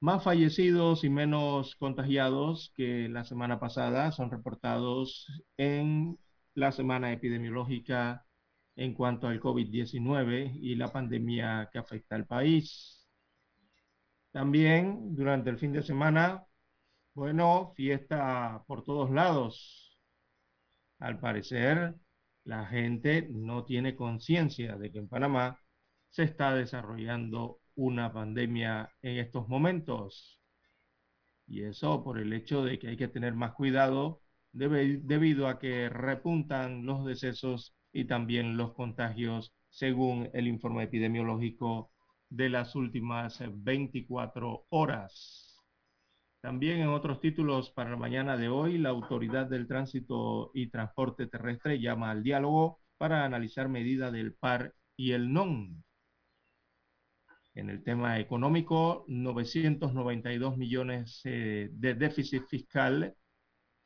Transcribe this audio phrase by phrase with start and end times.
[0.00, 5.26] Más fallecidos y menos contagiados que la semana pasada son reportados
[5.56, 6.18] en
[6.54, 8.27] la semana epidemiológica
[8.78, 13.04] en cuanto al COVID-19 y la pandemia que afecta al país.
[14.30, 16.44] También durante el fin de semana,
[17.14, 19.98] bueno, fiesta por todos lados.
[21.00, 21.96] Al parecer,
[22.44, 25.58] la gente no tiene conciencia de que en Panamá
[26.10, 30.40] se está desarrollando una pandemia en estos momentos.
[31.48, 34.22] Y eso por el hecho de que hay que tener más cuidado
[34.52, 41.90] debido a que repuntan los decesos y también los contagios según el informe epidemiológico
[42.28, 45.60] de las últimas 24 horas.
[46.40, 51.26] También en otros títulos para la mañana de hoy, la Autoridad del Tránsito y Transporte
[51.26, 55.82] Terrestre llama al diálogo para analizar medidas del PAR y el NON.
[57.54, 63.16] En el tema económico, 992 millones eh, de déficit fiscal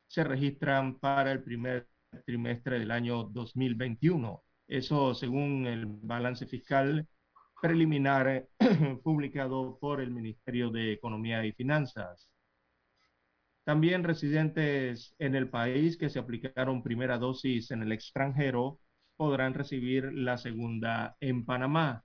[0.06, 1.89] se registran para el primer
[2.25, 4.43] trimestre del año 2021.
[4.69, 7.06] Eso según el balance fiscal
[7.61, 8.49] preliminar
[9.05, 12.28] publicado por el Ministerio de Economía y Finanzas.
[13.65, 18.81] También residentes en el país que se aplicaron primera dosis en el extranjero
[19.17, 22.05] podrán recibir la segunda en Panamá.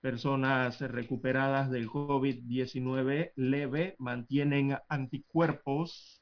[0.00, 6.21] Personas recuperadas del COVID-19 leve mantienen anticuerpos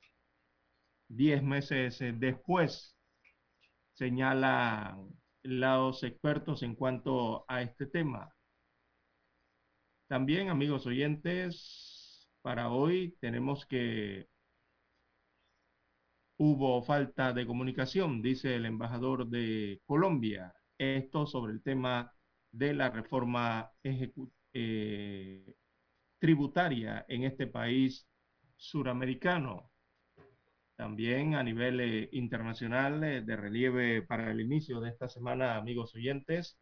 [1.11, 2.97] diez meses eh, después,
[3.95, 5.09] señalan
[5.43, 8.33] los expertos en cuanto a este tema.
[10.09, 14.29] También, amigos oyentes, para hoy tenemos que
[16.39, 20.55] hubo falta de comunicación, dice el embajador de Colombia.
[20.79, 22.13] Esto sobre el tema
[22.53, 25.55] de la reforma eh,
[26.19, 28.07] tributaria en este país
[28.57, 29.70] suramericano.
[30.81, 35.95] También a nivel eh, internacional eh, de relieve para el inicio de esta semana, amigos
[35.95, 36.59] oyentes,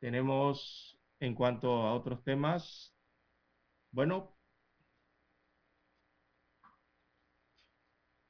[0.00, 2.92] tenemos en cuanto a otros temas,
[3.92, 4.36] bueno,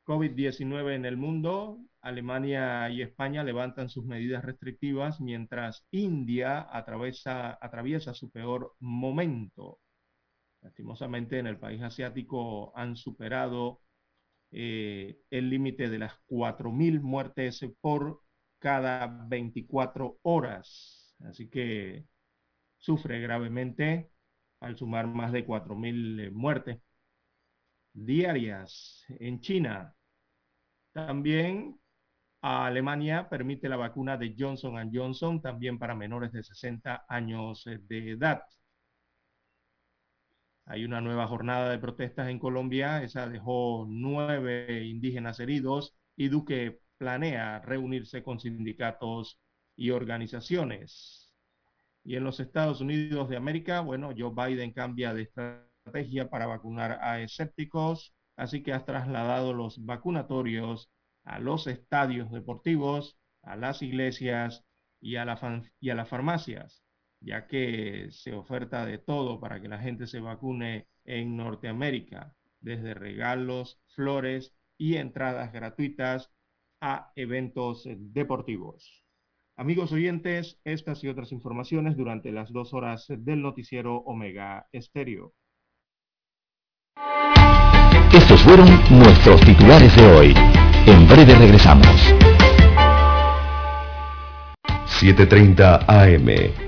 [0.05, 8.13] COVID-19 en el mundo, Alemania y España levantan sus medidas restrictivas mientras India atraviesa, atraviesa
[8.13, 9.79] su peor momento.
[10.63, 13.81] Lastimosamente en el país asiático han superado
[14.51, 18.23] eh, el límite de las 4.000 muertes por
[18.59, 21.17] cada 24 horas.
[21.25, 22.07] Así que
[22.79, 24.11] sufre gravemente
[24.61, 26.81] al sumar más de 4.000 eh, muertes
[27.93, 29.95] diarias en China.
[30.93, 31.79] También
[32.41, 38.43] Alemania permite la vacuna de Johnson Johnson también para menores de 60 años de edad.
[40.71, 43.03] Hay una nueva jornada de protestas en Colombia.
[43.03, 49.41] Esa dejó nueve indígenas heridos y Duque planea reunirse con sindicatos
[49.77, 51.33] y organizaciones.
[52.05, 56.99] Y en los Estados Unidos de América, bueno, Joe Biden cambia de estrategia para vacunar
[57.01, 60.91] a escépticos, así que ha trasladado los vacunatorios
[61.25, 64.67] a los estadios deportivos, a las iglesias
[65.01, 65.25] y a,
[65.81, 66.83] y a las farmacias,
[67.21, 72.95] ya que se oferta de todo para que la gente se vacune en Norteamérica, desde
[72.95, 76.31] regalos, flores y entradas gratuitas
[76.81, 79.05] a eventos deportivos.
[79.57, 85.35] Amigos oyentes, estas y otras informaciones durante las dos horas del noticiero Omega Estéreo.
[88.13, 90.35] Estos fueron nuestros titulares de hoy.
[90.87, 92.15] En breve regresamos.
[95.01, 96.68] 7.30 AM.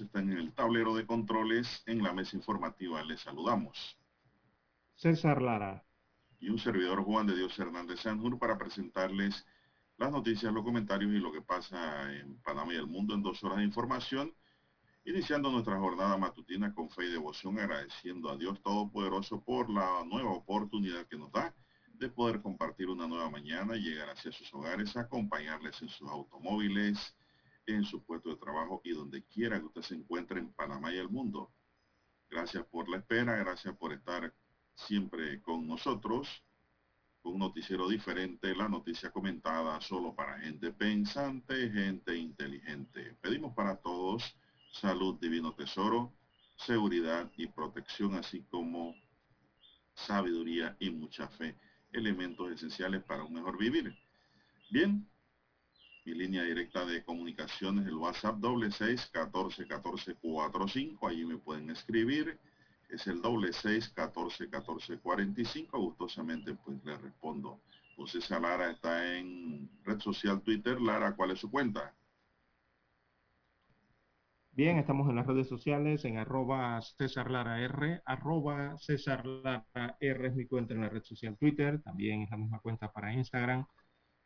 [0.00, 3.02] Están en el tablero de controles en la mesa informativa.
[3.02, 3.98] Les saludamos.
[4.94, 5.84] César Lara.
[6.38, 9.46] Y un servidor Juan de Dios Hernández Sanjur para presentarles
[9.96, 13.42] las noticias, los comentarios y lo que pasa en Panamá y el mundo en dos
[13.44, 14.34] horas de información.
[15.04, 20.30] Iniciando nuestra jornada matutina con fe y devoción, agradeciendo a Dios Todopoderoso por la nueva
[20.30, 21.54] oportunidad que nos da
[22.02, 27.14] de poder compartir una nueva mañana, llegar hacia sus hogares, acompañarles en sus automóviles,
[27.64, 30.98] en su puesto de trabajo y donde quiera que usted se encuentre en Panamá y
[30.98, 31.52] el mundo.
[32.28, 34.34] Gracias por la espera, gracias por estar
[34.74, 36.28] siempre con nosotros.
[37.22, 43.16] Un noticiero diferente, la noticia comentada solo para gente pensante, gente inteligente.
[43.20, 44.36] Pedimos para todos
[44.72, 46.12] salud, divino tesoro,
[46.56, 48.96] seguridad y protección, así como
[49.94, 51.56] sabiduría y mucha fe,
[51.92, 53.94] elementos esenciales para un mejor vivir.
[54.70, 55.06] Bien,
[56.04, 61.06] mi línea directa de comunicaciones, el WhatsApp doble seis catorce catorce cuatro cinco.
[61.06, 62.36] Allí me pueden escribir.
[62.88, 65.78] Es el doble seis catorce catorce cuarenta y cinco.
[65.78, 67.60] Gustosamente pues le respondo.
[67.90, 70.80] Entonces Lara está en red social Twitter.
[70.80, 71.94] Lara, ¿cuál es su cuenta?
[74.54, 79.64] Bien, estamos en las redes sociales, en arroba César Lara R, arroba César Lara
[80.00, 83.12] R es mi cuenta en la red social Twitter, también es la misma cuenta para
[83.14, 83.66] Instagram,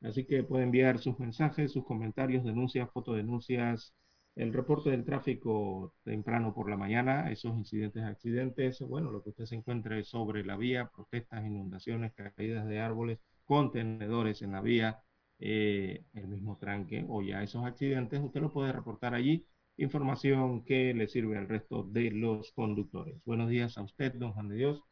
[0.02, 3.94] Así que puede enviar sus mensajes, sus comentarios, denuncias, fotodenuncias,
[4.36, 9.46] el reporte del tráfico temprano por la mañana, esos incidentes, accidentes, bueno, lo que usted
[9.46, 15.02] se encuentre sobre la vía, protestas, inundaciones, caídas de árboles, contenedores en la vía,
[15.38, 19.46] eh, el mismo tranque o ya esos accidentes, usted lo puede reportar allí.
[19.78, 23.22] Información que le sirve al resto de los conductores.
[23.26, 24.82] Buenos días a usted, don Juan de Dios.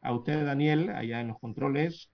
[0.00, 2.12] A usted, Daniel, allá en los controles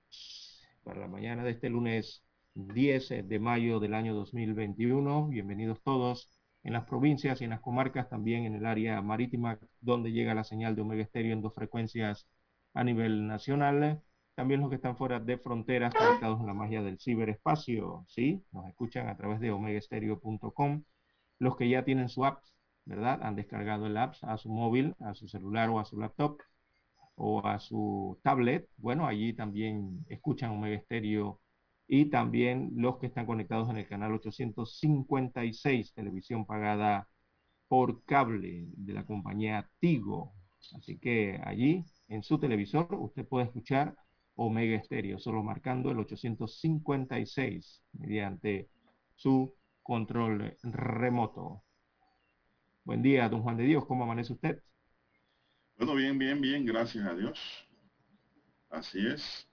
[0.85, 5.29] para la mañana de este lunes 10 de mayo del año 2021.
[5.29, 6.31] Bienvenidos todos
[6.63, 10.45] en las provincias y en las comarcas, también en el área marítima, donde llega la
[10.45, 12.27] señal de Omega Estéreo en dos frecuencias
[12.73, 14.03] a nivel nacional.
[14.35, 18.43] También los que están fuera de fronteras, conectados en la magia del ciberespacio, ¿sí?
[18.51, 20.85] Nos escuchan a través de omegaestereo.com.
[21.43, 22.41] Los que ya tienen su app,
[22.85, 23.21] ¿verdad?
[23.25, 26.41] Han descargado el app a su móvil, a su celular o a su laptop
[27.17, 31.41] o a su tablet, bueno, allí también escuchan Omega Estéreo
[31.89, 37.09] y también los que están conectados en el canal 856, televisión pagada
[37.67, 40.35] por cable de la compañía Tigo.
[40.77, 43.97] Así que allí en su televisor usted puede escuchar
[44.37, 48.69] Omega Estéreo, solo marcando el 856 mediante
[49.17, 51.63] su control remoto.
[52.85, 54.63] Buen día, don Juan de Dios, ¿cómo amanece usted?
[55.77, 57.39] Bueno, bien, bien, bien, gracias a Dios.
[58.71, 59.49] Así es.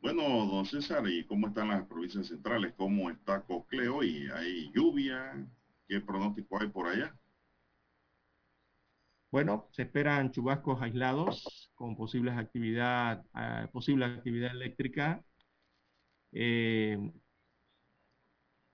[0.00, 2.74] Bueno, don César, ¿y cómo están las provincias centrales?
[2.76, 4.02] ¿Cómo está Cocleo?
[4.02, 5.46] ¿Y hay lluvia?
[5.88, 7.16] ¿Qué pronóstico hay por allá?
[9.30, 15.24] Bueno, se esperan chubascos aislados con posibles actividad, uh, posible actividad eléctrica.
[16.32, 16.98] Eh,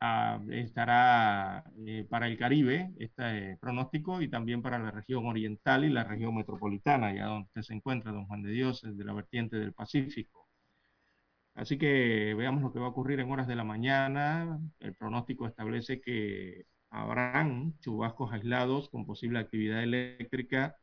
[0.01, 5.91] uh, estará eh, para el Caribe este pronóstico y también para la región oriental y
[5.91, 9.73] la región metropolitana, allá donde se encuentra don Juan de Dios, de la vertiente del
[9.73, 10.49] Pacífico.
[11.55, 14.59] Así que veamos lo que va a ocurrir en horas de la mañana.
[14.81, 20.77] El pronóstico establece que habrán chubascos aislados con posible actividad eléctrica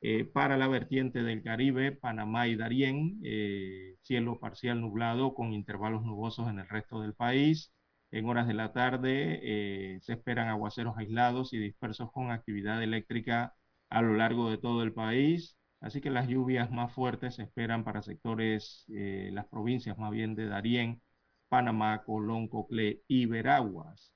[0.00, 6.04] eh, para la vertiente del Caribe, Panamá y Darién, eh, cielo parcial nublado con intervalos
[6.04, 7.72] nubosos en el resto del país.
[8.10, 13.54] En horas de la tarde eh, se esperan aguaceros aislados y dispersos con actividad eléctrica
[13.90, 15.56] a lo largo de todo el país.
[15.80, 20.34] Así que las lluvias más fuertes se esperan para sectores, eh, las provincias más bien
[20.34, 21.02] de Darién,
[21.48, 24.12] Panamá, Colón, Coclé y Veraguas.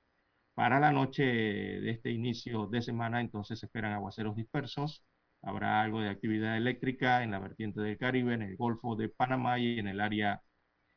[0.55, 5.03] Para la noche de este inicio de semana, entonces se esperan aguaceros dispersos.
[5.41, 9.59] Habrá algo de actividad eléctrica en la vertiente del Caribe, en el Golfo de Panamá
[9.59, 10.41] y en el área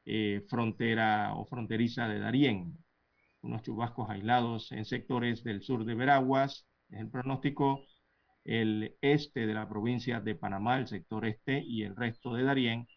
[0.04, 2.78] eh, frontera o fronteriza de Darién.
[3.46, 6.66] Unos chubascos aislados en sectores del sur de Veraguas.
[6.90, 7.84] Es el pronóstico
[8.44, 12.88] el este de la provincia de Panamá, el sector este y el resto de Darién,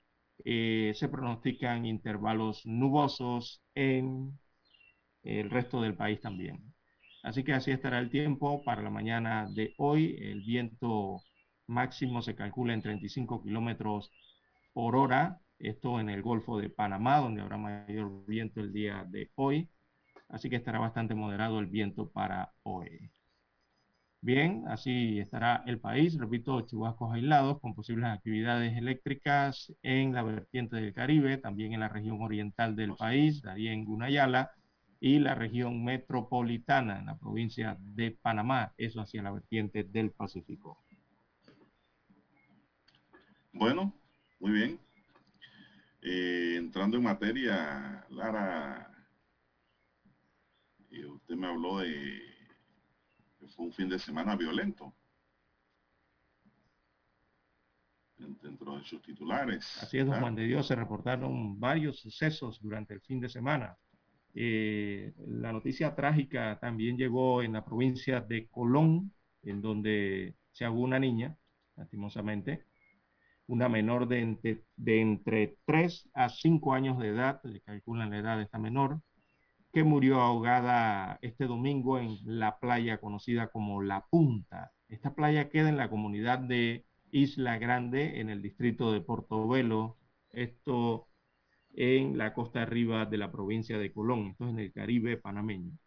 [0.46, 4.40] eh, se pronostican intervalos nubosos en
[5.24, 6.74] el resto del país también.
[7.24, 10.16] Así que así estará el tiempo para la mañana de hoy.
[10.20, 11.22] El viento
[11.68, 14.12] máximo se calcula en 35 kilómetros
[14.74, 15.40] por hora.
[15.60, 19.70] Esto en el Golfo de Panamá, donde habrá mayor viento el día de hoy.
[20.30, 23.12] Así que estará bastante moderado el viento para hoy.
[24.22, 30.76] Bien, así estará el país, repito, chubascos aislados con posibles actividades eléctricas en la vertiente
[30.76, 34.52] del Caribe, también en la región oriental del país, daría en Gunayala,
[35.00, 40.84] y la región metropolitana, en la provincia de Panamá, eso hacia la vertiente del Pacífico.
[43.54, 43.94] Bueno,
[44.42, 44.80] muy bien.
[46.02, 48.99] Eh, entrando en materia, Lara,
[50.92, 52.30] eh, usted me habló de
[53.56, 54.94] fue un fin de semana violento.
[58.18, 59.82] Dentro de sus titulares.
[59.82, 60.20] Así es, don.
[60.20, 63.78] Juan de Dios, se reportaron varios sucesos durante el fin de semana.
[64.34, 70.82] Eh, la noticia trágica también llegó en la provincia de Colón, en donde se ahogó
[70.82, 71.38] una niña,
[71.78, 72.66] lastimosamente,
[73.48, 78.38] una menor de entre, de entre 3 a 5 años de edad, calculan la edad
[78.38, 79.02] de esta menor,
[79.72, 84.72] que murió ahogada este domingo en la playa conocida como La Punta.
[84.88, 89.98] Esta playa queda en la comunidad de Isla Grande, en el distrito de Portobelo,
[90.32, 91.08] esto
[91.74, 95.78] en la costa arriba de la provincia de Colón, esto es en el Caribe panameño.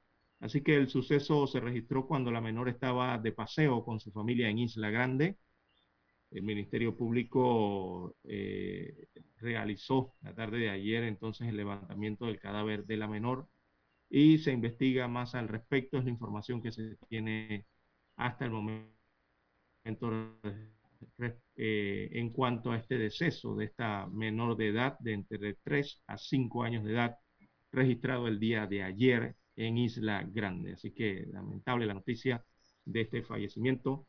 [0.40, 4.48] Así que el suceso se registró cuando la menor estaba de paseo con su familia
[4.48, 5.38] en Isla Grande.
[6.30, 9.06] El Ministerio Público eh,
[9.38, 13.48] realizó la tarde de ayer entonces el levantamiento del cadáver de la menor
[14.14, 15.96] y se investiga más al respecto.
[15.96, 17.64] Es la información que se tiene
[18.16, 18.90] hasta el momento
[21.56, 26.18] eh, en cuanto a este deceso de esta menor de edad de entre 3 a
[26.18, 27.16] 5 años de edad
[27.72, 30.74] registrado el día de ayer en Isla Grande.
[30.74, 32.44] Así que lamentable la noticia
[32.84, 34.06] de este fallecimiento.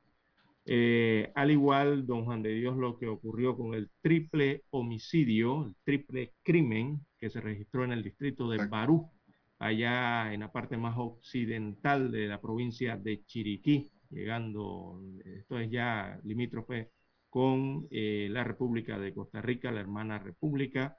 [0.65, 5.75] Eh, al igual, don Juan de Dios, lo que ocurrió con el triple homicidio, el
[5.85, 9.09] triple crimen que se registró en el distrito de Barú,
[9.59, 16.19] allá en la parte más occidental de la provincia de Chiriquí, llegando, esto es ya
[16.23, 16.91] limítrofe
[17.29, 20.97] con eh, la República de Costa Rica, la hermana República,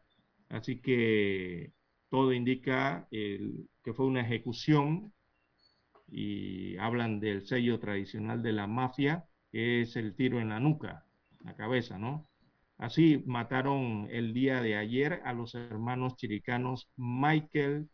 [0.49, 1.73] así que
[2.08, 5.12] todo indica que fue una ejecución
[6.08, 11.04] y hablan del sello tradicional de la mafia, que es el tiro en la nuca,
[11.44, 12.28] la cabeza, ¿no?
[12.78, 17.88] Así mataron el día de ayer a los hermanos chiricanos Michael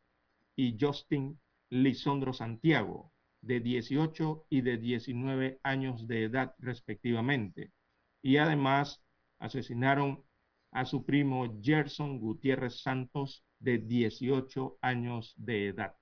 [0.61, 1.41] y Justin
[1.71, 7.73] Lisondro Santiago, de 18 y de 19 años de edad respectivamente.
[8.21, 9.03] Y además
[9.39, 10.23] asesinaron
[10.71, 15.95] a su primo Gerson Gutiérrez Santos, de 18 años de edad.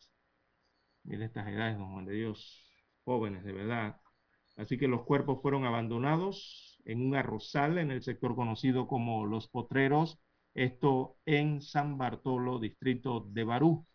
[1.05, 2.75] Mire estas edades, don Juan de Dios,
[3.05, 4.01] jóvenes de verdad.
[4.57, 9.49] Así que los cuerpos fueron abandonados en un arrozal en el sector conocido como Los
[9.49, 10.19] Potreros,
[10.55, 13.87] esto en San Bartolo, distrito de Barú.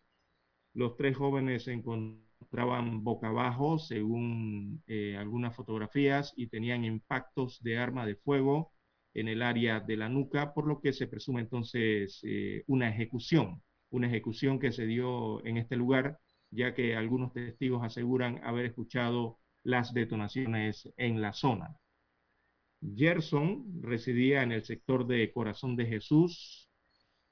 [0.74, 7.78] Los tres jóvenes se encontraban boca abajo, según eh, algunas fotografías, y tenían impactos de
[7.78, 8.72] arma de fuego
[9.14, 13.62] en el área de la nuca, por lo que se presume entonces eh, una ejecución,
[13.90, 16.18] una ejecución que se dio en este lugar,
[16.50, 21.76] ya que algunos testigos aseguran haber escuchado las detonaciones en la zona.
[22.96, 26.68] Gerson residía en el sector de Corazón de Jesús,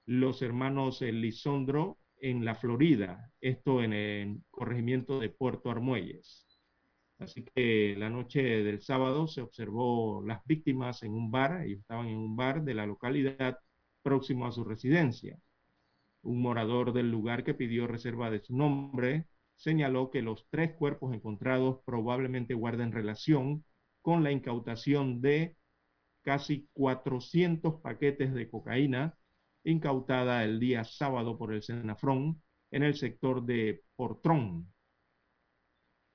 [0.06, 6.47] los hermanos Lisondro en la Florida, esto en el corregimiento de Puerto Armuelles.
[7.19, 12.07] Así que la noche del sábado se observó las víctimas en un bar, ellos estaban
[12.09, 13.59] en un bar de la localidad
[14.02, 15.37] próximo a su residencia.
[16.23, 19.26] Un morador del lugar que pidió reserva de su nombre
[19.57, 23.64] señaló que los tres cuerpos encontrados probablemente guarden relación
[24.00, 25.57] con la incautación de
[26.23, 29.19] casi 400 paquetes de cocaína
[29.64, 34.73] incautada el día sábado por el Senafrón en el sector de Portrón,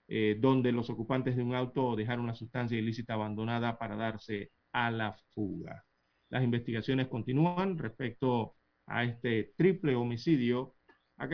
[0.08, 4.92] eh, donde los ocupantes de un auto dejaron una sustancia ilícita abandonada para darse a
[4.92, 5.86] la fuga.
[6.30, 10.76] Las investigaciones continúan respecto a este triple homicidio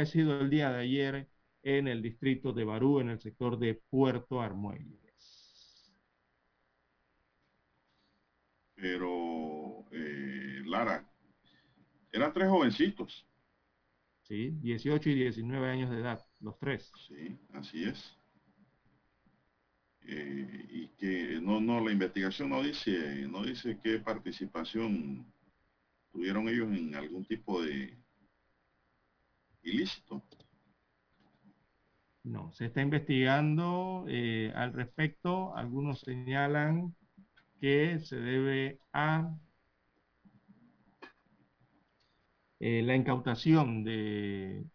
[0.05, 1.29] sido el día de ayer
[1.63, 4.99] en el distrito de Barú, en el sector de Puerto Armuelles.
[8.75, 11.12] Pero, eh, Lara,
[12.13, 13.25] eran tres jovencitos.
[14.21, 16.89] Sí, 18 y 19 años de edad, los tres.
[17.07, 18.17] Sí, así es.
[20.05, 25.25] Eh, y que no, no, la investigación no dice, no dice qué participación
[26.11, 27.97] tuvieron ellos en algún tipo de
[29.63, 30.23] ilícito.
[32.23, 35.55] No, se está investigando eh, al respecto.
[35.55, 36.95] Algunos señalan
[37.59, 39.35] que se debe a
[42.59, 44.65] Eh, la incautación de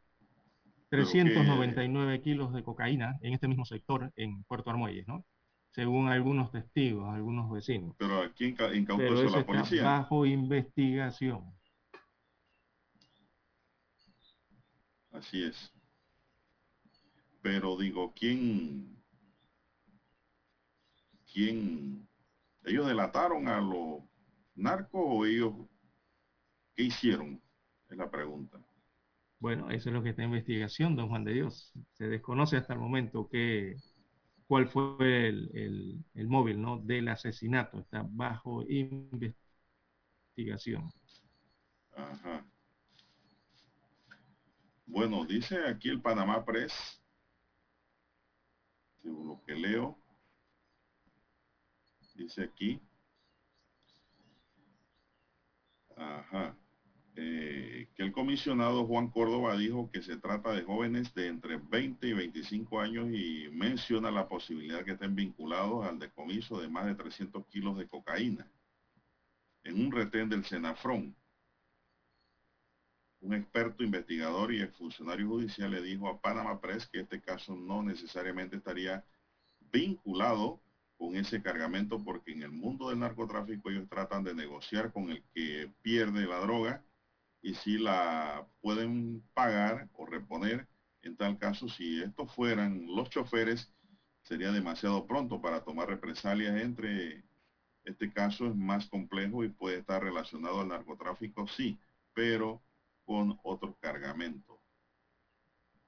[0.90, 5.25] 399 kilos de cocaína en este mismo sector en Puerto Armuelles, ¿no?
[5.73, 7.95] Según algunos testigos, algunos vecinos.
[7.99, 9.82] Pero aquí incautó eso la policía.
[9.84, 11.45] bajo investigación.
[15.12, 15.73] Así es.
[17.43, 19.02] Pero digo, ¿quién?
[21.32, 22.08] ¿Quién?
[22.64, 24.02] ¿Ellos delataron a los
[24.54, 25.54] narcos o ellos
[26.75, 27.41] qué hicieron?
[27.88, 28.58] Es la pregunta.
[29.40, 31.72] Bueno, eso es lo que está en investigación, don Juan de Dios.
[31.92, 33.76] Se desconoce hasta el momento que,
[34.46, 36.78] cuál fue el, móvil ¿no?
[36.78, 37.78] del asesinato.
[37.78, 40.90] Está bajo investigación.
[41.94, 42.44] Ajá.
[44.86, 47.00] Bueno, dice aquí el Panamá Press,
[49.02, 49.96] según lo que leo,
[52.14, 52.80] dice aquí,
[55.96, 56.56] ajá,
[57.21, 62.07] eh, que el comisionado Juan Córdoba dijo que se trata de jóvenes de entre 20
[62.07, 66.95] y 25 años y menciona la posibilidad que estén vinculados al decomiso de más de
[66.95, 68.49] 300 kilos de cocaína
[69.65, 71.17] en un retén del Senafrón.
[73.21, 77.83] Un experto investigador y exfuncionario judicial le dijo a Panama Press que este caso no
[77.83, 79.04] necesariamente estaría
[79.73, 80.61] vinculado
[80.97, 85.25] con ese cargamento porque en el mundo del narcotráfico ellos tratan de negociar con el
[85.35, 86.85] que pierde la droga
[87.49, 90.69] y si la pueden pagar o reponer.
[91.00, 93.73] En tal caso, si estos fueran los choferes,
[94.21, 97.25] sería demasiado pronto para tomar represalias entre
[97.84, 101.78] este caso es más complejo y puede estar relacionado al narcotráfico, sí,
[102.13, 102.61] pero
[103.06, 104.58] con otros cargamentos.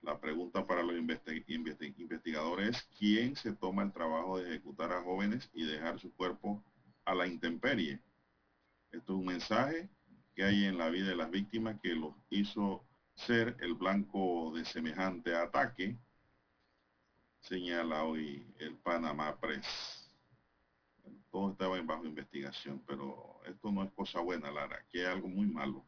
[0.01, 5.51] La pregunta para los investigadores es quién se toma el trabajo de ejecutar a jóvenes
[5.53, 6.65] y dejar su cuerpo
[7.05, 8.01] a la intemperie.
[8.93, 9.91] Esto es un mensaje
[10.41, 12.83] que hay en la vida de las víctimas que los hizo
[13.15, 15.99] ser el blanco de semejante ataque,
[17.41, 20.11] señala hoy el Panamá Press.
[21.31, 25.29] Todo estaba en bajo investigación, pero esto no es cosa buena, Lara, que es algo
[25.29, 25.85] muy malo.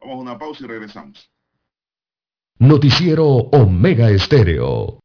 [0.00, 1.30] Vamos a una pausa y regresamos.
[2.58, 4.98] Noticiero Omega Estéreo.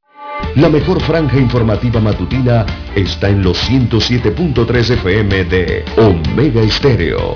[0.55, 7.35] La mejor franja informativa matutina está en los 107.3 FM de Omega Estéreo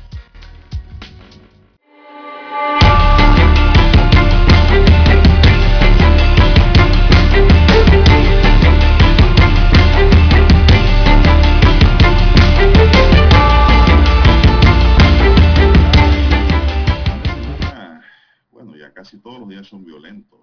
[19.41, 20.39] Los días son violentos.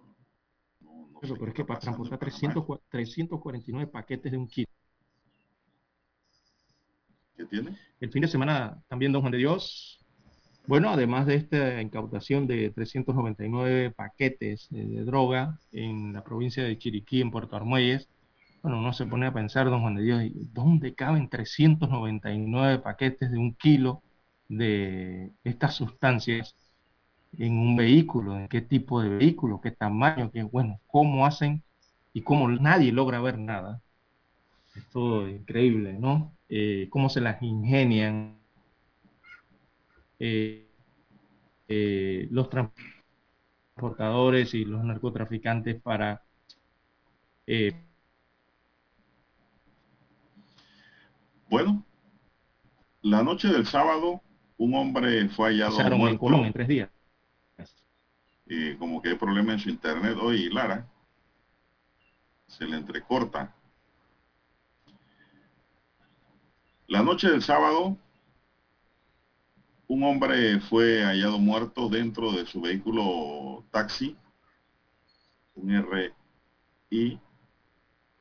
[0.81, 2.31] No, no pero es que para transportar Panamá.
[2.31, 4.69] 300 349 paquetes de un kilo.
[7.37, 7.79] ¿Qué tiene?
[8.01, 10.05] El fin de semana también, don Juan de Dios.
[10.67, 16.77] Bueno, además de esta incautación de 399 paquetes eh, de droga en la provincia de
[16.77, 18.09] Chiriquí, en Puerto Armuelles,
[18.63, 23.31] bueno, uno se pone a pensar, don Juan de Dios, ¿y ¿dónde caben 399 paquetes
[23.31, 24.03] de un kilo
[24.49, 26.55] de estas sustancias
[27.37, 28.37] en un vehículo?
[28.37, 29.61] ¿En qué tipo de vehículo?
[29.61, 30.31] ¿Qué tamaño?
[30.33, 31.63] ¿Qué, bueno, cómo hacen
[32.13, 33.83] y cómo nadie logra ver nada?
[34.75, 36.33] Esto es increíble, ¿no?
[36.49, 38.39] Eh, cómo se las ingenian
[40.19, 40.67] eh,
[41.69, 42.49] eh, los
[43.77, 46.23] transportadores y los narcotraficantes para
[47.47, 47.73] eh,
[51.49, 51.83] Bueno,
[53.01, 54.21] la noche del sábado,
[54.59, 56.19] un hombre fue hallado en muerto.
[56.19, 56.91] Colón en tres días.
[58.49, 60.87] Eh, como que hay problema en su internet hoy, Lara.
[62.47, 63.55] Se le entrecorta.
[66.87, 67.99] La noche del sábado,
[69.89, 74.17] un hombre fue hallado muerto dentro de su vehículo taxi,
[75.55, 75.71] un
[76.91, 77.21] RI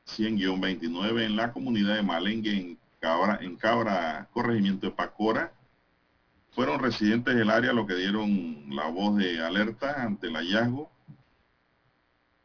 [0.06, 5.52] 100-29 en la comunidad de Malengue, en Cabra, en Cabra, corregimiento de Pacora.
[6.58, 10.90] Fueron residentes del área los que dieron la voz de alerta ante el hallazgo.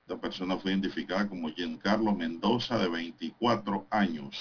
[0.02, 4.38] Esta persona fue identificada como Giancarlo Mendoza, de 24 años.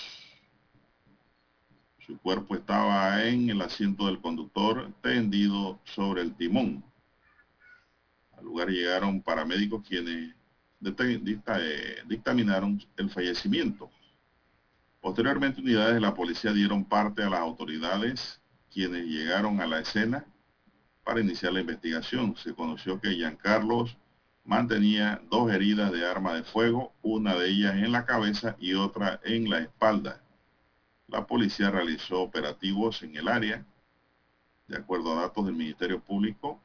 [2.01, 6.85] Su cuerpo estaba en el asiento del conductor, tendido sobre el timón.
[8.37, 10.35] Al lugar llegaron paramédicos quienes
[10.83, 13.89] eh, dictaminaron el fallecimiento.
[15.01, 18.42] Posteriormente, unidades de la policía dieron parte a las autoridades
[18.73, 20.25] quienes llegaron a la escena
[21.05, 22.37] para iniciar la investigación.
[22.37, 23.97] Se conoció que Giancarlos
[24.45, 29.21] mantenía dos heridas de arma de fuego, una de ellas en la cabeza y otra
[29.25, 30.23] en la espalda.
[31.07, 33.67] La policía realizó operativos en el área.
[34.67, 36.61] De acuerdo a datos del Ministerio Público,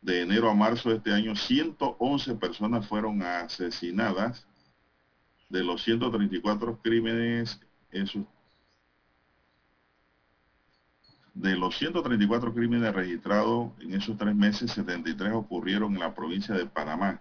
[0.00, 4.46] de enero a marzo de este año, 111 personas fueron asesinadas.
[5.48, 8.24] De los 134 crímenes, esos
[11.36, 16.64] de los 134 crímenes registrados en esos tres meses, 73 ocurrieron en la provincia de
[16.64, 17.20] Panamá.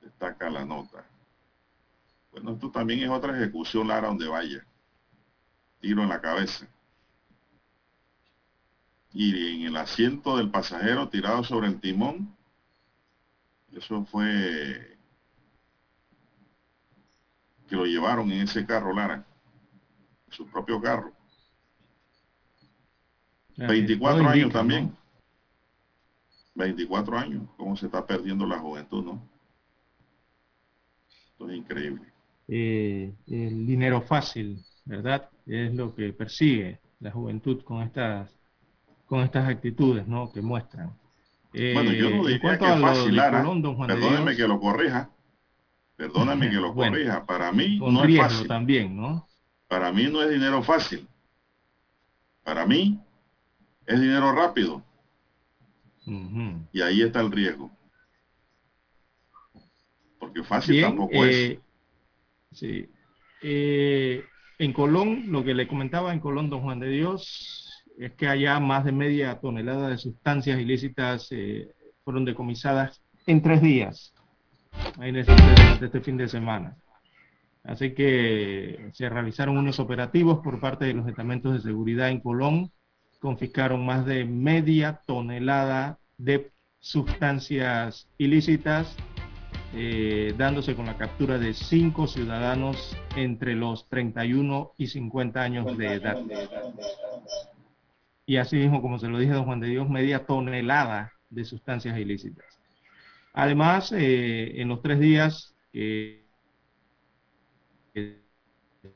[0.00, 1.04] Destaca la nota.
[2.32, 4.66] Bueno, esto también es otra ejecución, Lara, donde vaya.
[5.80, 6.66] Tiro en la cabeza.
[9.12, 12.34] Y en el asiento del pasajero tirado sobre el timón,
[13.72, 14.96] eso fue
[17.68, 19.22] que lo llevaron en ese carro, Lara.
[20.30, 21.13] Su propio carro.
[23.56, 24.84] 24 Todo años indica, también.
[24.86, 24.96] ¿no?
[26.54, 27.42] 24 años.
[27.56, 29.22] ¿Cómo se está perdiendo la juventud, no?
[31.32, 32.02] Esto es increíble.
[32.48, 35.28] Eh, el dinero fácil, ¿verdad?
[35.46, 38.30] Es lo que persigue la juventud con estas,
[39.06, 40.30] con estas actitudes, ¿no?
[40.32, 40.96] Que muestran.
[41.72, 43.42] Bueno, yo no Eh, diría que fácil, Lara.
[43.42, 45.10] Colón, Perdóneme Dios, que lo corrija.
[45.96, 47.24] Perdóname que lo Bueno, corrija.
[47.26, 48.48] Para mí con no es fácil.
[48.48, 49.26] también, ¿no?
[49.68, 51.08] Para mí no es dinero fácil.
[52.42, 53.00] Para mí,
[53.86, 54.82] es dinero rápido.
[56.72, 57.70] Y ahí está el riesgo.
[60.18, 61.34] Porque fácil tampoco es.
[61.34, 61.60] Eh,
[62.52, 62.88] sí.
[63.42, 64.24] Eh,
[64.58, 68.60] en Colón, lo que le comentaba en Colón, don Juan de Dios, es que allá
[68.60, 74.14] más de media tonelada de sustancias ilícitas eh, fueron decomisadas en tres días,
[75.00, 75.34] en este,
[75.80, 76.76] este fin de semana.
[77.62, 82.70] Así que se realizaron unos operativos por parte de los estamentos de seguridad en Colón,
[83.24, 88.94] confiscaron más de media tonelada de sustancias ilícitas
[89.72, 95.94] eh, dándose con la captura de cinco ciudadanos entre los 31 y 50 años de
[95.94, 96.18] edad.
[98.26, 101.98] Y así mismo, como se lo dije don Juan de Dios, media tonelada de sustancias
[101.98, 102.60] ilícitas.
[103.32, 106.26] Además, eh, en los tres días que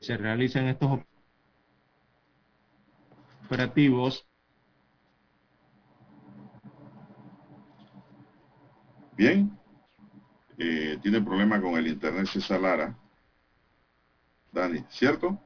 [0.01, 0.99] se realizan estos
[3.49, 4.23] operativos,
[9.17, 9.51] Bien,
[10.55, 12.97] tiene problema con el internet César Lara.
[14.53, 15.37] Dani, ¿cierto?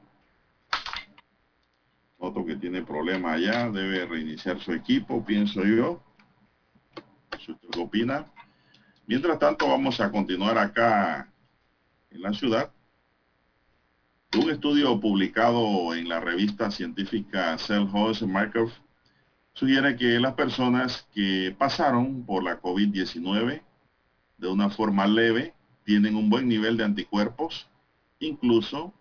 [2.18, 6.00] Otro que tiene problema allá, debe reiniciar su equipo, pienso yo.
[7.44, 8.26] ¿Qué opina?
[9.06, 11.32] Mientras tanto, vamos a continuar acá
[12.10, 12.73] en la ciudad.
[14.36, 18.70] Un estudio publicado en la revista científica Cell Host Markov
[19.52, 23.62] sugiere que las personas que pasaron por la COVID-19
[24.38, 27.68] de una forma leve, tienen un buen nivel de anticuerpos,
[28.18, 28.92] incluso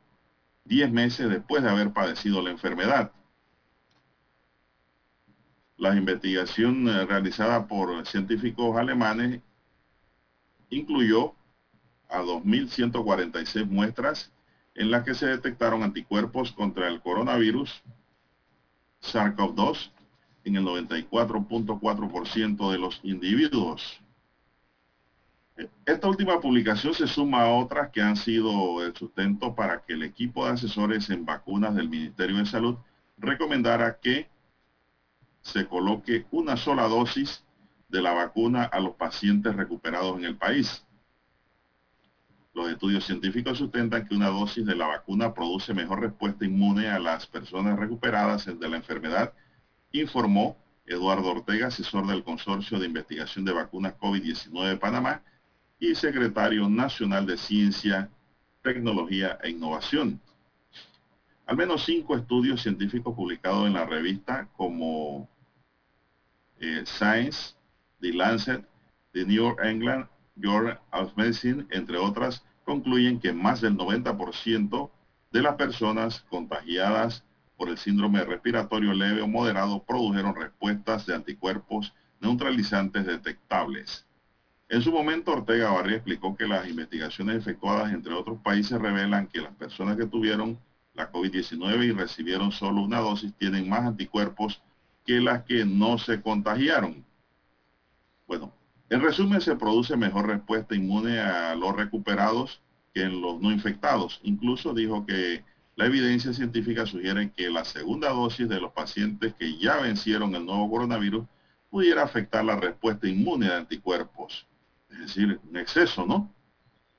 [0.65, 3.11] 10 meses después de haber padecido la enfermedad.
[5.77, 9.41] La investigación eh, realizada por científicos alemanes
[10.69, 11.35] incluyó
[12.09, 14.32] a 2.146 muestras
[14.75, 17.83] en las que se detectaron anticuerpos contra el coronavirus
[19.01, 19.91] SARS-CoV-2
[20.45, 24.01] en el 94.4% de los individuos.
[25.85, 30.01] Esta última publicación se suma a otras que han sido el sustento para que el
[30.01, 32.75] equipo de asesores en vacunas del Ministerio de Salud
[33.17, 34.27] recomendara que
[35.41, 37.43] se coloque una sola dosis
[37.89, 40.83] de la vacuna a los pacientes recuperados en el país.
[42.53, 46.99] Los estudios científicos sustentan que una dosis de la vacuna produce mejor respuesta inmune a
[46.99, 49.33] las personas recuperadas de la enfermedad,
[49.91, 55.23] informó Eduardo Ortega, asesor del Consorcio de Investigación de Vacunas COVID-19 de Panamá,
[55.79, 58.09] y secretario nacional de Ciencia,
[58.61, 60.21] Tecnología e Innovación.
[61.47, 65.27] Al menos cinco estudios científicos publicados en la revista como
[66.59, 67.55] eh, Science,
[67.99, 68.63] The Lancet,
[69.11, 74.91] The New England Journal of Medicine, entre otras, concluyen que más del 90%
[75.31, 77.23] de las personas contagiadas
[77.57, 84.05] por el síndrome respiratorio leve o moderado produjeron respuestas de anticuerpos neutralizantes detectables.
[84.69, 89.41] En su momento, Ortega Barría explicó que las investigaciones efectuadas entre otros países revelan que
[89.41, 90.57] las personas que tuvieron
[90.93, 94.61] la COVID-19 y recibieron solo una dosis tienen más anticuerpos
[95.05, 97.03] que las que no se contagiaron.
[98.27, 98.53] Bueno,
[98.93, 102.61] en resumen, se produce mejor respuesta inmune a los recuperados
[102.93, 104.19] que en los no infectados.
[104.23, 105.43] Incluso dijo que
[105.75, 110.45] la evidencia científica sugiere que la segunda dosis de los pacientes que ya vencieron el
[110.45, 111.25] nuevo coronavirus
[111.69, 114.47] pudiera afectar la respuesta inmune de anticuerpos
[114.93, 116.33] es decir, un exceso, ¿no?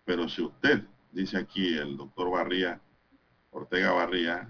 [0.04, 2.80] Pero si usted, dice aquí el doctor Barría,
[3.50, 4.48] Ortega Barría,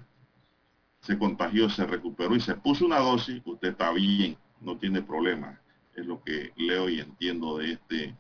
[1.01, 5.61] se contagió, se recuperó y se puso una dosis, usted está bien, no tiene problema.
[5.95, 8.17] Es lo que leo y entiendo de este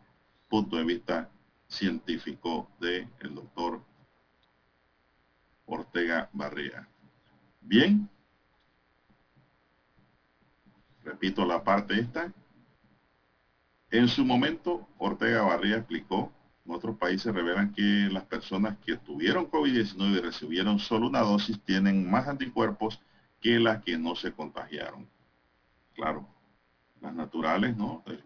[0.48, 1.30] punto de vista
[1.66, 3.82] científico del el doctor
[5.66, 6.88] Ortega Barría.
[7.60, 8.08] Bien.
[11.02, 12.32] Repito la parte esta.
[13.90, 16.32] En su momento, Ortega Barría explicó,
[16.64, 21.60] en otros países revelan que las personas que tuvieron COVID-19 y recibieron solo una dosis
[21.60, 23.00] tienen más anticuerpos
[23.40, 25.08] que las que no se contagiaron.
[25.94, 26.26] Claro,
[27.04, 28.02] las naturales, ¿no?
[28.06, 28.24] El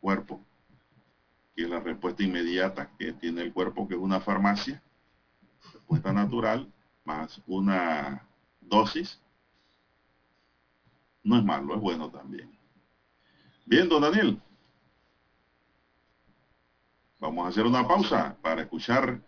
[0.00, 0.40] cuerpo,
[1.54, 4.82] que es la respuesta inmediata que tiene el cuerpo, que es una farmacia,
[5.74, 6.72] respuesta natural,
[7.04, 8.26] más una
[8.60, 9.20] dosis,
[11.22, 12.50] no es malo, es bueno también.
[13.66, 14.40] Bien, don Daniel.
[17.18, 19.20] Vamos a hacer una pausa para escuchar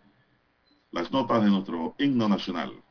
[0.93, 2.83] las notas de nuestro himno nacional.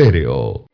[0.00, 0.64] Estéreo.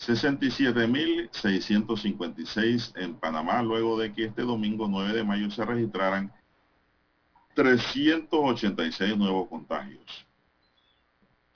[0.00, 6.32] 67.656 en Panamá, luego de que este domingo 9 de mayo se registraran
[7.58, 10.24] 386 nuevos contagios.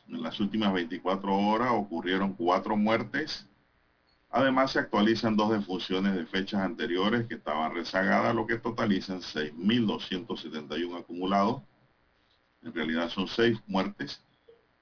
[0.09, 3.47] En las últimas 24 horas ocurrieron cuatro muertes.
[4.29, 10.99] Además se actualizan dos defunciones de fechas anteriores que estaban rezagadas, lo que totalizan 6.271
[10.99, 11.63] acumulados.
[12.65, 14.21] En realidad son seis muertes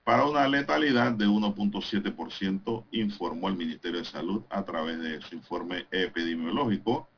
[0.04, 5.87] para una letalidad de 1.7%, informó el Ministerio de Salud a través de su informe
[5.90, 7.11] epidemiológico.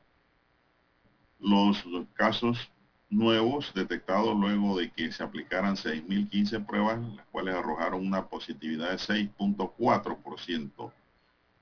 [1.39, 1.85] Los
[2.15, 2.69] casos
[3.13, 8.97] nuevos detectados luego de que se aplicaran 6.015 pruebas, las cuales arrojaron una positividad de
[8.97, 10.91] 6.4%.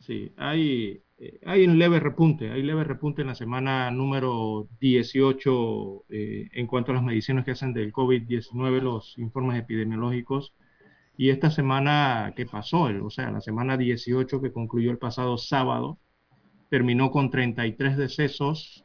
[0.00, 6.04] Sí, hay, eh, hay un leve repunte, hay leve repunte en la semana número 18
[6.10, 10.52] eh, en cuanto a las mediciones que hacen del COVID-19, los informes epidemiológicos.
[11.16, 15.98] Y esta semana que pasó, o sea, la semana 18 que concluyó el pasado sábado,
[16.68, 18.84] terminó con 33 decesos.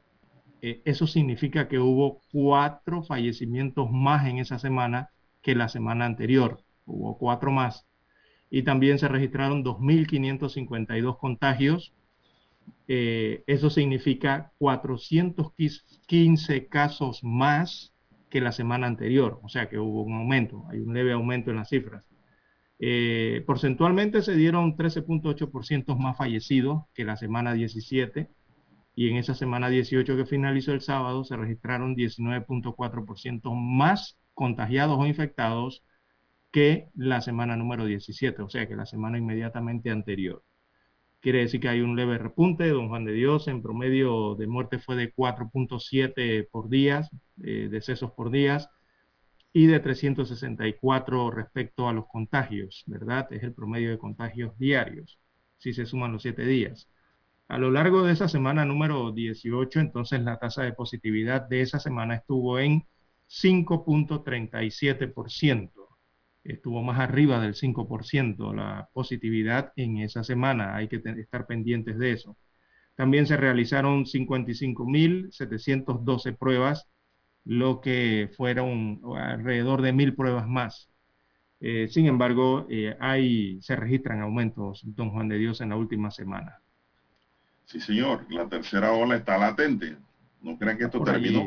[0.62, 5.10] Eh, eso significa que hubo cuatro fallecimientos más en esa semana
[5.42, 6.62] que la semana anterior.
[6.86, 7.86] Hubo cuatro más
[8.50, 11.94] y también se registraron 2.552 contagios.
[12.88, 17.93] Eh, eso significa 415 casos más
[18.30, 21.57] que la semana anterior, o sea que hubo un aumento, hay un leve aumento en
[21.57, 22.03] las cifras.
[22.80, 28.30] Eh, porcentualmente se dieron 13.8% más fallecidos que la semana 17
[28.95, 35.05] y en esa semana 18 que finalizó el sábado se registraron 19.4% más contagiados o
[35.05, 35.84] infectados
[36.51, 40.43] que la semana número 17, o sea que la semana inmediatamente anterior.
[41.22, 42.67] Quiere decir que hay un leve repunte.
[42.70, 47.07] Don Juan de Dios, en promedio de muerte fue de 4.7 por día,
[47.43, 48.70] eh, decesos por día,
[49.51, 53.28] y de 364 respecto a los contagios, ¿verdad?
[53.32, 55.20] Es el promedio de contagios diarios.
[55.57, 56.88] si se suman los siete días.
[57.49, 61.80] A lo largo de esa semana número 18, entonces la tasa de positividad de esa
[61.80, 62.86] semana estuvo en
[63.28, 65.78] 5.37%.
[66.50, 70.76] Estuvo más arriba del 5% la positividad en esa semana.
[70.76, 72.36] Hay que estar pendientes de eso.
[72.95, 76.88] También se realizaron 55.712 pruebas,
[77.45, 80.89] lo que fueron alrededor de mil pruebas más.
[81.60, 86.10] Eh, sin embargo, eh, hay, se registran aumentos, don Juan de Dios, en la última
[86.10, 86.58] semana.
[87.66, 89.97] Sí, señor, la tercera ola está latente.
[90.41, 91.45] No crean que esto terminó.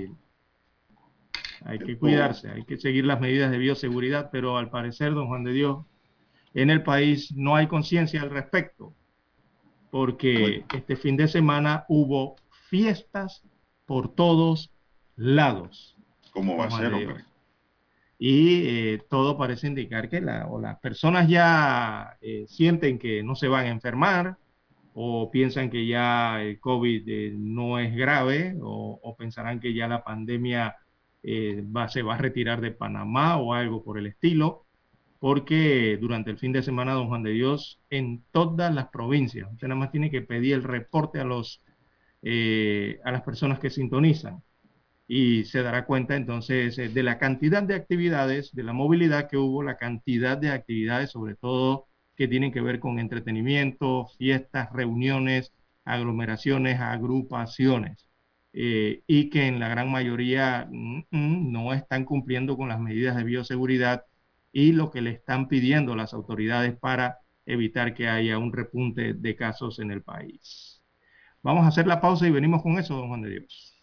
[1.64, 5.44] Hay que cuidarse, hay que seguir las medidas de bioseguridad, pero al parecer, don Juan
[5.44, 5.84] de Dios,
[6.54, 8.94] en el país no hay conciencia al respecto
[9.92, 12.36] porque este fin de semana hubo
[12.70, 13.44] fiestas
[13.84, 14.72] por todos
[15.16, 15.98] lados.
[16.32, 17.26] ¿Cómo va a ser, hombre?
[18.18, 23.34] Y eh, todo parece indicar que la, o las personas ya eh, sienten que no
[23.34, 24.38] se van a enfermar
[24.94, 29.88] o piensan que ya el COVID eh, no es grave o, o, pensarán que ya
[29.88, 30.76] la pandemia
[31.24, 34.66] va, se va a retirar de Panamá o algo por el estilo
[35.22, 39.68] porque durante el fin de semana, don Juan de Dios, en todas las provincias, usted
[39.68, 41.62] nada más tiene que pedir el reporte a, los,
[42.22, 44.42] eh, a las personas que sintonizan
[45.06, 49.36] y se dará cuenta entonces eh, de la cantidad de actividades, de la movilidad que
[49.36, 55.52] hubo, la cantidad de actividades, sobre todo que tienen que ver con entretenimiento, fiestas, reuniones,
[55.84, 58.08] aglomeraciones, agrupaciones,
[58.52, 63.16] eh, y que en la gran mayoría mm, mm, no están cumpliendo con las medidas
[63.16, 64.04] de bioseguridad
[64.52, 69.36] y lo que le están pidiendo las autoridades para evitar que haya un repunte de
[69.36, 70.82] casos en el país.
[71.42, 73.82] Vamos a hacer la pausa y venimos con eso, don Juan de Dios.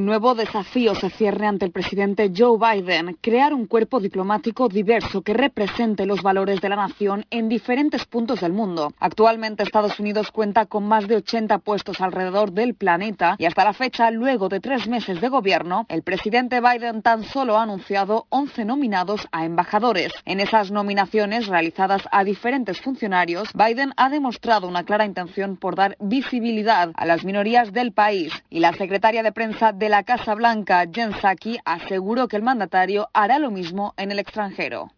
[0.00, 5.20] Un nuevo desafío se cierre ante el presidente Joe Biden, crear un cuerpo diplomático diverso
[5.20, 8.94] que represente los valores de la nación en diferentes puntos del mundo.
[8.98, 13.74] Actualmente Estados Unidos cuenta con más de 80 puestos alrededor del planeta y hasta la
[13.74, 18.64] fecha, luego de tres meses de gobierno, el presidente Biden tan solo ha anunciado 11
[18.64, 20.14] nominados a embajadores.
[20.24, 25.98] En esas nominaciones realizadas a diferentes funcionarios, Biden ha demostrado una clara intención por dar
[26.00, 30.86] visibilidad a las minorías del país y la secretaria de prensa de la Casa Blanca,
[30.90, 34.92] Jen Psaki, aseguró que el mandatario hará lo mismo en el extranjero.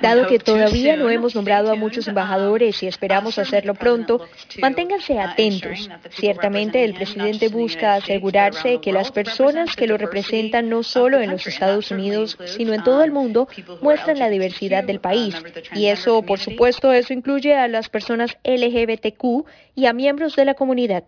[0.00, 4.26] Dado que todavía no hemos nombrado a muchos embajadores y esperamos hacerlo pronto,
[4.60, 5.90] manténganse atentos.
[6.10, 11.46] Ciertamente el presidente busca asegurarse que las personas que lo representan no solo en los
[11.46, 13.48] Estados Unidos, sino en todo el mundo,
[13.82, 15.34] muestran la diversidad del país.
[15.74, 20.54] Y eso, por supuesto, eso incluye a las personas LGBTQ y a miembros de la
[20.54, 21.04] comunidad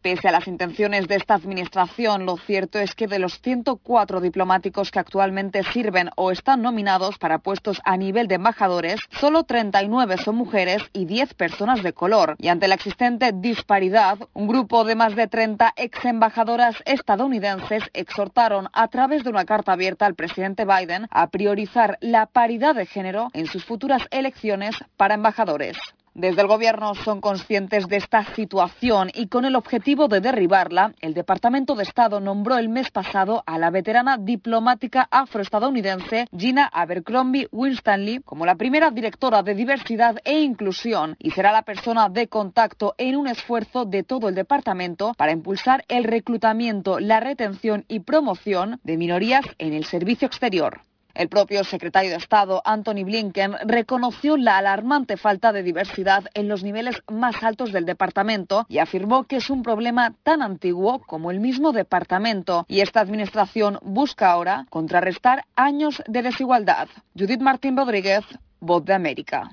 [0.00, 4.92] Pese a las intenciones de esta administración, lo cierto es que de los 104 diplomáticos
[4.92, 10.36] que actualmente sirven o están nominados para puestos a nivel de embajadores, solo 39 son
[10.36, 12.36] mujeres y 10 personas de color.
[12.38, 18.68] Y ante la existente disparidad, un grupo de más de 30 ex embajadoras estadounidenses exhortaron
[18.72, 23.30] a través de una carta abierta al presidente Biden a priorizar la paridad de género
[23.32, 25.76] en sus futuras elecciones para embajadores.
[26.18, 31.14] Desde el Gobierno son conscientes de esta situación y con el objetivo de derribarla, el
[31.14, 38.18] Departamento de Estado nombró el mes pasado a la veterana diplomática afroestadounidense Gina Abercrombie Winstanley
[38.24, 43.14] como la primera directora de diversidad e inclusión y será la persona de contacto en
[43.14, 48.96] un esfuerzo de todo el departamento para impulsar el reclutamiento, la retención y promoción de
[48.96, 50.80] minorías en el servicio exterior.
[51.18, 56.62] El propio secretario de Estado, Anthony Blinken, reconoció la alarmante falta de diversidad en los
[56.62, 61.40] niveles más altos del departamento y afirmó que es un problema tan antiguo como el
[61.40, 66.86] mismo departamento y esta administración busca ahora contrarrestar años de desigualdad.
[67.18, 68.22] Judith Martín Rodríguez,
[68.60, 69.50] Voz de América.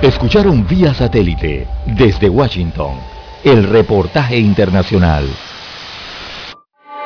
[0.00, 1.68] Escucharon vía satélite
[1.98, 2.98] desde Washington
[3.44, 5.28] el reportaje internacional.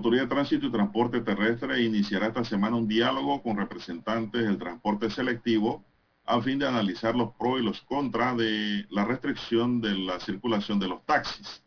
[0.00, 5.10] Autoridad de Tránsito y Transporte Terrestre iniciará esta semana un diálogo con representantes del transporte
[5.10, 5.84] selectivo
[6.24, 10.78] a fin de analizar los pros y los contras de la restricción de la circulación
[10.78, 11.62] de los taxis.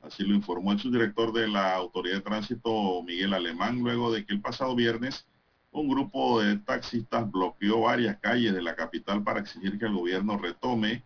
[0.00, 4.32] Así lo informó el subdirector de la Autoridad de Tránsito, Miguel Alemán, luego de que
[4.32, 5.26] el pasado viernes
[5.72, 10.38] un grupo de taxistas bloqueó varias calles de la capital para exigir que el gobierno
[10.38, 11.02] retome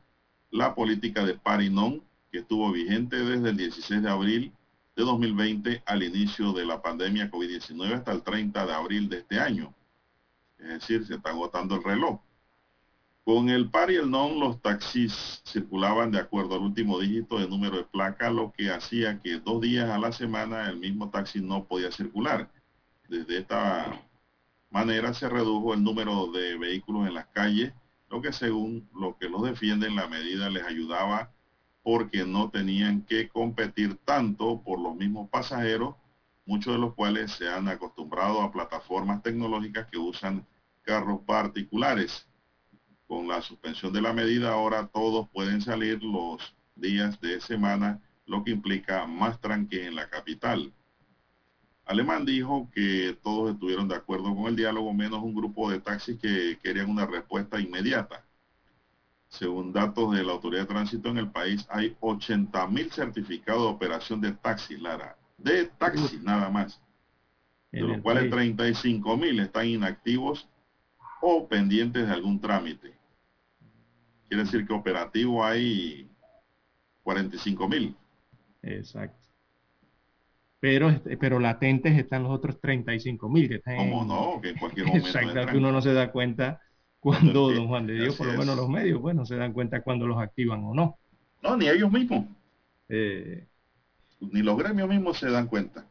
[0.51, 4.53] la política de Parinón, que estuvo vigente desde el 16 de abril
[4.97, 9.41] de 2020 al inicio de la pandemia COVID-19 hasta el 30 de abril de este
[9.41, 9.75] año.
[10.59, 12.21] Es decir, se está agotando el reloj.
[13.25, 17.49] Con el par y el non, los taxis circulaban de acuerdo al último dígito de
[17.49, 21.41] número de placa, lo que hacía que dos días a la semana el mismo taxi
[21.41, 22.51] no podía circular.
[23.09, 24.03] Desde esta
[24.71, 27.73] manera se redujo el número de vehículos en las calles,
[28.11, 31.34] lo que según lo que los defienden la medida les ayudaba
[31.85, 35.95] porque no tenían que competir tanto por los mismos pasajeros,
[36.47, 40.47] muchos de los cuales se han acostumbrado a plataformas tecnológicas que usan
[40.83, 42.27] carros particulares.
[43.07, 48.43] Con la suspensión de la medida ahora todos pueden salir los días de semana, lo
[48.43, 50.73] que implica más tranque en la capital.
[51.85, 56.19] Alemán dijo que todos estuvieron de acuerdo con el diálogo, menos un grupo de taxis
[56.19, 58.25] que querían una respuesta inmediata.
[59.39, 63.69] Según datos de la Autoridad de Tránsito en el país, hay 80 mil certificados de
[63.69, 65.17] operación de taxi, Lara.
[65.37, 66.81] De taxi nada más.
[67.73, 70.49] De los cuales 35 mil están inactivos
[71.21, 72.95] o pendientes de algún trámite.
[74.29, 76.09] Quiere decir que operativo hay
[77.03, 77.97] 45 mil.
[78.63, 79.29] Exacto.
[80.61, 83.79] Pero, este, pero latentes están los otros 35 mil que están.
[83.79, 84.41] ¿Cómo no?
[84.41, 85.09] Que en cualquier momento.
[85.09, 86.61] Exacto, uno no se da cuenta
[87.05, 90.07] cuando don Juan de Dios, por lo menos los medios, bueno, se dan cuenta cuando
[90.07, 90.99] los activan o no.
[91.43, 92.25] No, ni ellos mismos.
[92.89, 93.47] Eh,
[94.21, 95.87] ni los gremios mismos se dan cuenta.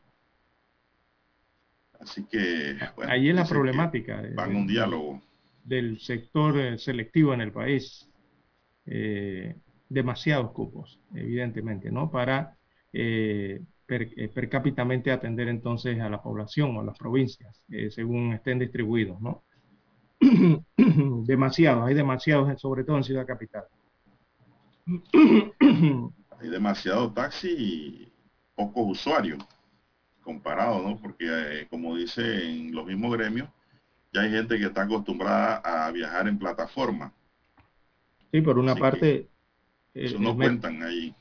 [1.99, 4.23] Así que, bueno, ahí es la problemática.
[4.33, 5.21] Van un diálogo.
[5.63, 8.09] Del sector eh, selectivo en el país.
[8.87, 9.55] Eh,
[9.89, 12.09] demasiados cupos, evidentemente, ¿no?
[12.09, 12.57] Para
[12.91, 17.61] per, per atender entonces a la población o a las provincias,
[17.91, 19.43] según estén distribuidos, ¿no?
[21.25, 23.65] demasiados, hay demasiados, sobre todo en Ciudad Capital.
[26.39, 28.11] hay demasiado taxi y
[28.55, 29.43] pocos usuarios
[30.21, 30.97] comparado, ¿no?
[30.97, 33.49] Porque eh, como dice en los mismos gremios,
[34.13, 37.13] ya hay gente que está acostumbrada a viajar en plataforma.
[38.31, 39.27] Sí, por una parte...
[39.93, 41.13] Eso no cuentan ahí.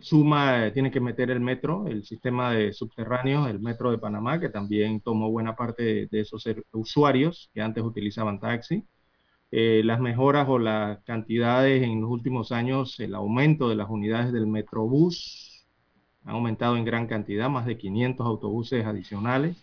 [0.00, 4.40] Suma, eh, tiene que meter el metro, el sistema de subterráneos, el metro de Panamá,
[4.40, 8.84] que también tomó buena parte de, esos usuarios que antes utilizaban taxi.
[9.52, 14.32] Eh, las mejoras o las cantidades en los últimos años, el aumento de las unidades
[14.32, 15.66] del Metrobús
[16.24, 19.56] ha aumentado en gran cantidad, más de 500 autobuses adicionales.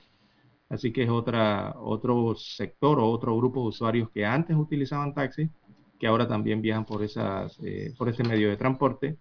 [0.69, 5.49] Así que es otra, otro sector o otro grupo de usuarios que antes utilizaban taxi,
[5.99, 9.17] que ahora también viajan por, esas, eh, por este medio de transporte.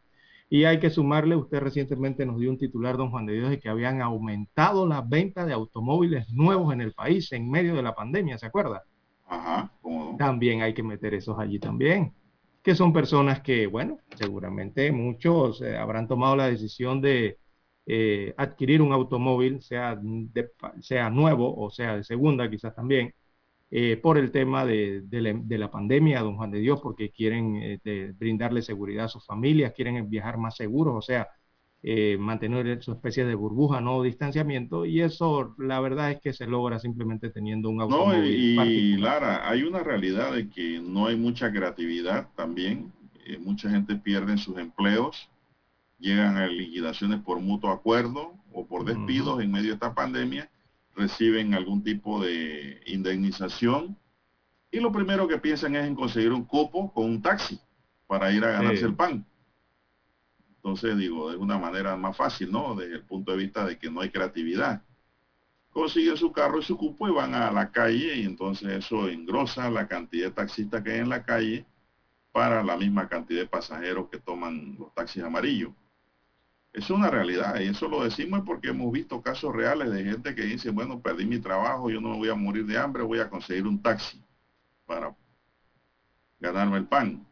[0.51, 3.61] Y hay que sumarle, usted recientemente nos dio un titular, don Juan de Dios, de
[3.61, 7.95] que habían aumentado las ventas de automóviles nuevos en el país en medio de la
[7.95, 8.83] pandemia, ¿se acuerda?
[9.29, 9.73] Ajá,
[10.19, 12.13] También hay que meter esos allí también,
[12.63, 17.39] que son personas que, bueno, seguramente muchos eh, habrán tomado la decisión de
[17.87, 20.01] eh, adquirir un automóvil, sea,
[20.81, 23.15] sea nuevo o sea de segunda quizás también,
[23.71, 28.63] eh, por el tema de, la, pandemia, don Juan de Dios, porque quieren eh, brindarle
[28.63, 31.29] seguridad a sus familias, quieren viajar más seguros, o sea,
[31.83, 36.47] eh, mantener su especie de burbuja, no distanciamiento, y eso la verdad es que se
[36.47, 38.55] logra simplemente teniendo un automóvil.
[38.57, 42.93] No, y, Lara, hay una realidad de que no hay mucha creatividad también,
[43.25, 45.31] eh, mucha gente pierde sus empleos,
[45.99, 50.51] llegan a liquidaciones por mutuo acuerdo o por despidos en medio de esta pandemia,
[50.95, 53.97] reciben algún tipo de indemnización
[54.71, 57.59] y lo primero que piensan es en conseguir un cupo con un taxi
[58.07, 59.25] para ir a ganarse el pan.
[60.57, 62.75] Entonces, digo, de una manera más fácil, ¿no?
[62.75, 64.83] Desde el punto de vista de que no hay creatividad.
[65.71, 69.71] Consiguen su carro y su cupo y van a la calle y entonces eso engrosa
[69.71, 71.65] la cantidad de taxistas que hay en la calle
[72.33, 75.73] para la misma cantidad de pasajeros que toman los taxis amarillos.
[76.73, 80.43] Es una realidad y eso lo decimos porque hemos visto casos reales de gente que
[80.43, 83.29] dice, bueno, perdí mi trabajo, yo no me voy a morir de hambre, voy a
[83.29, 84.23] conseguir un taxi
[84.87, 85.15] para
[86.39, 87.27] ganarme el pan.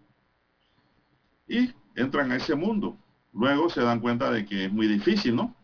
[1.47, 2.99] Y entran a ese mundo
[3.33, 5.55] luego se dan cuenta de que es muy difícil, ¿no?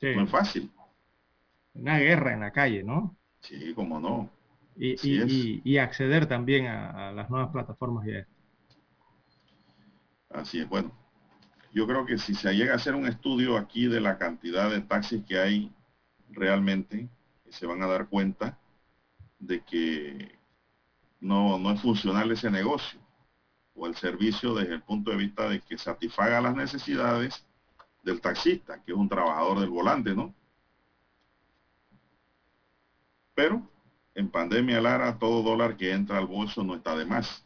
[0.00, 0.14] Sí.
[0.14, 0.70] No es fácil.
[1.74, 3.16] Una guerra en la calle, ¿no?
[3.40, 4.30] Sí, cómo no.
[4.76, 8.26] Y, acceder también a, las nuevas plataformas ya.
[10.30, 10.90] Así es, bueno.
[11.74, 14.80] Yo creo que si se llega a hacer un estudio aquí de la cantidad de
[14.80, 15.74] taxis que hay
[16.30, 17.08] realmente,
[17.48, 18.56] se van a dar cuenta
[19.40, 20.38] de que
[21.20, 23.00] no, no es funcional ese negocio
[23.74, 27.44] o el servicio desde el punto de vista de que satisfaga las necesidades
[28.04, 30.32] del taxista, que es un trabajador del volante, ¿no?
[33.34, 33.68] Pero
[34.14, 37.44] en pandemia, Lara, todo dólar que entra al bolso no está de más.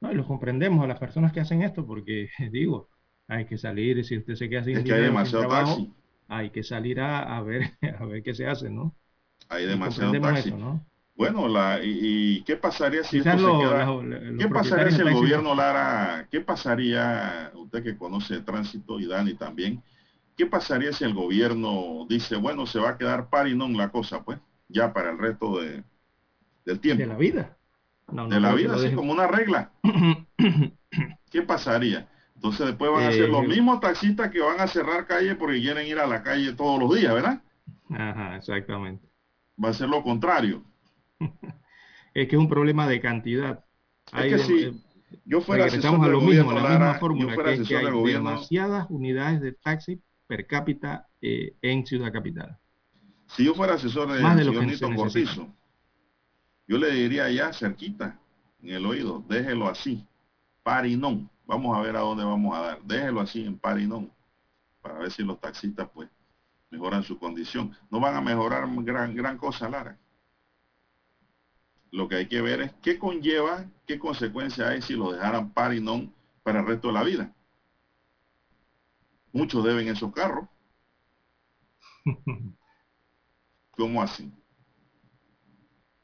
[0.00, 2.88] No, y lo comprendemos a las personas que hacen esto, porque digo,
[3.26, 5.92] hay que salir, si usted se queda sin es que hay demasiado taxi.
[6.28, 8.94] hay que salir a, ver, a ver qué se hace, ¿no?
[9.48, 10.50] Hay demasiado taxi.
[10.52, 10.84] ¿no?
[11.18, 16.28] Bueno, la, y, qué pasaría si esto se queda, ¿Qué pasaría si el gobierno Lara,
[16.30, 19.82] qué pasaría, usted que conoce el tránsito y Dani también,
[20.36, 23.90] qué pasaría si el gobierno dice, bueno, se va a quedar par y no la
[23.90, 24.38] cosa, pues,
[24.68, 25.82] ya para el resto de,
[26.64, 27.02] del tiempo?
[27.02, 27.57] De la vida.
[28.08, 29.72] De la vida, así como una regla.
[31.30, 32.08] ¿Qué pasaría?
[32.34, 35.60] Entonces después van a ser los eh, mismos taxistas que van a cerrar calle porque
[35.60, 37.42] quieren ir a la calle todos los días, ¿verdad?
[37.90, 39.08] Ajá, exactamente.
[39.62, 40.62] Va a ser lo contrario
[42.14, 43.64] es que es un problema de cantidad.
[44.12, 44.82] Hay que si
[45.24, 50.00] yo fuera asesor a lo mismo, la misma fórmula, que, hay demasiadas unidades de taxi
[50.26, 52.58] per cápita eh, en Ciudad Capital.
[53.26, 55.48] Si yo fuera asesor de, Más de Cortizo,
[56.68, 58.18] yo le diría ya cerquita,
[58.62, 60.06] en el oído, déjelo así,
[60.62, 61.30] parinón.
[61.46, 62.82] Vamos a ver a dónde vamos a dar.
[62.82, 64.12] Déjelo así en parinón,
[64.82, 66.10] para ver si los taxistas pues
[66.70, 67.74] mejoran su condición.
[67.90, 69.98] No van a mejorar gran, gran cosa, Lara.
[71.90, 75.72] Lo que hay que ver es qué conlleva, qué consecuencia hay si lo dejaran par
[75.72, 76.12] y non
[76.42, 77.34] para el resto de la vida.
[79.32, 80.46] Muchos deben esos carros.
[83.70, 84.30] ¿Cómo así?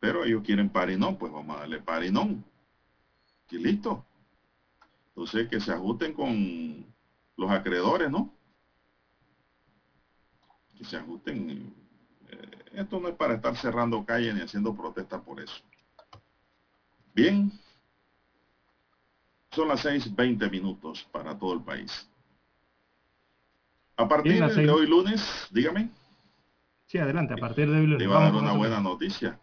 [0.05, 2.45] Pero ellos quieren par y non, pues vamos a darle par y non.
[3.51, 4.05] Y listo.
[5.09, 6.85] Entonces que se ajusten con
[7.39, 8.31] los acreedores, ¿no?
[10.77, 11.73] Que se ajusten.
[12.29, 15.63] Eh, esto no es para estar cerrando calles ni haciendo protestas por eso.
[17.15, 17.51] Bien,
[19.53, 22.07] son las 6.20 minutos para todo el país.
[23.97, 25.89] A partir de hoy lunes, dígame.
[26.85, 28.01] Sí, adelante, a partir de hoy lunes.
[28.01, 29.41] Le va a dar una buena noticia.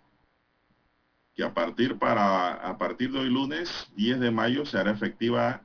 [1.41, 5.63] Que a partir, para, a partir de hoy lunes, 10 de mayo, se hará efectiva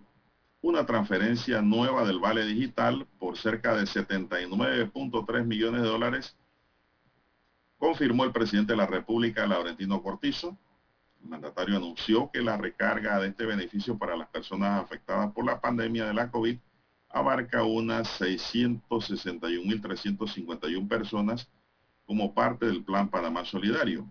[0.62, 6.34] una transferencia nueva del Vale Digital por cerca de 79.3 millones de dólares,
[7.76, 10.56] confirmó el presidente de la República, Laurentino Cortizo,
[11.22, 15.60] el mandatario anunció que la recarga de este beneficio para las personas afectadas por la
[15.60, 16.56] pandemia de la COVID
[17.10, 21.50] abarca unas 661.351 personas
[22.06, 24.10] como parte del Plan Panamá Solidario.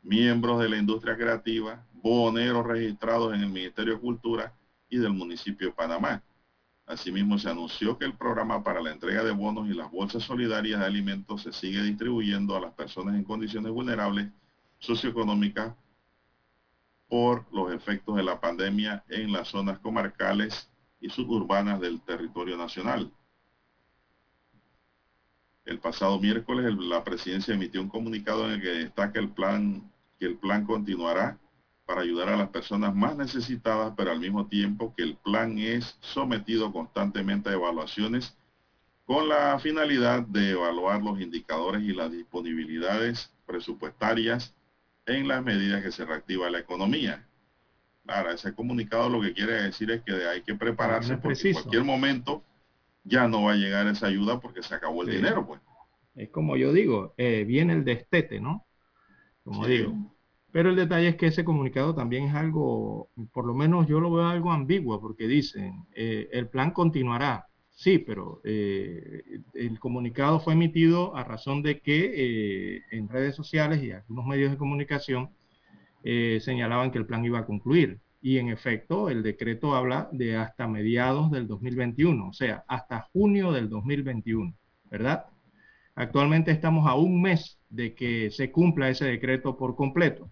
[0.03, 4.53] miembros de la industria creativa, boneros registrados en el Ministerio de Cultura
[4.91, 6.23] y del municipio de Panamá.
[6.87, 10.79] Asimismo, se anunció que el programa para la entrega de bonos y las bolsas solidarias
[10.79, 14.29] de alimentos se sigue distribuyendo a las personas en condiciones vulnerables
[14.79, 15.75] socioeconómicas
[17.09, 20.71] por los efectos de la pandemia en las zonas comarcales
[21.01, 23.13] y suburbanas del territorio nacional.
[25.65, 30.27] El pasado miércoles la presidencia emitió un comunicado en el que destaca el plan, que
[30.27, 31.37] el plan continuará
[31.87, 35.97] para ayudar a las personas más necesitadas, pero al mismo tiempo que el plan es
[36.01, 38.37] sometido constantemente a evaluaciones
[39.05, 44.53] con la finalidad de evaluar los indicadores y las disponibilidades presupuestarias
[45.07, 47.25] en las medidas que se reactiva la economía.
[48.05, 51.85] Claro, ese comunicado lo que quiere decir es que hay que prepararse porque en cualquier
[51.85, 52.43] momento
[53.05, 55.61] ya no va a llegar esa ayuda porque se acabó el dinero, pues.
[56.17, 58.67] Es como yo digo, eh, viene el destete, ¿no?
[59.45, 60.16] Como digo.
[60.57, 64.11] Pero el detalle es que ese comunicado también es algo, por lo menos yo lo
[64.11, 67.47] veo algo ambiguo, porque dicen, eh, el plan continuará.
[67.69, 73.91] Sí, pero eh, el comunicado fue emitido a razón de que en redes sociales y
[73.91, 75.29] algunos medios de comunicación
[76.03, 78.01] señalaban que el plan iba a concluir.
[78.23, 83.53] Y en efecto, el decreto habla de hasta mediados del 2021, o sea, hasta junio
[83.53, 84.55] del 2021,
[84.91, 85.27] ¿verdad?
[85.95, 90.31] Actualmente estamos a un mes de que se cumpla ese decreto por completo.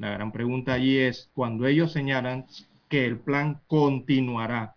[0.00, 2.46] La gran pregunta allí es, cuando ellos señalan
[2.88, 4.74] que el plan continuará,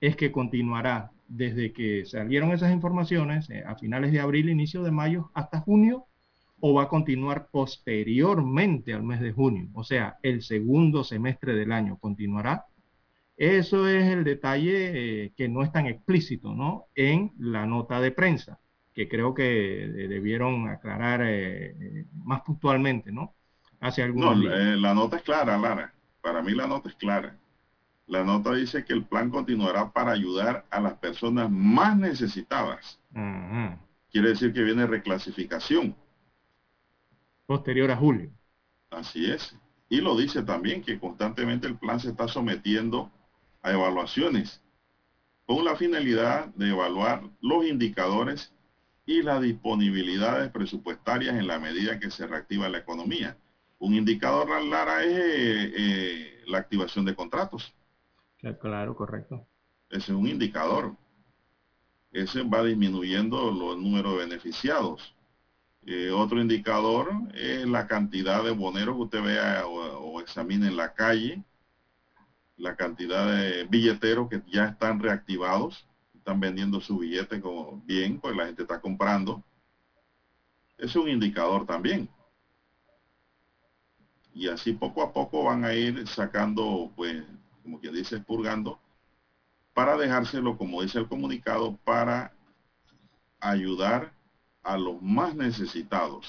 [0.00, 4.90] es que continuará desde que salieron esas informaciones eh, a finales de abril, inicio de
[4.90, 6.06] mayo, hasta junio,
[6.58, 11.70] o va a continuar posteriormente al mes de junio, o sea, el segundo semestre del
[11.70, 12.66] año continuará.
[13.36, 16.86] Eso es el detalle eh, que no es tan explícito, ¿no?
[16.96, 18.58] En la nota de prensa,
[18.92, 21.22] que creo que eh, debieron aclarar
[22.24, 23.34] más puntualmente, ¿no?
[23.84, 25.92] Hace algunos no, la nota es clara, Lara.
[26.22, 27.36] Para mí la nota es clara.
[28.06, 32.98] La nota dice que el plan continuará para ayudar a las personas más necesitadas.
[34.10, 35.94] Quiere decir que viene reclasificación
[37.44, 38.30] posterior a julio.
[38.88, 39.54] Así es.
[39.90, 43.10] Y lo dice también que constantemente el plan se está sometiendo
[43.60, 44.62] a evaluaciones
[45.44, 48.54] con la finalidad de evaluar los indicadores
[49.04, 53.36] y las disponibilidades presupuestarias en la medida que se reactiva la economía.
[53.84, 57.74] Un indicador, Lara, es eh, eh, la activación de contratos.
[58.38, 59.46] Claro, correcto.
[59.90, 60.96] Ese es un indicador.
[62.10, 65.14] Ese va disminuyendo los números de beneficiados.
[65.84, 70.94] Eh, otro indicador es la cantidad de boneros que usted vea o, examine en la
[70.94, 71.44] calle,
[72.56, 78.34] la cantidad de billeteros que ya están reactivados, están vendiendo su billete como bien, pues
[78.34, 79.44] la gente está comprando.
[80.78, 82.08] Es un indicador también.
[84.34, 87.22] Y así poco a poco van a ir sacando, pues,
[87.62, 88.80] como quien dice, purgando,
[89.72, 92.34] para dejárselo, como dice el comunicado, para
[93.40, 94.12] ayudar
[94.62, 96.26] a los más necesitados.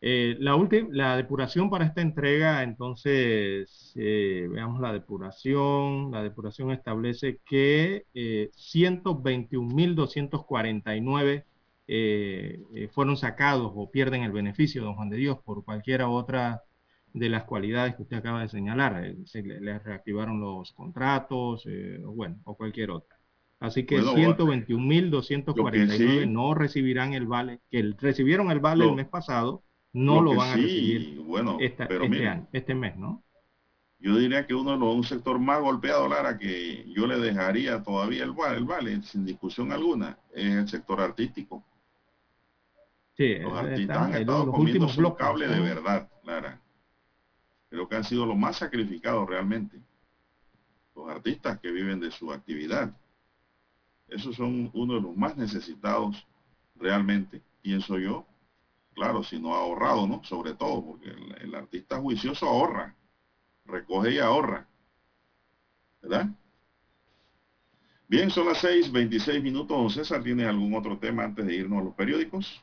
[0.00, 6.10] Eh, la última, la depuración para esta entrega, entonces, eh, veamos la depuración.
[6.10, 11.44] La depuración establece que eh, 121.249
[11.94, 16.62] eh, fueron sacados o pierden el beneficio, don Juan de Dios, por cualquiera otra
[17.12, 19.14] de las cualidades que usted acaba de señalar.
[19.26, 21.66] se les reactivaron los contratos,
[22.04, 23.18] bueno, o cualquier otra.
[23.62, 29.62] Así que 121.249 no recibirán el vale, que recibieron el vale el mes pasado,
[29.92, 31.86] no lo, van a recibir bueno, este,
[32.52, 33.22] este mes, ¿no?
[34.00, 37.84] Yo diría que uno de los un sector más golpeado, Lara, que yo le dejaría
[37.84, 41.62] todavía el vale, el vale sin discusión alguna, es el sector artístico.
[43.22, 46.60] Sí, los artistas han estado los comiendo su cable de verdad, Lara.
[47.68, 49.80] Creo que han sido los más sacrificados realmente.
[50.96, 52.92] Los artistas que viven de su actividad.
[54.08, 56.26] Esos son uno de los más necesitados
[56.74, 58.26] realmente, pienso yo.
[58.92, 60.22] Claro, si no ha ahorrado, ¿no?
[60.24, 62.92] Sobre todo, porque el, artista juicioso ahorra,
[63.66, 64.66] recoge y ahorra.
[66.02, 66.26] ¿Verdad?
[68.08, 69.94] Bien, son las 6, 26 minutos.
[69.94, 72.60] César, ¿tiene algún otro tema antes de irnos a los periódicos?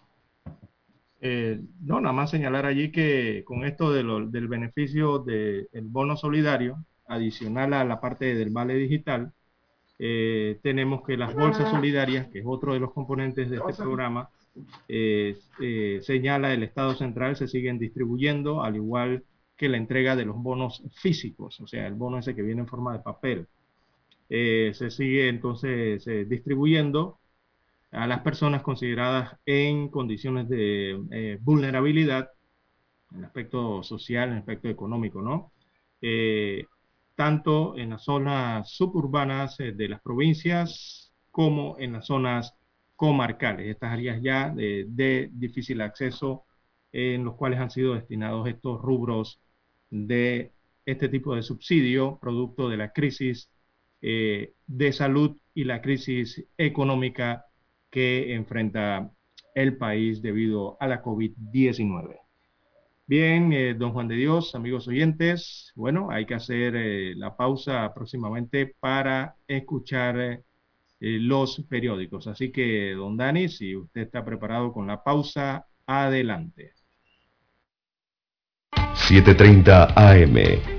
[1.21, 7.73] Eh, no, nada más señalar allí que con esto del beneficio del bono solidario, adicional
[7.73, 9.33] a la parte del vale digital,
[10.01, 14.29] eh, tenemos que las bolsas solidarias, que es otro de los componentes de este programa,
[14.87, 19.25] eh, eh, señala el Estado central, se siguen distribuyendo, al igual
[19.57, 22.67] que la entrega de los bonos físicos, o sea, el bono ese que viene en
[22.67, 23.47] forma de papel.
[24.29, 27.19] se sigue entonces distribuyendo
[27.91, 32.29] a las personas consideradas en condiciones de vulnerabilidad
[33.11, 35.51] en el aspecto social, en el aspecto económico, ¿no?
[36.01, 36.65] Eh,
[37.15, 42.55] tanto en las zonas suburbanas eh, de las provincias como en las zonas
[42.95, 46.45] comarcales, estas áreas ya de, de, difícil acceso
[46.91, 49.39] en los cuales han sido destinados estos rubros
[49.89, 50.51] de
[50.85, 53.49] este tipo de subsidio, producto de la crisis
[54.01, 57.45] eh, de salud y la crisis económica
[57.89, 59.11] que enfrenta
[59.55, 62.17] el país debido a la COVID-19.
[63.07, 67.91] Bien, eh, don Juan de Dios, amigos oyentes, bueno, hay que hacer eh, la pausa
[67.93, 70.43] próximamente para escuchar eh,
[70.99, 72.27] los periódicos.
[72.27, 76.73] Así que, don Dani, si usted está preparado con la pausa, adelante.
[78.71, 80.78] 7.30 AM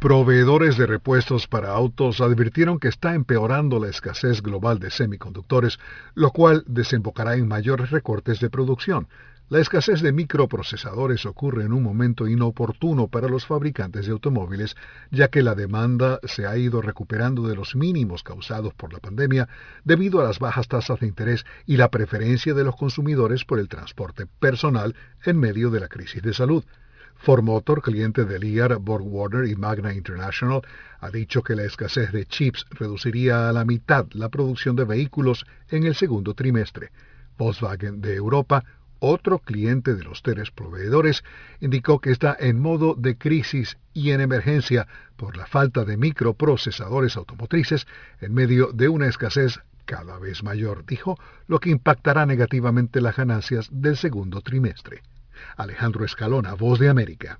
[0.00, 5.78] Proveedores de repuestos para autos advirtieron que está empeorando la escasez global de semiconductores,
[6.14, 9.08] lo cual desembocará en mayores recortes de producción.
[9.50, 14.74] La escasez de microprocesadores ocurre en un momento inoportuno para los fabricantes de automóviles,
[15.10, 19.50] ya que la demanda se ha ido recuperando de los mínimos causados por la pandemia
[19.84, 23.68] debido a las bajas tasas de interés y la preferencia de los consumidores por el
[23.68, 24.96] transporte personal
[25.26, 26.64] en medio de la crisis de salud.
[27.22, 30.62] Ford Motor, cliente de Lear, BorgWarner y Magna International,
[31.00, 35.44] ha dicho que la escasez de chips reduciría a la mitad la producción de vehículos
[35.68, 36.92] en el segundo trimestre.
[37.36, 38.64] Volkswagen de Europa,
[39.00, 41.22] otro cliente de los tres proveedores,
[41.60, 47.18] indicó que está en modo de crisis y en emergencia por la falta de microprocesadores
[47.18, 47.86] automotrices
[48.22, 51.18] en medio de una escasez cada vez mayor, dijo,
[51.48, 55.02] lo que impactará negativamente las ganancias del segundo trimestre.
[55.56, 57.38] Alejandro Escalona, Voz de América.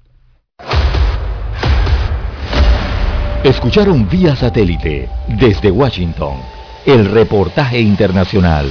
[3.44, 6.42] Escucharon vía satélite desde Washington
[6.84, 8.70] el reportaje internacional.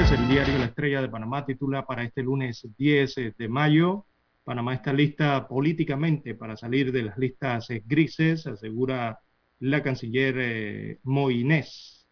[0.00, 4.06] El diario La Estrella de Panamá titula para este lunes 10 eh, de mayo,
[4.44, 9.20] Panamá está lista políticamente para salir de las listas eh, grises, asegura
[9.58, 12.08] la canciller eh, Moines.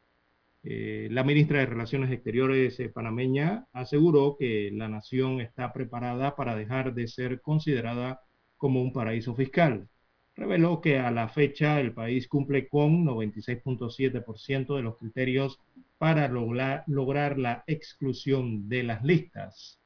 [0.62, 7.08] la ministra de Relaciones Exteriores panameña aseguró que la nación está preparada para dejar de
[7.08, 8.20] ser considerada
[8.58, 9.88] como un paraíso fiscal.
[10.36, 15.58] Reveló que a la fecha el país cumple con 96.7% de los criterios
[15.98, 19.80] para lograr, lograr la exclusión de las listas.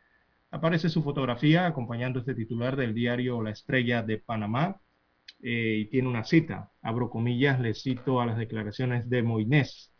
[0.50, 4.80] Aparece su fotografía acompañando este titular del diario La Estrella de Panamá
[5.42, 6.70] eh, y tiene una cita.
[6.82, 9.92] Abro comillas, le cito a las declaraciones de Moines.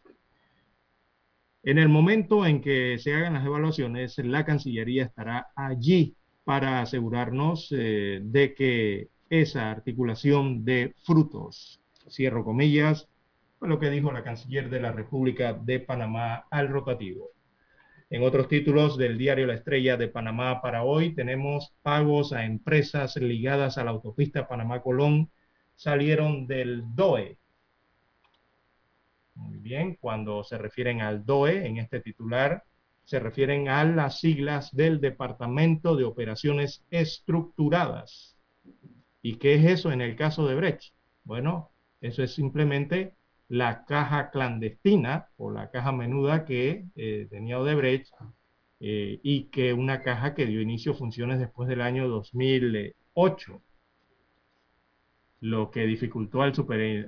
[1.65, 7.69] En el momento en que se hagan las evaluaciones, la Cancillería estará allí para asegurarnos
[7.71, 13.09] eh, de que esa articulación de frutos, cierro comillas,
[13.63, 17.31] fue lo que dijo la canciller de la República de Panamá al rotativo.
[18.11, 23.15] En otros títulos del diario La Estrella de Panamá para hoy tenemos pagos a empresas
[23.19, 25.31] ligadas a la autopista Panamá-Colón
[25.77, 27.39] salieron del DOE.
[29.37, 32.65] Muy bien, cuando se refieren al DOE en este titular,
[33.05, 38.37] se refieren a las siglas del Departamento de Operaciones Estructuradas.
[39.23, 40.95] ¿Y qué es eso en el caso de Brecht?
[41.23, 43.15] Bueno, eso es simplemente
[43.53, 48.15] la caja clandestina o la caja menuda que eh, tenía Odebrecht
[48.81, 53.63] eh, y que una caja que dio inicio a funciones después del año 2008,
[55.41, 56.55] lo que dificultó al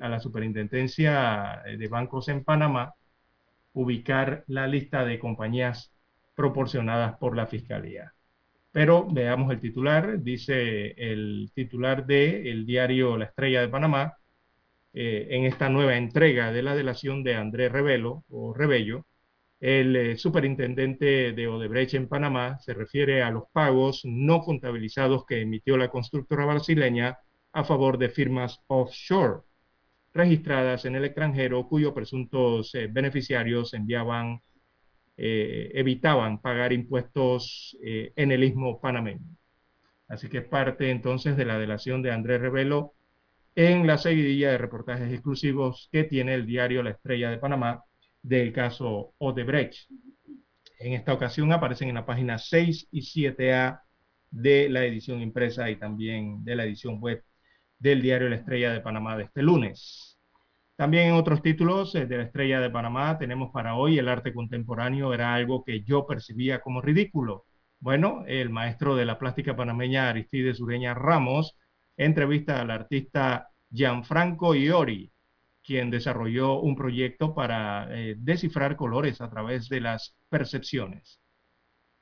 [0.02, 2.92] a la superintendencia de bancos en Panamá
[3.72, 5.94] ubicar la lista de compañías
[6.34, 8.12] proporcionadas por la Fiscalía.
[8.70, 14.18] Pero veamos el titular, dice el titular del el diario La Estrella de Panamá,
[14.96, 19.06] eh, en esta nueva entrega de la delación de Andrés Revelo o Rebello,
[19.58, 25.40] el eh, superintendente de Odebrecht en Panamá se refiere a los pagos no contabilizados que
[25.40, 27.18] emitió la constructora brasileña
[27.52, 29.42] a favor de firmas offshore
[30.12, 34.40] registradas en el extranjero cuyos presuntos eh, beneficiarios enviaban,
[35.16, 39.26] evitaban pagar impuestos en el istmo panameño.
[40.08, 42.94] Así que es parte entonces de la delación de Andrés Revelo
[43.54, 47.84] en la seguidilla de reportajes exclusivos que tiene el diario La Estrella de Panamá
[48.22, 49.88] del caso Odebrecht.
[50.78, 53.80] En esta ocasión aparecen en la página 6 y 7A
[54.30, 57.24] de la edición impresa y también de la edición web
[57.78, 60.18] del diario La Estrella de Panamá de este lunes.
[60.76, 64.34] También en otros títulos eh, de La Estrella de Panamá tenemos para hoy el arte
[64.34, 67.44] contemporáneo era algo que yo percibía como ridículo.
[67.78, 71.56] Bueno, el maestro de la plástica panameña Aristides Ureña Ramos
[71.96, 75.12] entrevista al artista Gianfranco Iori,
[75.62, 81.20] quien desarrolló un proyecto para eh, descifrar colores a través de las percepciones.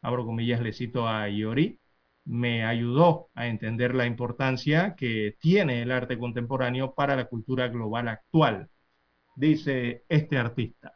[0.02, 1.78] Abro comillas, le cito a Iori,
[2.24, 8.08] me ayudó a entender la importancia que tiene el arte contemporáneo para la cultura global
[8.08, 8.68] actual,
[9.36, 10.92] dice este artista.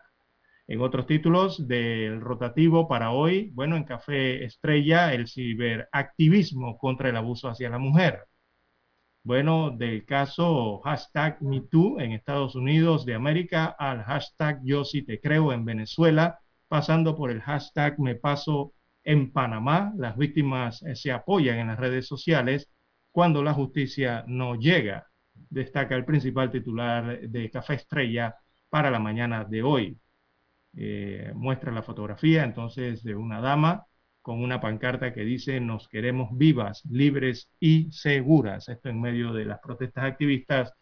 [0.68, 7.16] En otros títulos del rotativo para hoy, bueno, en Café Estrella, el ciberactivismo contra el
[7.16, 8.26] abuso hacia la mujer
[9.26, 15.20] bueno, del caso hashtag MeToo en Estados Unidos de América al hashtag Yo sí te
[15.20, 19.92] creo en Venezuela, pasando por el hashtag Me paso en Panamá.
[19.96, 22.70] Las víctimas eh, se apoyan en las redes sociales
[23.10, 28.36] cuando la justicia no llega, destaca el principal titular de Café Estrella
[28.68, 29.98] para la mañana de hoy.
[30.76, 33.86] Eh, muestra la fotografía entonces de una dama
[34.26, 38.68] con una pancarta que dice nos queremos vivas, libres y seguras.
[38.68, 40.72] Esto en medio de las protestas activistas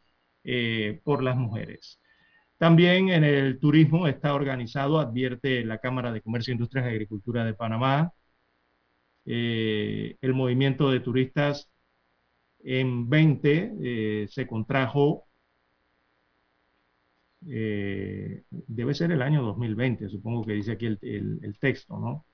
[0.45, 2.01] eh, por las mujeres.
[2.57, 7.53] También en el turismo está organizado, advierte la Cámara de Comercio, Industrias y Agricultura de
[7.53, 8.15] Panamá,
[9.27, 11.69] eh, el movimiento de turistas
[12.61, 15.27] en 20 eh, se contrajo,
[17.43, 20.99] debe ser el año 2020, supongo que dice aquí el,
[21.43, 22.25] el texto, ¿no?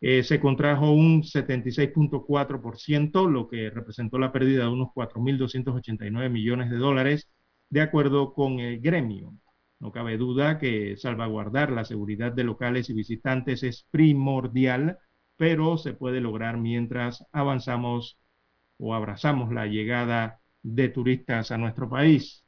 [0.00, 6.76] Eh, se contrajo un 76.4%, lo que representó la pérdida de unos 4.289 millones de
[6.78, 7.28] dólares,
[7.68, 9.34] de acuerdo con el gremio.
[9.78, 14.98] No cabe duda que salvaguardar la seguridad de locales y visitantes es primordial,
[15.36, 18.18] pero se puede lograr mientras avanzamos
[18.78, 22.44] o abrazamos la llegada de turistas a nuestro país.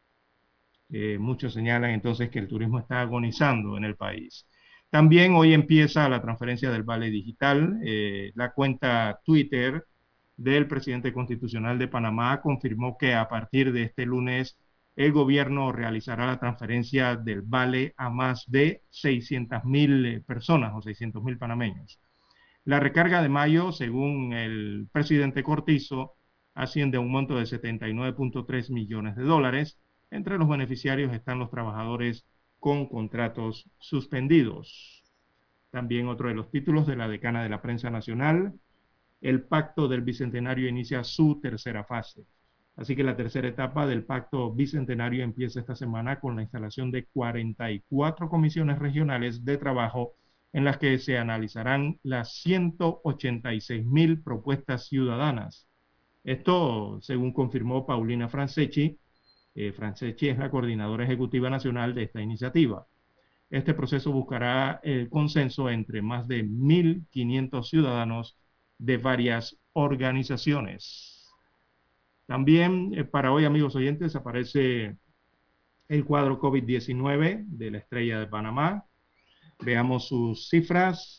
[0.90, 4.46] Eh, muchos señalan entonces que el turismo está agonizando en el país.
[4.92, 7.80] También hoy empieza la transferencia del Vale Digital.
[7.82, 9.86] Eh, la cuenta Twitter
[10.36, 14.58] del presidente constitucional de Panamá confirmó que a partir de este lunes
[14.94, 20.82] el gobierno realizará la transferencia del Vale a más de 600 mil eh, personas o
[20.82, 21.98] 600 mil panameños.
[22.66, 26.16] La recarga de mayo, según el presidente Cortizo,
[26.52, 29.78] asciende a un monto de 79.3 millones de dólares.
[30.10, 32.26] Entre los beneficiarios están los trabajadores
[32.62, 35.02] con contratos suspendidos.
[35.72, 38.54] También otro de los títulos de la decana de la prensa nacional,
[39.20, 42.24] el pacto del bicentenario inicia su tercera fase.
[42.76, 47.06] Así que la tercera etapa del pacto bicentenario empieza esta semana con la instalación de
[47.06, 50.14] 44 comisiones regionales de trabajo
[50.52, 55.66] en las que se analizarán las 186 mil propuestas ciudadanas.
[56.22, 59.00] Esto, según confirmó Paulina Franceschi,
[59.54, 62.86] eh, Franceschi es la coordinadora ejecutiva nacional de esta iniciativa.
[63.50, 68.38] Este proceso buscará el consenso entre más de 1.500 ciudadanos
[68.78, 71.30] de varias organizaciones.
[72.26, 74.96] También eh, para hoy, amigos oyentes, aparece
[75.88, 78.86] el cuadro COVID-19 de la estrella de Panamá.
[79.60, 81.18] Veamos sus cifras.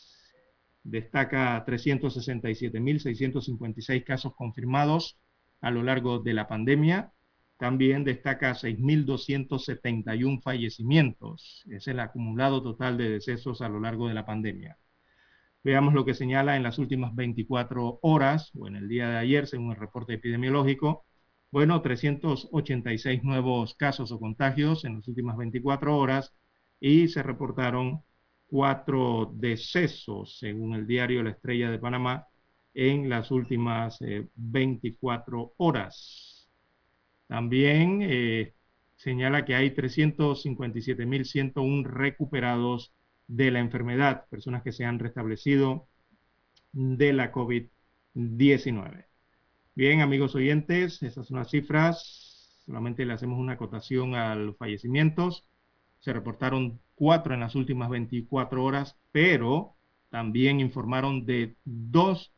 [0.82, 5.16] Destaca 367.656 casos confirmados
[5.60, 7.13] a lo largo de la pandemia,
[7.64, 11.64] también destaca 6.271 fallecimientos.
[11.70, 14.76] Es el acumulado total de decesos a lo largo de la pandemia.
[15.62, 19.46] Veamos lo que señala en las últimas 24 horas o en el día de ayer,
[19.46, 21.06] según el reporte epidemiológico.
[21.50, 26.34] Bueno, 386 nuevos casos o contagios en las últimas 24 horas
[26.78, 28.02] y se reportaron
[28.46, 32.26] cuatro decesos, según el diario La Estrella de Panamá,
[32.74, 34.00] en las últimas
[34.34, 36.33] 24 eh, horas.
[37.26, 38.54] También eh,
[38.96, 42.92] señala que hay 357.101 recuperados
[43.26, 45.88] de la enfermedad, personas que se han restablecido
[46.72, 49.06] de la COVID-19.
[49.74, 52.62] Bien, amigos oyentes, esas son las cifras.
[52.66, 55.46] Solamente le hacemos una acotación a los fallecimientos.
[56.00, 59.76] Se reportaron cuatro en las últimas 24 horas, pero
[60.10, 62.32] también informaron de dos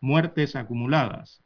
[0.00, 1.42] muertes acumuladas.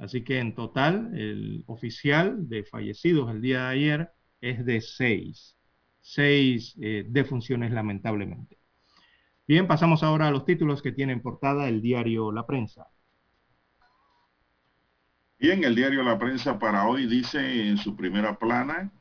[0.00, 5.56] Así que en total, el oficial de fallecidos el día de ayer es de seis
[6.00, 8.58] seis eh, defunciones lamentablemente.
[9.46, 12.86] Bien, pasamos ahora a los títulos que tiene en portada el diario La Prensa.
[15.38, 18.92] Bien, el diario La Prensa para hoy dice en su primera plana,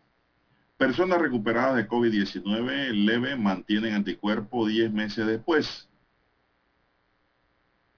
[0.78, 5.89] personas recuperadas de COVID-19 leve mantienen anticuerpo 10 meses después.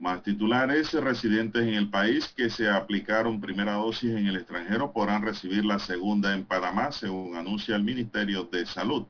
[0.02, 5.22] Más titulares residentes en el país que se aplicaron primera dosis en el extranjero podrán
[5.22, 9.06] recibir la segunda en Panamá, según anuncia el Ministerio de Salud.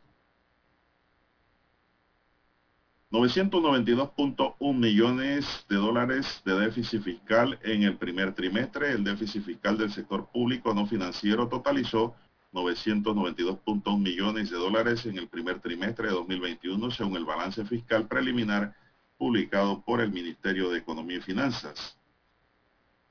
[3.09, 8.91] 992.1 millones de dólares de déficit fiscal en el primer trimestre.
[8.91, 12.15] El déficit fiscal del sector público no financiero totalizó
[12.51, 18.75] 992.1 millones de dólares en el primer trimestre de 2021, según el balance fiscal preliminar
[19.21, 21.95] publicado por el Ministerio de Economía y Finanzas.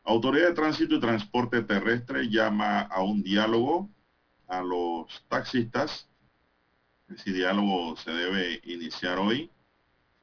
[0.03, 3.89] Autoridad de Tránsito y Transporte Terrestre llama a un diálogo
[4.49, 6.09] a los taxistas.
[7.09, 9.53] Ese diálogo se debe iniciar hoy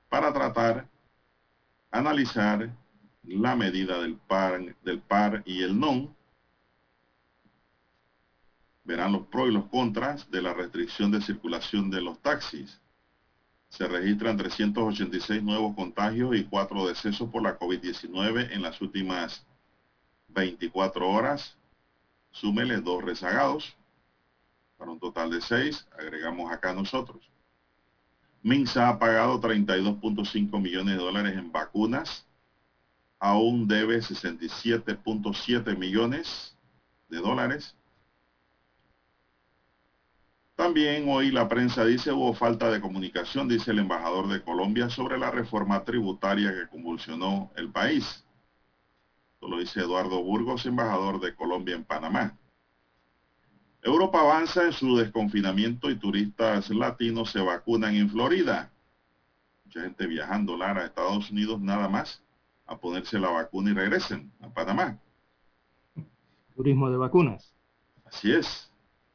[0.10, 0.90] para tratar,
[1.90, 2.70] analizar
[3.24, 6.14] la medida del par, del par y el non.
[8.84, 12.78] Verán los pros y los contras de la restricción de circulación de los taxis
[13.70, 19.46] se registran 386 nuevos contagios y 4 decesos por la COVID-19 en las últimas
[20.30, 21.58] 24 horas.
[22.32, 23.76] Súmele dos rezagados
[24.78, 25.88] para un total de 6.
[25.98, 27.30] Agregamos acá nosotros.
[28.44, 32.26] Minsa ha pagado 32.5 millones de dólares en vacunas.
[33.20, 36.56] Aún debe 67.7 millones
[37.10, 37.76] de dólares
[40.58, 45.20] también hoy la prensa dice hubo falta de comunicación, dice el embajador de Colombia, sobre
[45.20, 48.26] la reforma tributaria que convulsionó el país.
[49.36, 52.36] Esto lo dice Eduardo Burgos, embajador de Colombia en Panamá.
[53.84, 58.72] Europa avanza en su desconfinamiento y turistas latinos se vacunan en Florida.
[59.64, 62.24] Mucha gente viajando, Lara, a Estados Unidos nada más
[62.66, 64.98] a ponerse la vacuna y regresen a Panamá.
[66.56, 67.54] Turismo de vacunas.
[68.06, 68.67] Así es.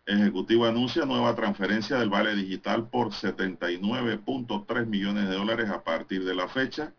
[0.04, 6.34] Ejecutivo anuncia nueva transferencia del vale digital por 79.3 millones de dólares a partir de
[6.34, 6.92] la fecha.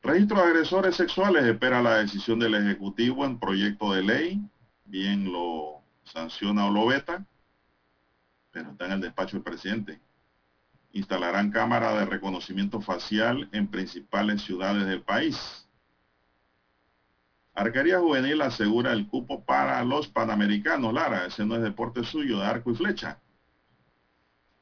[0.00, 4.40] Registro de agresores sexuales espera la decisión del Ejecutivo en proyecto de ley.
[4.84, 7.26] Bien lo sanciona o lo veta,
[8.52, 10.00] pero está en el despacho del presidente.
[10.92, 15.65] Instalarán cámara de reconocimiento facial en principales ciudades del país.
[17.56, 20.92] Arquería Juvenil asegura el cupo para los Panamericanos.
[20.92, 23.18] Lara, ese no es deporte suyo de arco y flecha.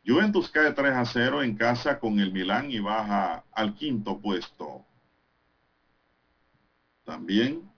[0.07, 4.85] Juventus cae 3 a 0 en casa con el Milán y baja al quinto puesto.
[7.03, 7.69] También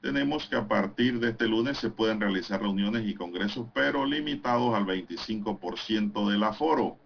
[0.00, 4.74] tenemos que a partir de este lunes se pueden realizar reuniones y congresos, pero limitados
[4.74, 6.98] al 25% del aforo.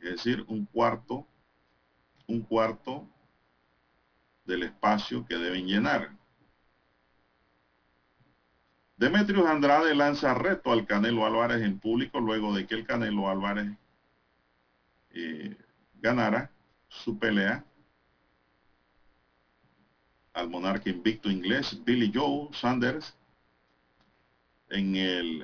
[0.00, 1.26] Es decir, un cuarto,
[2.28, 3.08] un cuarto
[4.44, 6.10] del espacio que deben llenar.
[8.96, 13.76] Demetrius Andrade lanza reto al Canelo Álvarez en público luego de que el Canelo Álvarez
[15.10, 15.56] eh,
[16.00, 16.50] ganara
[16.88, 17.64] su pelea
[20.32, 23.16] al monarca invicto inglés Billy Joe Sanders
[24.68, 25.42] en el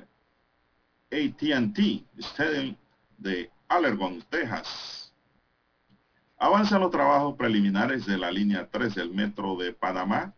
[1.11, 2.75] AT&T Stadium
[3.17, 5.00] de Allergon, Texas.
[6.43, 10.33] Avanzan los trabajos preliminares de la línea 3 del metro de Panamá.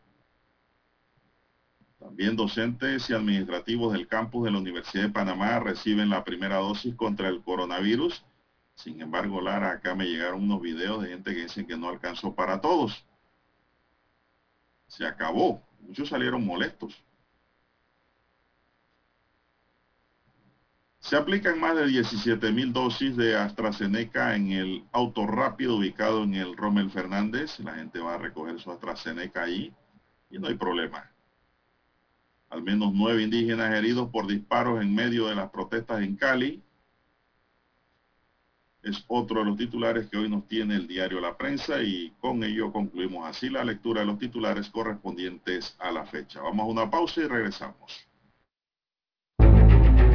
[1.98, 6.94] También docentes y administrativos del campus de la Universidad de Panamá reciben la primera dosis
[6.96, 8.22] contra el coronavirus.
[8.76, 12.36] Sin embargo, Lara, acá me llegaron unos videos de gente que dicen que no alcanzó
[12.36, 13.06] para todos.
[14.88, 15.64] Se acabó.
[15.80, 17.02] Muchos salieron molestos.
[21.04, 26.34] Se aplican más de 17 mil dosis de AstraZeneca en el auto rápido ubicado en
[26.34, 27.60] el Rommel Fernández.
[27.60, 29.74] La gente va a recoger su AstraZeneca ahí
[30.30, 31.12] y no hay problema.
[32.50, 36.64] Al menos nueve indígenas heridos por disparos en medio de las protestas en Cali.
[38.82, 42.46] Es otro de los titulares que hoy nos tiene el diario La Prensa y con
[42.46, 46.42] ello concluimos así la lectura de los titulares correspondientes a la fecha.
[46.42, 48.08] Vamos a una pausa y regresamos.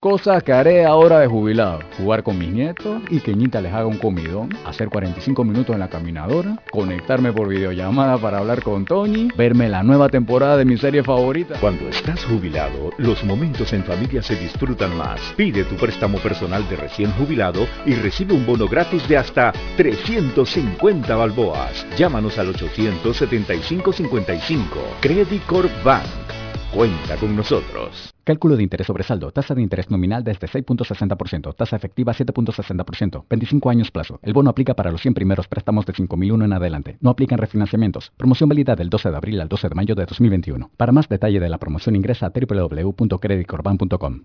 [0.00, 1.80] Cosas que haré ahora de jubilado.
[1.96, 4.48] Jugar con mis nietos y que Ñita les haga un comidón.
[4.64, 6.62] Hacer 45 minutos en la caminadora.
[6.70, 9.26] Conectarme por videollamada para hablar con Tony.
[9.36, 11.58] Verme la nueva temporada de mi serie favorita.
[11.58, 15.20] Cuando estás jubilado, los momentos en familia se disfrutan más.
[15.36, 21.16] Pide tu préstamo personal de recién jubilado y recibe un bono gratis de hasta 350
[21.16, 21.84] balboas.
[21.96, 24.64] Llámanos al 875-55.
[25.00, 26.27] Credit Corp Bank.
[26.72, 28.14] Cuenta con nosotros.
[28.24, 29.30] Cálculo de interés sobre saldo.
[29.30, 31.54] Tasa de interés nominal desde 6.60%.
[31.56, 33.24] Tasa efectiva 7.60%.
[33.28, 34.20] 25 años plazo.
[34.22, 36.98] El bono aplica para los 100 primeros préstamos de 5.001 en adelante.
[37.00, 38.12] No aplican refinanciamientos.
[38.18, 40.70] Promoción válida del 12 de abril al 12 de mayo de 2021.
[40.76, 44.24] Para más detalle de la promoción ingresa a www.creditcorban.com.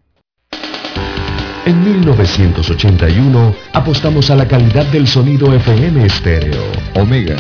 [1.66, 6.62] En 1981 apostamos a la calidad del sonido FM estéreo.
[6.96, 7.38] Omega.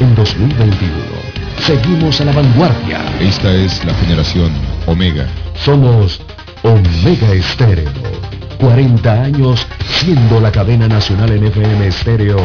[0.00, 1.29] En 2021
[1.60, 2.98] seguimos a la vanguardia.
[3.20, 4.50] Esta es la generación
[4.86, 5.26] Omega.
[5.54, 6.20] Somos
[6.62, 7.90] Omega Estéreo.
[8.58, 12.36] 40 años siendo la cadena nacional en FM estéreo,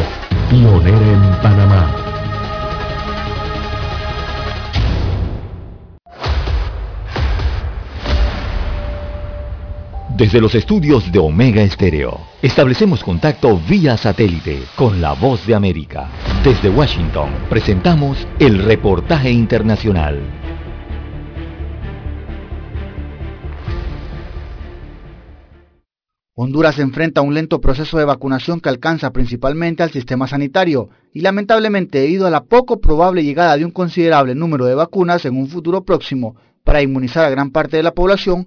[0.50, 2.05] pionera en Panamá.
[10.16, 16.08] Desde los estudios de Omega Estéreo, establecemos contacto vía satélite con la voz de América.
[16.42, 20.22] Desde Washington, presentamos el reportaje internacional.
[26.34, 32.00] Honduras enfrenta un lento proceso de vacunación que alcanza principalmente al sistema sanitario y lamentablemente
[32.00, 35.84] debido a la poco probable llegada de un considerable número de vacunas en un futuro
[35.84, 38.46] próximo para inmunizar a gran parte de la población,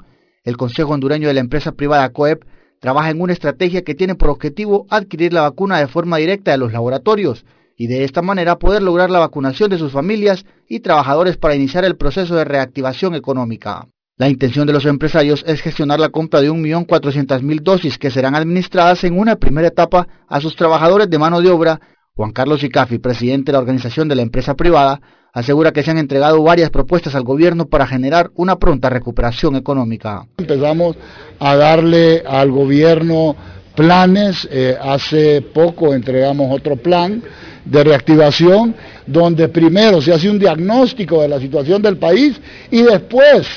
[0.49, 2.43] el Consejo Hondureño de la empresa privada COEP
[2.79, 6.57] trabaja en una estrategia que tiene por objetivo adquirir la vacuna de forma directa de
[6.57, 7.45] los laboratorios
[7.77, 11.85] y de esta manera poder lograr la vacunación de sus familias y trabajadores para iniciar
[11.85, 13.87] el proceso de reactivación económica.
[14.17, 19.05] La intención de los empresarios es gestionar la compra de 1.400.000 dosis que serán administradas
[19.05, 21.79] en una primera etapa a sus trabajadores de mano de obra.
[22.15, 24.99] Juan Carlos Icafi, presidente de la organización de la empresa privada,
[25.33, 30.25] asegura que se han entregado varias propuestas al gobierno para generar una pronta recuperación económica.
[30.37, 30.95] Empezamos
[31.39, 33.35] a darle al gobierno
[33.75, 37.23] planes, eh, hace poco entregamos otro plan
[37.63, 38.75] de reactivación
[39.05, 42.39] donde primero se hace un diagnóstico de la situación del país
[42.71, 43.47] y después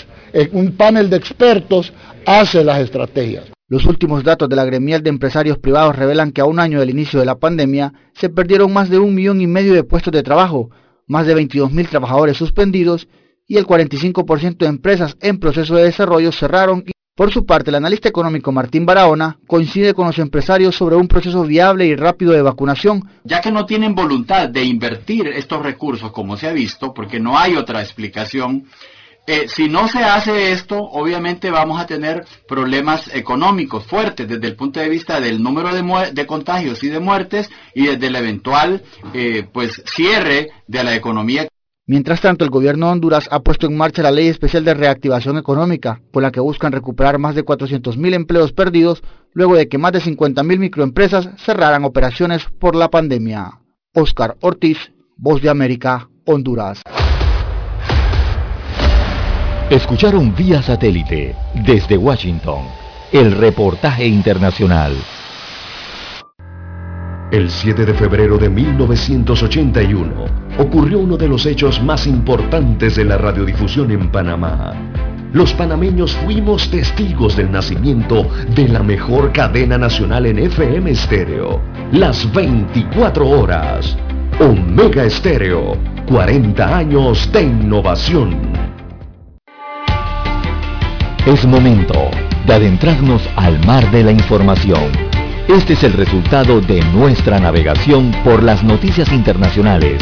[0.53, 1.93] un panel de expertos
[2.25, 3.45] hace las estrategias.
[3.69, 6.91] Los últimos datos de la gremial de empresarios privados revelan que a un año del
[6.91, 10.23] inicio de la pandemia se perdieron más de un millón y medio de puestos de
[10.23, 10.71] trabajo,
[11.13, 13.07] más de 22 mil trabajadores suspendidos
[13.47, 16.85] y el 45% de empresas en proceso de desarrollo cerraron.
[17.15, 21.45] Por su parte, el analista económico Martín Barahona coincide con los empresarios sobre un proceso
[21.45, 23.03] viable y rápido de vacunación.
[23.25, 27.39] Ya que no tienen voluntad de invertir estos recursos como se ha visto, porque no
[27.39, 28.65] hay otra explicación,
[29.27, 34.57] eh, si no se hace esto, obviamente vamos a tener problemas económicos fuertes desde el
[34.57, 38.83] punto de vista del número de, de contagios y de muertes y desde el eventual
[39.15, 41.47] eh, pues cierre de la economía.
[41.87, 45.37] Mientras tanto, el gobierno de Honduras ha puesto en marcha la Ley Especial de Reactivación
[45.37, 49.93] Económica, por la que buscan recuperar más de 400.000 empleos perdidos luego de que más
[49.93, 53.61] de 50.000 microempresas cerraran operaciones por la pandemia.
[53.95, 56.83] Oscar Ortiz, Voz de América, Honduras.
[59.73, 62.67] Escucharon vía satélite desde Washington
[63.11, 64.95] el reportaje internacional.
[67.31, 70.27] El 7 de febrero de 1981
[70.59, 74.75] ocurrió uno de los hechos más importantes de la radiodifusión en Panamá.
[75.33, 81.63] Los panameños fuimos testigos del nacimiento de la mejor cadena nacional en FM estéreo.
[81.93, 83.97] Las 24 horas.
[84.39, 85.79] Omega Estéreo.
[86.07, 88.82] 40 años de innovación.
[91.27, 92.11] Es momento
[92.47, 95.13] de adentrarnos al mar de la información
[95.49, 100.01] este es el resultado de nuestra navegación por las noticias internacionales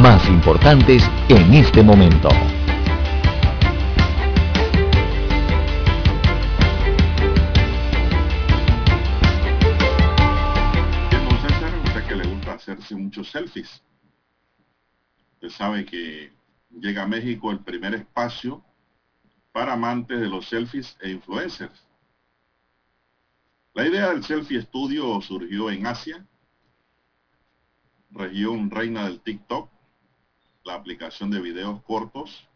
[0.00, 2.28] más importantes en este momento.
[11.84, 13.82] Usted que le gusta hacerse muchos selfies.
[15.34, 16.32] Usted sabe que
[16.80, 18.64] llega a México el primer espacio
[19.52, 21.86] para amantes de los selfies e influencers.
[23.74, 26.26] La idea del selfie estudio surgió en Asia,
[28.10, 29.70] región reina del TikTok,
[30.64, 32.48] la aplicación de videos cortos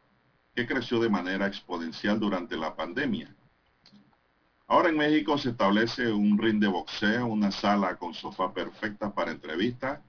[0.55, 3.35] que creció de manera exponencial durante la pandemia.
[4.69, 9.31] Ahora en México se establece un ring de boxeo, una sala con sofá perfecta para
[9.31, 10.01] entrevistas,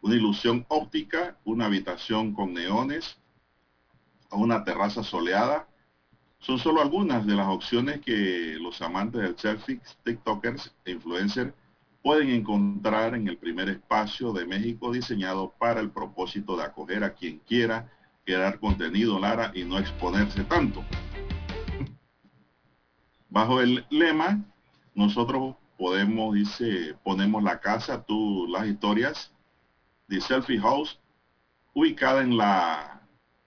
[0.00, 3.18] una ilusión óptica, una habitación con neones,
[4.30, 5.66] una terraza soleada,
[6.38, 11.52] son solo algunas de las opciones que los amantes del selfie, TikTokers e influencers
[12.02, 17.14] pueden encontrar en el primer espacio de México diseñado para el propósito de acoger a
[17.14, 17.90] quien quiera
[18.24, 20.84] crear contenido Lara y no exponerse tanto.
[23.30, 24.42] Bajo el lema,
[24.94, 29.32] nosotros podemos, dice, ponemos la casa, tú las historias,
[30.08, 30.98] The Selfie House,
[31.74, 32.97] ubicada en la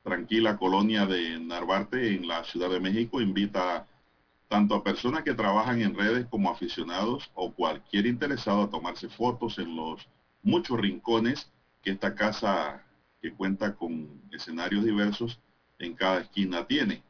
[0.03, 3.87] tranquila colonia de Narvarte en la Ciudad de México invita
[4.47, 9.57] tanto a personas que trabajan en redes como aficionados o cualquier interesado a tomarse fotos
[9.59, 10.07] en los
[10.43, 11.49] muchos rincones
[11.81, 12.83] que esta casa
[13.21, 15.39] que cuenta con escenarios diversos
[15.79, 17.03] en cada esquina tiene.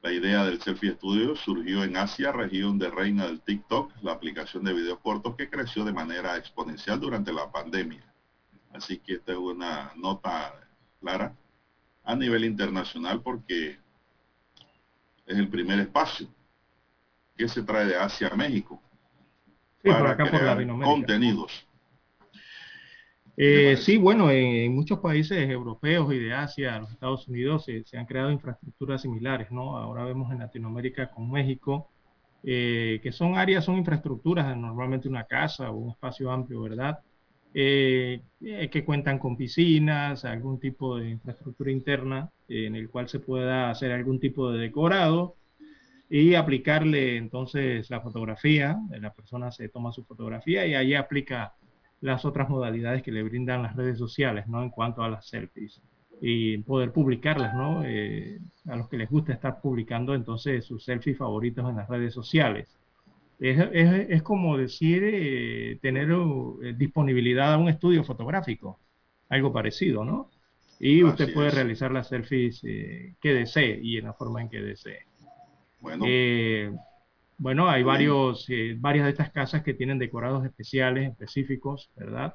[0.00, 4.62] La idea del Selfie Studio surgió en Asia, región de reina del TikTok, la aplicación
[4.62, 8.04] de videos cortos que creció de manera exponencial durante la pandemia.
[8.72, 10.54] Así que esta es una nota
[11.00, 11.34] clara
[12.08, 13.78] a nivel internacional porque
[15.26, 16.26] es el primer espacio
[17.36, 18.80] que se trae de Asia a México
[19.84, 21.66] para crear contenidos.
[23.36, 28.06] Eh, sí, bueno, en, muchos países europeos y de Asia, los Estados Unidos, se han
[28.06, 29.76] creado infraestructuras similares, ¿no?
[29.76, 31.90] Ahora vemos en Latinoamérica con México,
[32.42, 37.00] eh, que son áreas, son infraestructuras, normalmente una casa o un espacio amplio, ¿verdad?
[37.54, 43.20] Eh, eh, que cuentan con piscinas, algún tipo de infraestructura interna en el cual se
[43.20, 45.36] pueda hacer algún tipo de decorado
[46.10, 51.54] y aplicarle entonces la fotografía, la persona se toma su fotografía y ahí aplica
[52.00, 54.62] las otras modalidades que le brindan las redes sociales, ¿no?
[54.62, 55.80] En cuanto a las selfies
[56.20, 57.82] y poder publicarlas, ¿no?
[57.84, 62.14] Eh, a los que les gusta estar publicando entonces sus selfies favoritos en las redes
[62.14, 62.77] sociales.
[63.40, 68.80] Es, como decir eh, tener eh, disponibilidad a un estudio fotográfico,
[69.28, 70.30] algo parecido, ¿no?
[70.80, 74.60] Y usted puede realizar las selfies eh, que desee y en la forma en que
[74.60, 75.06] desee.
[75.80, 76.04] Bueno,
[77.36, 82.34] bueno hay varios, varias de estas casas que tienen decorados especiales, específicos, ¿verdad?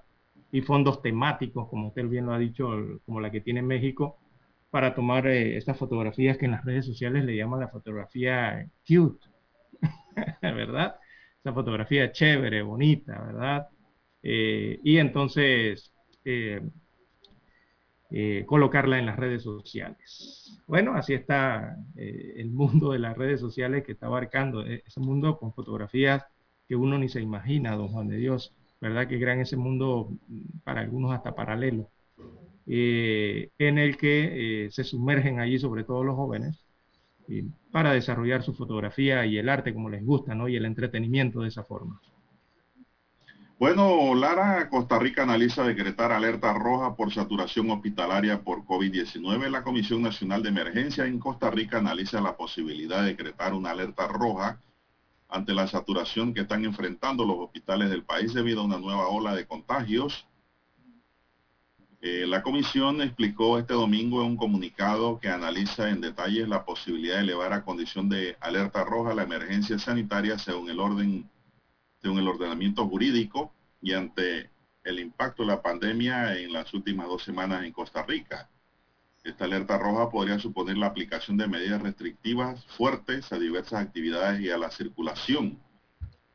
[0.52, 2.70] Y fondos temáticos, como usted bien lo ha dicho,
[3.06, 4.18] como la que tiene México,
[4.70, 9.33] para tomar estas fotografías que en las redes sociales le llaman la fotografía cute
[10.42, 10.96] ¿verdad?
[11.40, 13.68] Esa fotografía chévere, bonita, ¿verdad?
[14.22, 15.92] Eh, y entonces
[16.24, 16.62] eh,
[18.10, 20.62] eh, colocarla en las redes sociales.
[20.68, 25.54] Bueno, así está el mundo de las redes sociales que está abarcando ese mundo con
[25.54, 26.24] fotografías
[26.68, 29.08] que uno ni se imagina, don Juan de Dios, ¿verdad?
[29.08, 31.90] Que crean ese mundo mm, para algunos hasta paralelo,
[32.66, 36.64] en el que se sumergen allí, sobre todo los jóvenes,
[37.74, 40.48] para desarrollar su fotografía y el arte como les gusta, ¿no?
[40.48, 42.00] Y el entretenimiento de esa forma.
[43.58, 49.50] Bueno, Lara, Costa Rica analiza decretar alerta roja por saturación hospitalaria por COVID-19.
[49.50, 54.08] La Comisión Nacional de Emergencia en Costa Rica analiza la posibilidad de decretar una alerta
[54.08, 54.60] roja
[55.28, 59.34] ante la saturación que están enfrentando los hospitales del país debido a una nueva ola
[59.34, 60.28] de contagios
[62.06, 67.16] eh, la comisión explicó este domingo en un comunicado que analiza en detalle la posibilidad
[67.16, 71.30] de elevar a condición de alerta roja la emergencia sanitaria según el orden,
[72.02, 74.50] según el ordenamiento jurídico y ante
[74.84, 78.50] el impacto de la pandemia en las últimas dos semanas en Costa Rica.
[79.24, 84.50] Esta alerta roja podría suponer la aplicación de medidas restrictivas fuertes a diversas actividades y
[84.50, 85.58] a la circulación.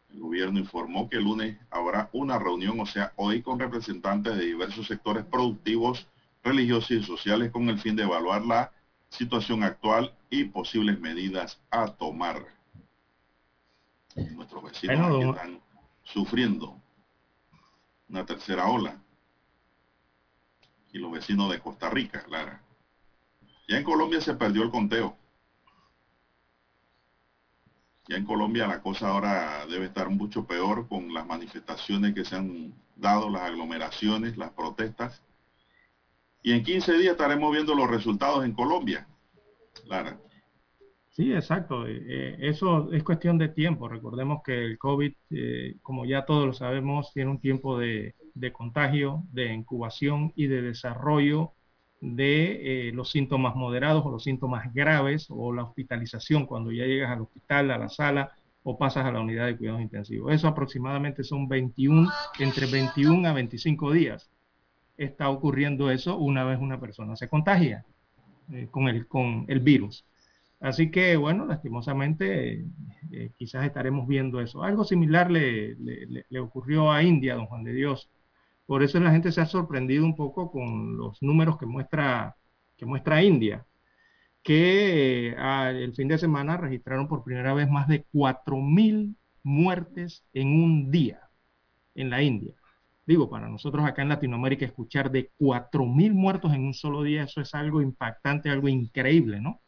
[0.09, 4.47] El gobierno informó que el lunes habrá una reunión, o sea, hoy con representantes de
[4.47, 6.09] diversos sectores productivos,
[6.43, 8.72] religiosos y sociales con el fin de evaluar la
[9.10, 12.47] situación actual y posibles medidas a tomar.
[14.14, 15.60] Nuestros vecinos están
[16.02, 16.80] sufriendo
[18.09, 19.01] una tercera ola.
[20.93, 22.62] Y los vecinos de Costa Rica, Lara.
[23.68, 25.17] Ya en Colombia se perdió el conteo.
[28.09, 32.36] Ya en Colombia la cosa ahora debe estar mucho peor con las manifestaciones que se
[32.36, 35.22] han dado, las aglomeraciones, las protestas.
[36.43, 39.06] Y en 15 días estaremos viendo los resultados en Colombia.
[39.86, 40.18] Lara.
[41.10, 41.86] Sí, exacto.
[41.86, 43.89] Eh, eh, eso es cuestión de tiempo.
[43.89, 48.52] Recordemos que el COVID, eh, como ya todos lo sabemos, tiene un tiempo de, de
[48.52, 51.52] contagio, de incubación y de desarrollo
[52.00, 57.22] de los síntomas moderados o los síntomas graves o la hospitalización cuando ya llegas al
[57.22, 60.32] hospital, a la sala o pasas a la unidad de cuidados intensivos.
[60.32, 64.30] Eso aproximadamente son 21, entre 21 a 25 días.
[64.96, 67.84] Está ocurriendo eso una vez una persona se contagia
[68.70, 70.04] con, el, con el virus.
[70.60, 72.64] Así que, bueno, lastimosamente,
[73.12, 74.62] eh, quizás estaremos viendo eso.
[74.62, 78.10] Algo similar le, le, ocurrió a India, don Juan de Dios.
[78.68, 82.36] Por eso la gente se ha sorprendido un poco con los números que muestra,
[82.76, 83.66] que muestra India,
[84.42, 90.48] que eh, el fin de semana registraron por primera vez más de 4.000 muertes en
[90.62, 91.22] un día
[91.94, 92.54] en la India.
[93.06, 97.40] Digo, para nosotros acá en Latinoamérica escuchar de 4.000 muertos en un solo día, eso
[97.40, 99.62] es algo impactante, algo increíble, ¿no?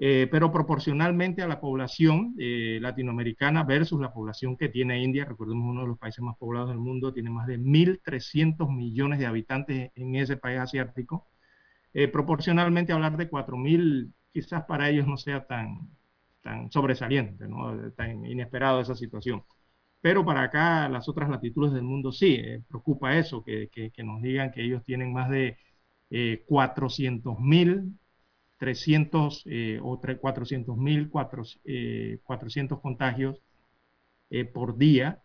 [0.00, 5.68] Eh, pero proporcionalmente a la población eh, latinoamericana versus la población que tiene India, recordemos
[5.68, 9.90] uno de los países más poblados del mundo, tiene más de 1.300 millones de habitantes
[9.96, 11.26] en ese país asiático,
[11.94, 15.90] eh, proporcionalmente hablar de 4.000 quizás para ellos no sea tan,
[16.42, 17.90] tan sobresaliente, ¿no?
[17.92, 19.44] tan inesperado esa situación.
[20.00, 24.52] Pero para acá, las otras latitudes del mundo sí, preocupa eso, que, que, nos digan
[24.52, 25.58] que ellos tienen más de
[26.46, 27.98] 400 mil
[28.58, 33.40] 300 eh, o 400 mil, 400 eh, contagios
[34.30, 35.22] eh, por día.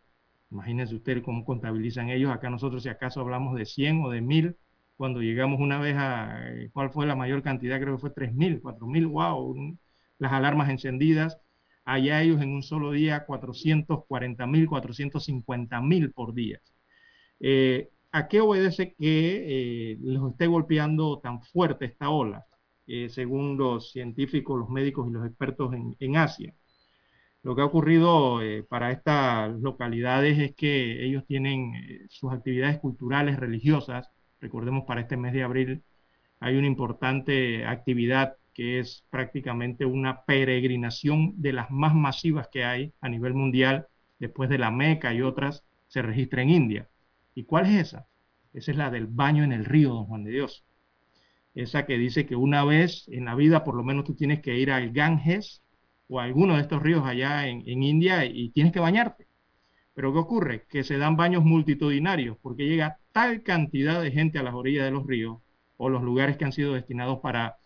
[0.51, 2.31] Imagínense ustedes cómo contabilizan ellos.
[2.31, 4.57] Acá nosotros si acaso hablamos de 100 o de 1000,
[4.97, 6.39] cuando llegamos una vez a,
[6.73, 7.80] ¿cuál fue la mayor cantidad?
[7.81, 9.77] Creo que fue 3000, 4000, wow,
[10.19, 11.39] las alarmas encendidas.
[11.85, 16.61] Allá ellos en un solo día 440 mil, 450 mil por día.
[18.11, 22.45] ¿A qué obedece que los esté golpeando tan fuerte esta ola?
[22.85, 26.53] Eh, según los científicos, los médicos y los expertos en, Asia.
[27.43, 32.80] Lo que ha ocurrido eh, para estas localidades es que ellos tienen eh, sus actividades
[32.80, 34.10] culturales, religiosas.
[34.41, 35.84] Recordemos, para este mes de abril
[36.39, 42.93] hay una importante actividad que es prácticamente una peregrinación de las más masivas que hay
[43.01, 43.88] a nivel mundial,
[44.19, 46.89] después de la Meca y otras, se registra en India.
[47.35, 48.07] ¿Y cuál es esa?
[48.53, 50.65] Esa es la del baño en el río, don Juan de Dios
[51.55, 54.57] esa que dice que una vez en la vida por lo menos tú tienes que
[54.57, 55.63] ir al Ganges
[56.07, 59.27] o alguno de estos ríos allá en, India y tienes que bañarte.
[59.93, 60.65] Pero ¿qué ocurre?
[60.69, 64.91] Que se dan baños multitudinarios porque llega tal cantidad de gente a las orillas de
[64.91, 65.39] los ríos
[65.77, 67.57] o los lugares que han sido destinados para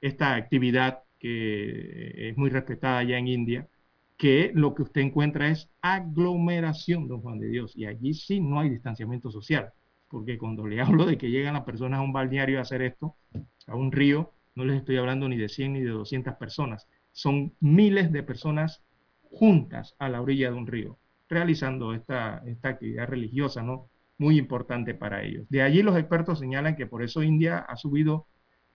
[0.00, 3.68] esta actividad que es muy respetada allá en India,
[4.18, 8.60] que lo que usted encuentra es aglomeración, don Juan de Dios, y allí sí no
[8.60, 9.72] hay distanciamiento social
[10.14, 13.16] porque cuando le hablo de que llegan las personas a un balneario a hacer esto,
[13.66, 17.52] a un río, no les estoy hablando ni de 100 ni de 200 personas, son
[17.58, 18.84] miles de personas
[19.22, 23.88] juntas a la orilla de un río, realizando esta, actividad religiosa, ¿no?
[24.16, 25.46] Muy importante para ellos.
[25.48, 28.28] De allí los expertos señalan que por eso India ha subido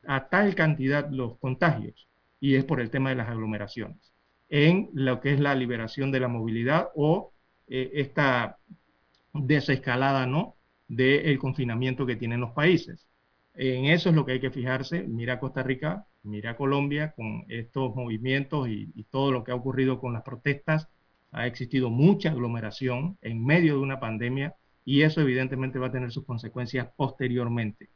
[0.06, 2.10] a tal cantidad los contagios,
[2.42, 4.12] y es por el tema de las aglomeraciones,
[4.50, 7.32] en lo que es la liberación de la movilidad o
[7.70, 8.58] eh, esta
[9.34, 10.58] desescalada, ¿no?
[10.90, 13.08] Del confinamiento que tienen los países.
[13.54, 15.04] En eso es lo que hay que fijarse.
[15.04, 20.14] Mira Costa Rica, mira Colombia con estos movimientos y, todo lo que ha ocurrido con
[20.14, 20.88] las protestas.
[21.32, 26.12] Ha existido mucha aglomeración en medio de una pandemia y eso evidentemente va a tener
[26.12, 27.90] sus consecuencias posteriormente.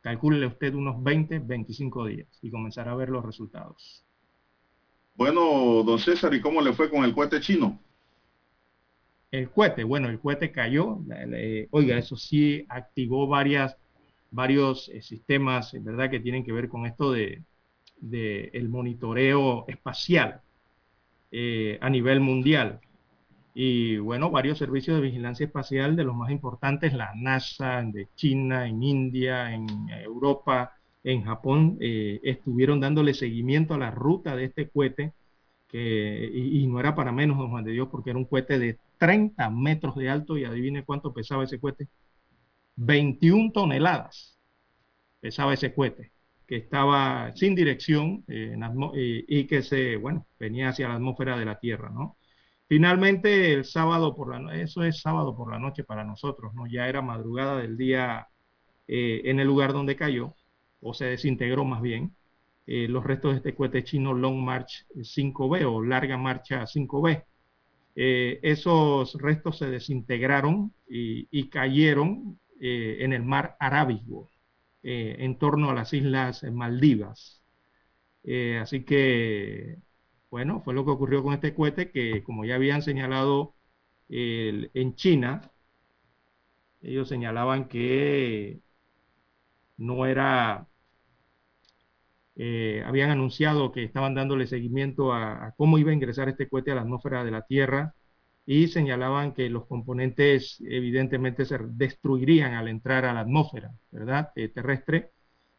[0.00, 4.02] Calcúlele usted unos 20, 25 días y comenzará a ver los resultados.
[5.14, 7.78] Bueno, don César, ¿y cómo le fue con el cohete chino?
[9.30, 10.98] El cohete, bueno, el cohete cayó,
[11.70, 17.42] oiga, eso sí activó varios eh, sistemas, ¿verdad?, que tienen que ver con esto de,
[18.02, 20.40] el monitoreo espacial
[21.30, 22.80] eh, a nivel mundial.
[23.54, 28.66] Y bueno, varios servicios de vigilancia espacial de los más importantes, la NASA, de China,
[28.66, 34.68] en India, en Europa, en Japón, eh, estuvieron dándole seguimiento a la ruta de este
[34.68, 35.12] cohete
[35.68, 38.78] que, y, no era para menos, don Juan de Dios, porque era un cohete de
[39.00, 41.88] 30 metros de alto y adivine cuánto pesaba ese cohete.
[42.76, 44.38] 21 toneladas
[45.20, 46.12] pesaba ese cohete,
[46.46, 48.54] que estaba sin dirección eh,
[48.94, 52.18] eh, y que se, bueno, venía hacia la atmósfera de la Tierra, ¿no?
[52.68, 56.66] Finalmente, el sábado por la eso es sábado por la noche para nosotros, ¿no?
[56.66, 58.28] Ya era madrugada del día
[58.88, 60.34] eh, en el lugar donde cayó,
[60.80, 62.14] o se desintegró más bien,
[62.66, 67.24] los restos de este cohete chino Long March 5B o Larga Marcha 5B.
[68.02, 74.30] Eh, esos restos se desintegraron y, cayeron en el mar Arábigo,
[74.82, 77.42] en torno a las islas Maldivas.
[78.60, 79.78] así que
[80.30, 83.54] bueno, fue lo que ocurrió con este cohete que, como ya habían señalado
[84.08, 85.42] en China,
[86.82, 88.60] ellos señalaban que
[89.76, 90.68] no era,
[92.42, 96.76] eh, habían anunciado que estaban dándole seguimiento a, cómo iba a ingresar este cohete a
[96.76, 97.94] la atmósfera de la Tierra
[98.46, 104.30] y señalaban que los componentes evidentemente se destruirían al entrar a la atmósfera, ¿verdad?
[104.36, 105.10] Eh, terrestre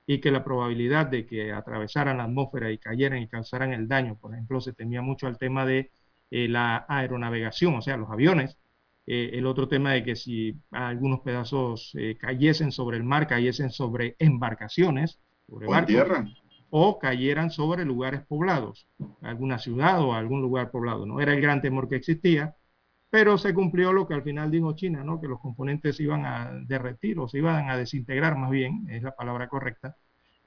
[0.08, 4.18] y que la probabilidad de que atravesaran la atmósfera y cayeran y causaran el daño,
[4.20, 5.92] por ejemplo, se temía mucho al tema de
[6.32, 8.58] eh, la aeronavegación, o sea, los aviones.
[9.06, 13.70] Eh, el otro tema de que si algunos pedazos eh, cayesen sobre el mar, cayesen
[13.70, 16.26] sobre embarcaciones, sobre o tierra.
[16.72, 18.88] O cayeran sobre lugares poblados,
[19.22, 21.06] alguna ciudad o algún lugar poblado.
[21.06, 22.56] No era el gran temor que existía,
[23.10, 25.20] pero se cumplió lo que al final dijo China, ¿no?
[25.20, 29.14] que los componentes iban a derretir o se iban a desintegrar más bien, es la
[29.14, 29.98] palabra correcta,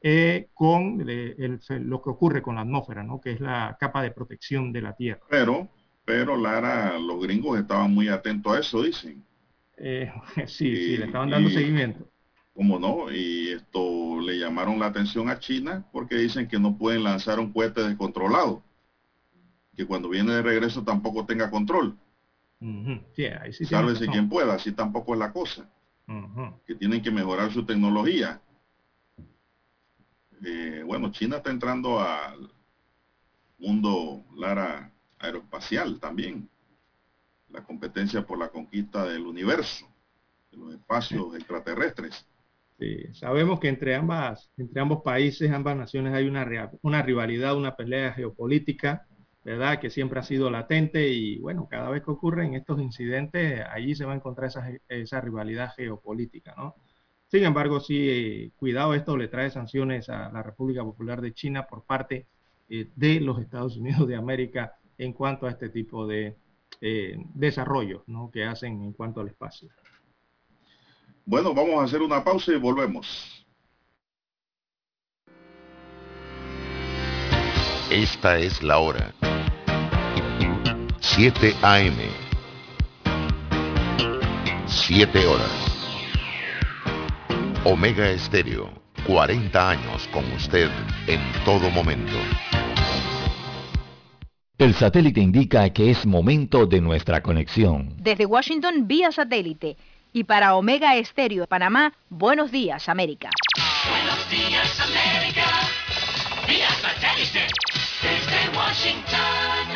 [0.01, 3.21] eh, con lo que ocurre con la atmósfera, ¿no?
[3.21, 5.21] que es la capa de protección de la Tierra.
[5.29, 5.69] Pero,
[6.07, 9.23] pero Lara, los gringos estaban muy atentos a eso, dicen.
[9.77, 10.11] Eh,
[10.47, 12.09] sí, sí, le estaban dando seguimiento.
[12.55, 13.11] ¿Cómo no?
[13.13, 17.53] Y esto le llamaron la atención a China porque dicen que no pueden lanzar un
[17.53, 18.63] cohete descontrolado,
[19.77, 21.97] que cuando viene de regreso tampoco tenga control.
[23.69, 25.69] Sálvese quien pueda, así tampoco es la cosa.
[26.67, 28.41] Que tienen que mejorar su tecnología.
[30.45, 32.51] Eh, bueno, China está entrando al
[33.59, 36.49] mundo Lara aeroespacial también.
[37.49, 39.87] La competencia por la conquista del universo,
[40.53, 42.25] de los espacios extraterrestres.
[43.13, 48.13] Sabemos que entre ambas, entre ambos países, ambas naciones hay una, una rivalidad, una pelea
[48.13, 49.07] geopolítica
[49.45, 49.79] ¿verdad?
[49.79, 54.07] Que siempre ha sido latente y bueno, cada vez que ocurren estos incidentes, allí se
[54.07, 56.75] va a encontrar esa, esa rivalidad geopolítica, ¿no?
[57.29, 61.85] Sin embargo, sí, cuidado, esto le trae sanciones a la República Popular de China por
[61.85, 62.27] parte
[62.71, 66.37] eh, de los Estados Unidos de América en cuanto a este tipo de
[66.81, 68.31] eh, desarrollo ¿no?
[68.31, 69.69] que hacen en cuanto al espacio.
[71.27, 73.47] Bueno, vamos a hacer una pausa y volvemos.
[77.91, 79.15] Esta es la hora.
[81.01, 81.97] 7 AM.
[84.67, 85.51] 7 horas.
[87.65, 88.69] Omega Estéreo,
[89.07, 90.69] 40 años con usted
[91.07, 92.13] en todo momento.
[94.59, 97.95] El satélite indica que es momento de nuestra conexión.
[97.97, 99.77] Desde Washington vía satélite
[100.15, 103.29] y para Omega Estéreo Panamá, buenos días América.
[103.91, 105.45] Buenos días América,
[106.47, 107.49] vía satélite
[108.01, 109.74] desde Washington.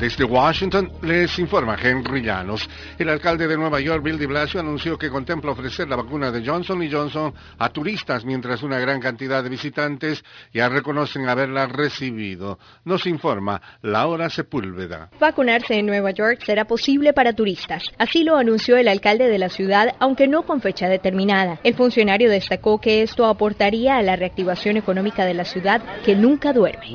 [0.00, 2.66] Desde Washington les informa Henry Llanos.
[2.98, 6.42] El alcalde de Nueva York, Bill de Blasio, anunció que contempla ofrecer la vacuna de
[6.42, 10.24] Johnson Johnson a turistas mientras una gran cantidad de visitantes
[10.54, 12.58] ya reconocen haberla recibido.
[12.86, 15.10] Nos informa Laura Sepúlveda.
[15.20, 17.84] Vacunarse en Nueva York será posible para turistas.
[17.98, 21.60] Así lo anunció el alcalde de la ciudad, aunque no con fecha determinada.
[21.62, 26.54] El funcionario destacó que esto aportaría a la reactivación económica de la ciudad que nunca
[26.54, 26.86] duerme.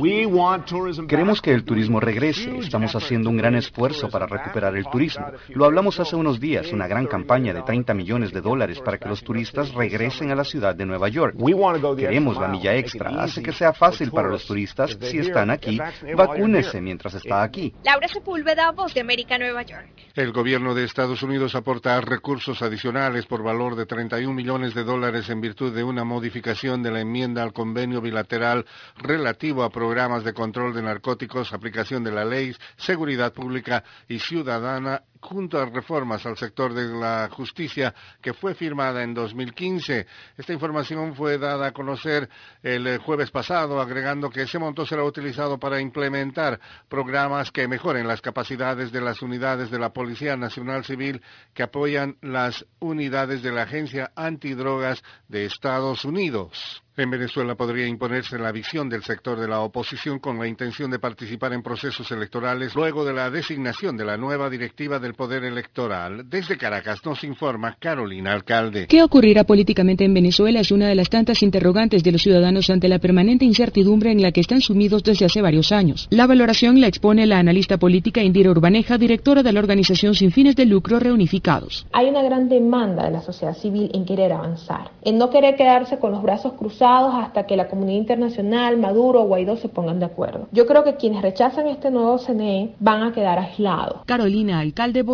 [1.07, 2.57] Queremos que el turismo regrese.
[2.57, 5.27] Estamos haciendo un gran esfuerzo para recuperar el turismo.
[5.49, 9.09] Lo hablamos hace unos días, una gran campaña de 30 millones de dólares para que
[9.09, 11.35] los turistas regresen a la ciudad de Nueva York.
[11.97, 15.79] Queremos la milla extra, hace que sea fácil para los turistas, si están aquí,
[16.15, 17.73] vacúnese mientras está aquí.
[17.83, 19.87] Laura Sepúlveda, Voz de América, Nueva York.
[20.15, 25.29] El gobierno de Estados Unidos aporta recursos adicionales por valor de 31 millones de dólares
[25.29, 28.65] en virtud de una modificación de la enmienda al convenio bilateral
[28.97, 32.55] relativo a programas de control de narcóticos, aplicación de la ley
[32.85, 39.03] seguridad pública y ciudadana junto a reformas al sector de la justicia que fue firmada
[39.03, 40.05] en 2015.
[40.37, 42.29] Esta información fue dada a conocer
[42.61, 48.07] el eh, jueves pasado, agregando que ese monto será utilizado para implementar programas que mejoren
[48.07, 51.21] las capacidades de las unidades de la Policía Nacional Civil
[51.53, 56.83] que apoyan las unidades de la Agencia Antidrogas de Estados Unidos.
[56.97, 60.99] En Venezuela podría imponerse la visión del sector de la oposición con la intención de
[60.99, 66.29] participar en procesos electorales luego de la designación de la nueva directiva del Poder Electoral.
[66.29, 68.87] Desde Caracas nos informa Carolina Alcalde.
[68.87, 70.59] ¿Qué ocurrirá políticamente en Venezuela?
[70.59, 74.31] Es una de las tantas interrogantes de los ciudadanos ante la permanente incertidumbre en la
[74.31, 76.07] que están sumidos desde hace varios años.
[76.09, 80.55] La valoración la expone la analista política Indira Urbaneja, directora de la organización sin fines
[80.55, 81.87] de lucro Reunificados.
[81.93, 85.97] Hay una gran demanda de la sociedad civil en querer avanzar, en no querer quedarse
[85.97, 90.05] con los brazos cruzados hasta que la comunidad internacional, Maduro o Guaidó se pongan de
[90.05, 90.47] acuerdo.
[90.51, 94.03] Yo creo que quienes rechazan este nuevo CNE van a quedar aislados.
[94.05, 95.04] Carolina, alcalde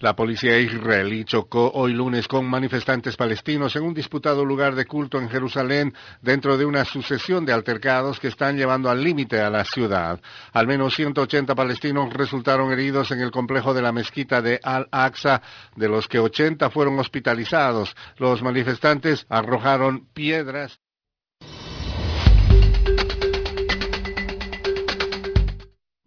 [0.00, 5.18] La policía israelí chocó hoy lunes con manifestantes palestinos en un disputado lugar de culto
[5.18, 9.64] en Jerusalén dentro de una sucesión de altercados que están llevando al límite a la
[9.64, 10.20] ciudad.
[10.52, 15.40] Al menos 180 palestinos resultaron heridos en el complejo de la mezquita de Al-Aqsa,
[15.74, 17.96] de los que 80 fueron hospitalizados.
[18.18, 20.78] Los manifestantes arrojaron piedras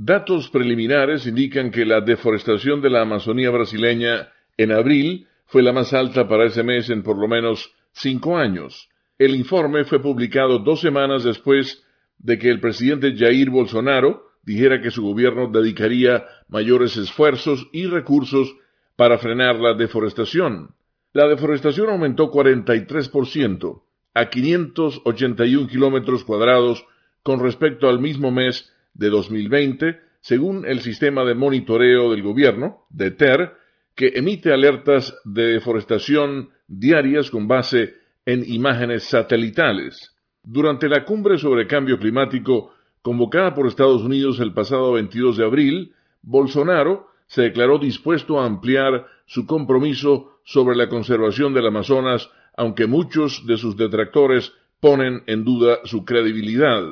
[0.03, 5.93] Datos preliminares indican que la deforestación de la Amazonía brasileña en abril fue la más
[5.93, 8.89] alta para ese mes en por lo menos cinco años.
[9.19, 11.83] El informe fue publicado dos semanas después
[12.17, 18.55] de que el presidente Jair Bolsonaro dijera que su gobierno dedicaría mayores esfuerzos y recursos
[18.95, 20.73] para frenar la deforestación.
[21.13, 23.83] La deforestación aumentó 43%,
[24.15, 26.87] a 581 kilómetros cuadrados
[27.21, 33.53] con respecto al mismo mes de 2020, según el sistema de monitoreo del gobierno, DETER,
[33.95, 37.95] que emite alertas de deforestación diarias con base
[38.25, 40.15] en imágenes satelitales.
[40.43, 45.93] Durante la cumbre sobre cambio climático convocada por Estados Unidos el pasado 22 de abril,
[46.21, 53.45] Bolsonaro se declaró dispuesto a ampliar su compromiso sobre la conservación del Amazonas aunque muchos
[53.45, 56.83] de sus detractores ponen en duda su credibilidad.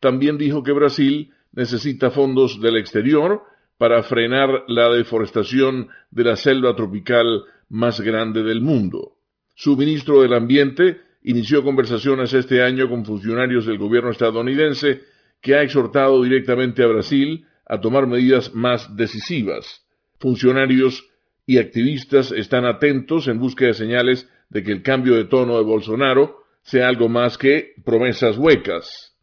[0.00, 3.42] También dijo que Brasil necesita fondos del exterior
[3.78, 9.16] para frenar la deforestación de la selva tropical más grande del mundo.
[9.54, 15.02] Su ministro del Ambiente inició conversaciones este año con funcionarios del gobierno estadounidense
[15.40, 19.84] que ha exhortado directamente a Brasil a tomar medidas más decisivas.
[20.18, 21.08] Funcionarios
[21.46, 25.64] y activistas están atentos en busca de señales de que el cambio de tono de
[25.64, 29.13] Bolsonaro sea algo más que promesas huecas.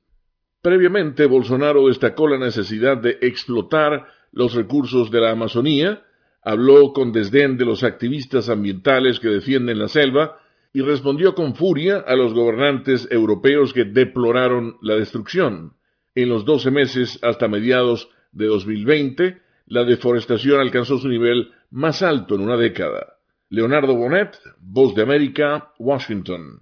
[0.62, 6.04] Previamente, Bolsonaro destacó la necesidad de explotar los recursos de la Amazonía,
[6.44, 10.38] habló con desdén de los activistas ambientales que defienden la selva
[10.72, 15.74] y respondió con furia a los gobernantes europeos que deploraron la destrucción.
[16.14, 22.36] En los doce meses hasta mediados de 2020, la deforestación alcanzó su nivel más alto
[22.36, 23.18] en una década.
[23.50, 26.62] Leonardo Bonet, Voz de América, Washington.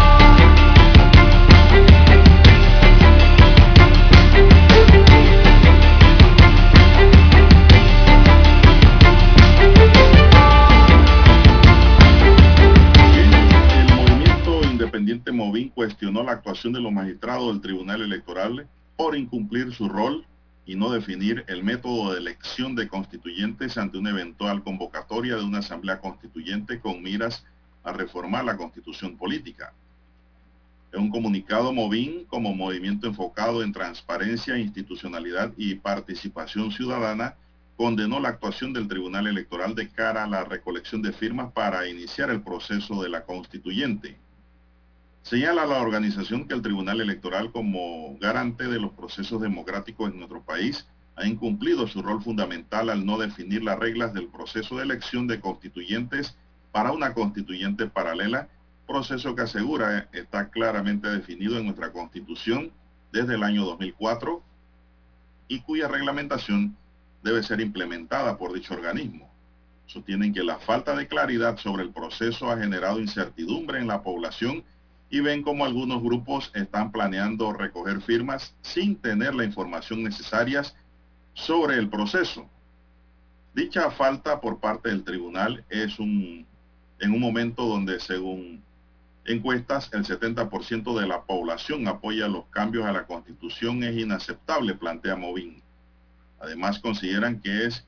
[16.01, 18.67] Cuestionó la actuación de los magistrados del Tribunal Electoral
[18.97, 20.25] por incumplir su rol
[20.65, 25.59] y no definir el método de elección de constituyentes ante una eventual convocatoria de una
[25.59, 27.45] asamblea constituyente con miras
[27.83, 29.73] a reformar la constitución política.
[30.91, 37.35] En un comunicado, Movín, como movimiento enfocado en transparencia, institucionalidad y participación ciudadana,
[37.77, 42.31] condenó la actuación del Tribunal Electoral de cara a la recolección de firmas para iniciar
[42.31, 44.17] el proceso de la constituyente.
[45.23, 50.41] Señala la organización que el Tribunal Electoral como garante de los procesos democráticos en nuestro
[50.41, 55.27] país ha incumplido su rol fundamental al no definir las reglas del proceso de elección
[55.27, 56.35] de constituyentes
[56.71, 58.49] para una constituyente paralela,
[58.87, 62.71] proceso que asegura está claramente definido en nuestra constitución
[63.11, 64.41] desde el año 2004
[65.47, 66.75] y cuya reglamentación
[67.23, 69.29] debe ser implementada por dicho organismo.
[69.85, 74.63] Sostienen que la falta de claridad sobre el proceso ha generado incertidumbre en la población
[75.11, 80.63] y ven como algunos grupos están planeando recoger firmas sin tener la información necesaria
[81.33, 82.49] sobre el proceso.
[83.53, 86.47] Dicha falta por parte del tribunal es un,
[86.99, 88.63] en un momento donde según
[89.25, 95.17] encuestas el 70% de la población apoya los cambios a la constitución es inaceptable, plantea
[95.17, 95.61] Movín.
[96.39, 97.85] Además consideran que es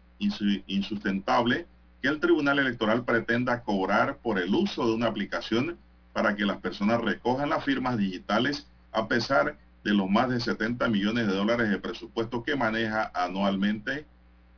[0.67, 1.67] insustentable
[2.01, 5.77] que el tribunal electoral pretenda cobrar por el uso de una aplicación
[6.13, 10.87] para que las personas recojan las firmas digitales a pesar de los más de 70
[10.87, 14.05] millones de dólares de presupuesto que maneja anualmente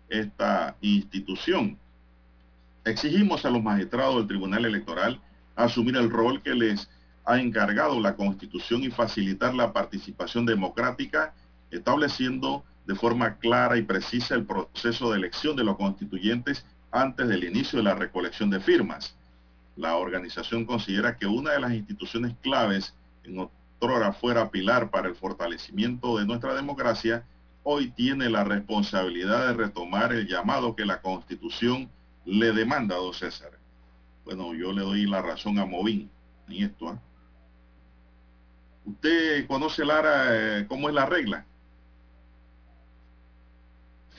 [0.10, 1.80] esta institución.
[2.84, 5.20] Exigimos a los magistrados del Tribunal Electoral
[5.56, 6.90] asumir el rol que les
[7.26, 11.34] ha encargado la Constitución y facilitar la participación democrática,
[11.72, 17.46] estableciendo de forma clara y precisa el proceso de elección de los constituyentes antes del
[17.46, 19.16] inicio de la recolección de firmas
[19.76, 25.16] la organización considera que una de las instituciones claves en otrora fuera pilar para el
[25.16, 27.26] fortalecimiento de nuestra democracia,
[27.64, 31.90] hoy tiene la responsabilidad de retomar el llamado que la Constitución
[32.26, 33.52] le demanda a don César.
[34.24, 36.10] Bueno, yo le doy la razón a Movín
[36.48, 36.90] en esto.
[36.90, 37.00] ¿ah?
[38.86, 41.46] ¿Usted conoce, Lara, eh, cómo es la regla?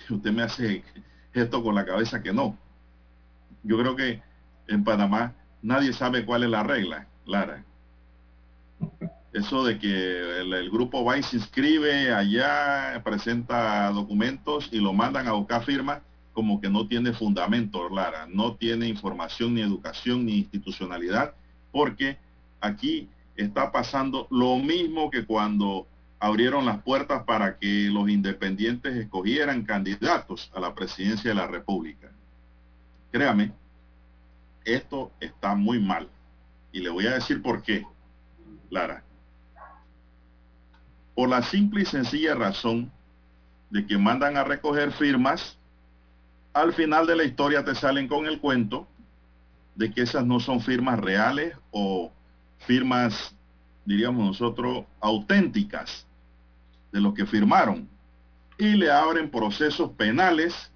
[0.11, 0.85] Usted me hace
[1.33, 2.59] esto con la cabeza que no.
[3.63, 4.23] Yo creo que
[4.69, 5.35] en Panamá
[5.67, 7.65] nadie sabe cuál es la regla, Lara.
[9.33, 15.27] Eso de que el, grupo va y se inscribe allá, presenta documentos y lo mandan
[15.27, 16.01] a buscar firma,
[16.33, 18.27] como que no tiene fundamento, Lara.
[18.29, 21.35] No tiene información, ni educación, ni institucionalidad,
[21.73, 22.17] porque
[22.61, 25.87] aquí está pasando lo mismo que cuando
[26.21, 32.11] abrieron las puertas para que los independientes escogieran candidatos a la presidencia de la República.
[33.11, 33.53] Créame,
[34.67, 36.09] esto está muy mal.
[36.73, 37.87] Y le voy a decir por qué,
[38.69, 39.03] Lara.
[41.15, 42.93] Por la simple y sencilla razón
[43.71, 45.57] de que mandan a recoger firmas,
[46.53, 48.87] al final de la historia te salen con el cuento
[49.75, 52.13] de que esas no son firmas reales o
[52.59, 53.35] firmas,
[53.85, 56.07] diríamos nosotros, auténticas
[56.93, 57.89] de lo que firmaron.
[58.59, 60.73] Y le abren procesos penales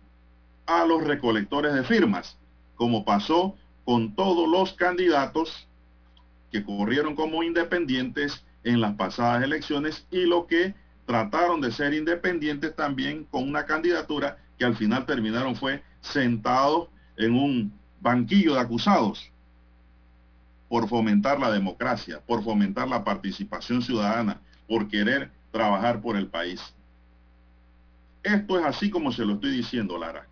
[0.66, 2.38] a los recolectores de firmas,
[2.76, 3.56] como pasó
[3.90, 5.66] con todos los candidatos
[6.52, 10.76] que corrieron como independientes en las pasadas elecciones y lo que
[11.06, 17.34] trataron de ser independientes también con una candidatura que al final terminaron fue sentados en
[17.34, 19.28] un banquillo de acusados
[20.68, 26.62] por fomentar la democracia, por fomentar la participación ciudadana, por querer trabajar por el país.
[28.22, 30.28] Esto es así como se lo estoy diciendo, Lara.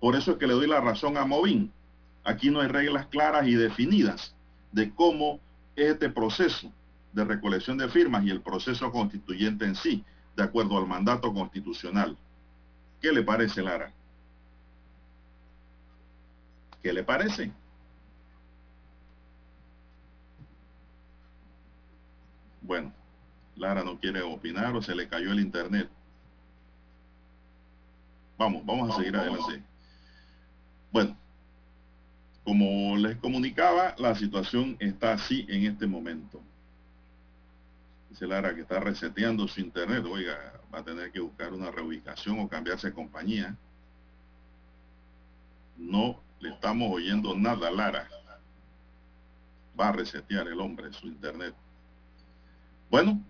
[0.00, 1.70] Por eso es que le doy la razón a Movín.
[2.24, 4.34] Aquí no hay reglas claras y definidas
[4.72, 5.40] de cómo
[5.76, 6.72] es este proceso
[7.12, 10.04] de recolección de firmas y el proceso constituyente en sí,
[10.36, 12.16] de acuerdo al mandato constitucional.
[13.00, 13.92] ¿Qué le parece, Lara?
[16.82, 17.52] ¿Qué le parece?
[22.62, 22.92] Bueno,
[23.56, 25.88] Lara no quiere opinar o se le cayó el internet.
[28.38, 29.62] Vamos, vamos a seguir adelante.
[30.90, 31.16] Bueno,
[32.44, 36.42] como les comunicaba, la situación está así en este momento.
[38.10, 40.04] Dice Lara que está reseteando su internet.
[40.04, 43.56] Oiga, va a tener que buscar una reubicación o cambiarse de compañía.
[45.76, 48.08] No le estamos oyendo nada, Lara.
[49.78, 51.54] Va a resetear el hombre su internet.
[52.90, 53.20] Bueno,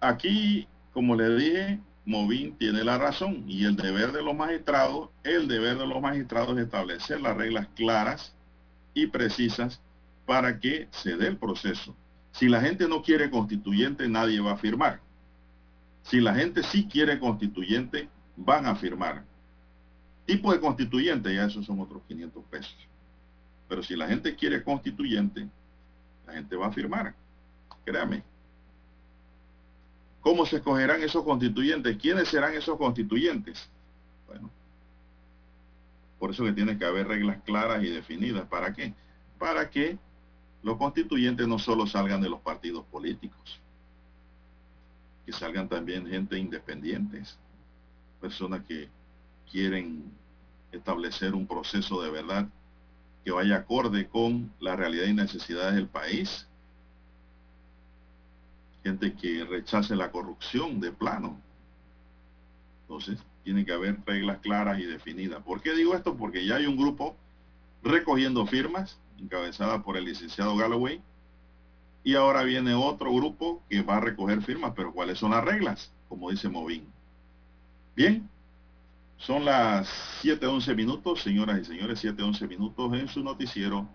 [0.00, 5.46] aquí, como le dije, Movín tiene la razón y el deber de los magistrados, el
[5.46, 8.34] deber de los magistrados es establecer las reglas claras
[8.92, 9.80] y precisas
[10.26, 11.96] para que se dé el proceso
[12.32, 15.00] Si la gente no quiere constituyente, nadie va a firmar.
[16.02, 19.24] Si la gente sí quiere constituyente, van a firmar.
[20.24, 22.76] Tipo de constituyente, ya esos son otros 500 pesos.
[23.68, 25.46] Pero si la gente quiere constituyente,
[26.26, 27.14] la gente va a firmar.
[27.84, 28.22] Créame.
[30.22, 31.96] ¿Cómo se escogerán esos constituyentes?
[31.98, 33.68] ¿Quiénes serán esos constituyentes?
[34.26, 34.48] Bueno,
[36.18, 38.46] por eso que tiene que haber reglas claras y definidas.
[38.46, 38.94] ¿Para qué?
[39.38, 39.98] Para que
[40.62, 43.60] los constituyentes no solo salgan de los partidos políticos,
[45.26, 47.36] que salgan también gente independientes,
[48.20, 48.88] personas que
[49.50, 50.04] quieren
[50.70, 52.48] establecer un proceso de verdad
[53.24, 56.46] que vaya acorde con la realidad y necesidades del país.
[58.82, 61.40] Gente que rechace la corrupción de plano.
[62.82, 65.42] Entonces, tiene que haber reglas claras y definidas.
[65.42, 66.16] ¿Por qué digo esto?
[66.16, 67.16] Porque ya hay un grupo
[67.82, 71.00] recogiendo firmas, encabezada por el licenciado Galloway,
[72.04, 75.92] y ahora viene otro grupo que va a recoger firmas, pero ¿cuáles son las reglas?
[76.08, 76.86] Como dice Movín.
[77.94, 78.28] Bien,
[79.18, 79.88] son las
[80.22, 83.88] 7.11 minutos, señoras y señores, 7.11 minutos en su noticiero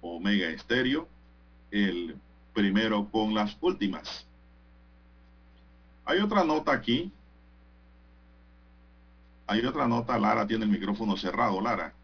[0.00, 1.08] Omega Estéreo,
[1.70, 2.16] el
[2.58, 4.26] primero con las últimas.
[6.04, 7.12] Hay otra nota aquí
[9.50, 11.94] hay otra nota, Lara tiene el micrófono cerrado, Lara.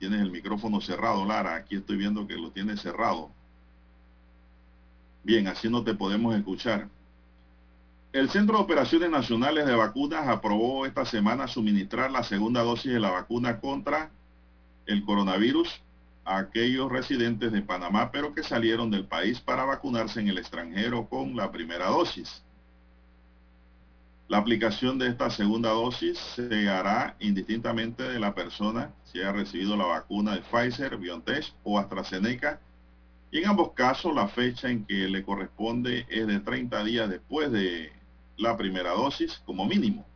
[0.00, 1.54] Tienes el micrófono cerrado, Lara.
[1.54, 3.30] Aquí estoy viendo que lo tiene cerrado.
[5.22, 6.88] Bien, así no te podemos escuchar.
[8.12, 12.98] El Centro de Operaciones Nacionales de Vacunas aprobó esta semana suministrar la segunda dosis de
[12.98, 14.10] la vacuna contra
[14.86, 15.80] el coronavirus
[16.24, 21.08] a aquellos residentes de Panamá, pero que salieron del país para vacunarse en el extranjero
[21.08, 22.42] con la primera dosis.
[24.28, 29.76] La aplicación de esta segunda dosis se hará indistintamente de la persona si haya recibido
[29.76, 32.58] la vacuna de Pfizer, BioNTech o AstraZeneca.
[33.30, 37.52] Y en ambos casos la fecha en que le corresponde es de 30 días después
[37.52, 37.92] de
[38.38, 40.06] la primera dosis como mínimo.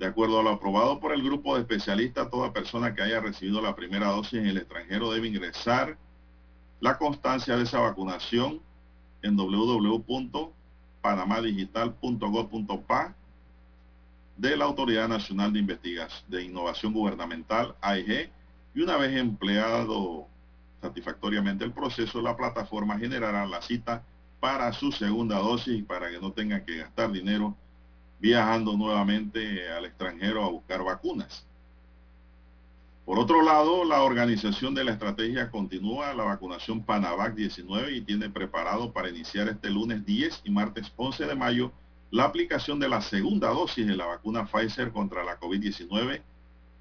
[0.00, 3.60] De acuerdo a lo aprobado por el grupo de especialistas, toda persona que haya recibido
[3.60, 5.98] la primera dosis en el extranjero debe ingresar
[6.80, 8.62] la constancia de esa vacunación
[9.20, 10.54] en www
[11.02, 13.14] panamadigital.gov.pa
[14.38, 18.30] de la Autoridad Nacional de Investigación de Innovación Gubernamental, AIG,
[18.74, 20.28] y una vez empleado
[20.80, 24.02] satisfactoriamente el proceso, la plataforma generará la cita
[24.40, 27.54] para su segunda dosis para que no tengan que gastar dinero
[28.20, 31.46] viajando nuevamente al extranjero a buscar vacunas.
[33.06, 38.30] Por otro lado, la organización de la estrategia continúa la vacunación Panavac 19 y tiene
[38.30, 41.72] preparado para iniciar este lunes 10 y martes 11 de mayo
[42.10, 46.20] la aplicación de la segunda dosis de la vacuna Pfizer contra la COVID-19,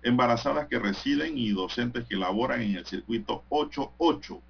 [0.03, 4.41] embarazadas que residen y docentes que laboran en el circuito 88.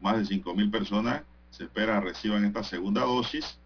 [0.00, 3.58] Más de 5.000 personas se espera reciban esta segunda dosis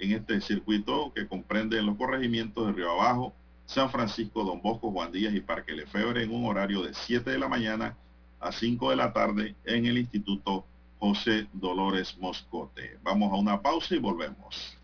[0.00, 3.34] en este circuito que comprende los corregimientos de Río Abajo,
[3.66, 7.38] San Francisco, Don Bosco, Juan Díaz y Parque Lefebre en un horario de 7 de
[7.38, 7.96] la mañana
[8.40, 10.64] a 5 de la tarde en el Instituto
[10.98, 12.98] José Dolores Moscote.
[13.02, 14.76] Vamos a una pausa y volvemos.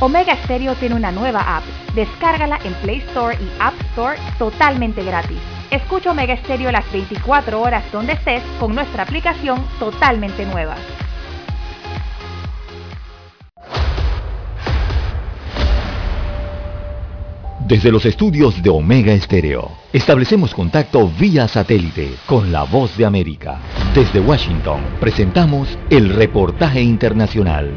[0.00, 1.64] Omega Stereo tiene una nueva app.
[1.94, 5.38] Descárgala en Play Store y App Store totalmente gratis.
[5.74, 10.76] Escucha Omega Stereo las 24 horas donde estés con nuestra aplicación totalmente nueva.
[17.66, 23.58] Desde los estudios de Omega Estéreo, establecemos contacto vía satélite con la voz de América.
[23.96, 27.72] Desde Washington, presentamos el reportaje internacional.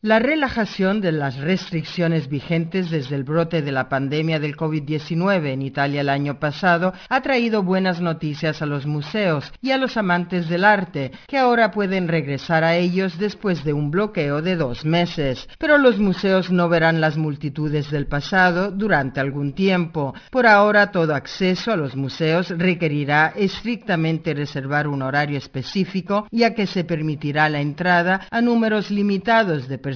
[0.00, 5.60] La relajación de las restricciones vigentes desde el brote de la pandemia del COVID-19 en
[5.60, 10.48] Italia el año pasado ha traído buenas noticias a los museos y a los amantes
[10.48, 15.48] del arte, que ahora pueden regresar a ellos después de un bloqueo de dos meses.
[15.58, 20.14] Pero los museos no verán las multitudes del pasado durante algún tiempo.
[20.30, 26.68] Por ahora, todo acceso a los museos requerirá estrictamente reservar un horario específico, ya que
[26.68, 29.88] se permitirá la entrada a números limitados de personas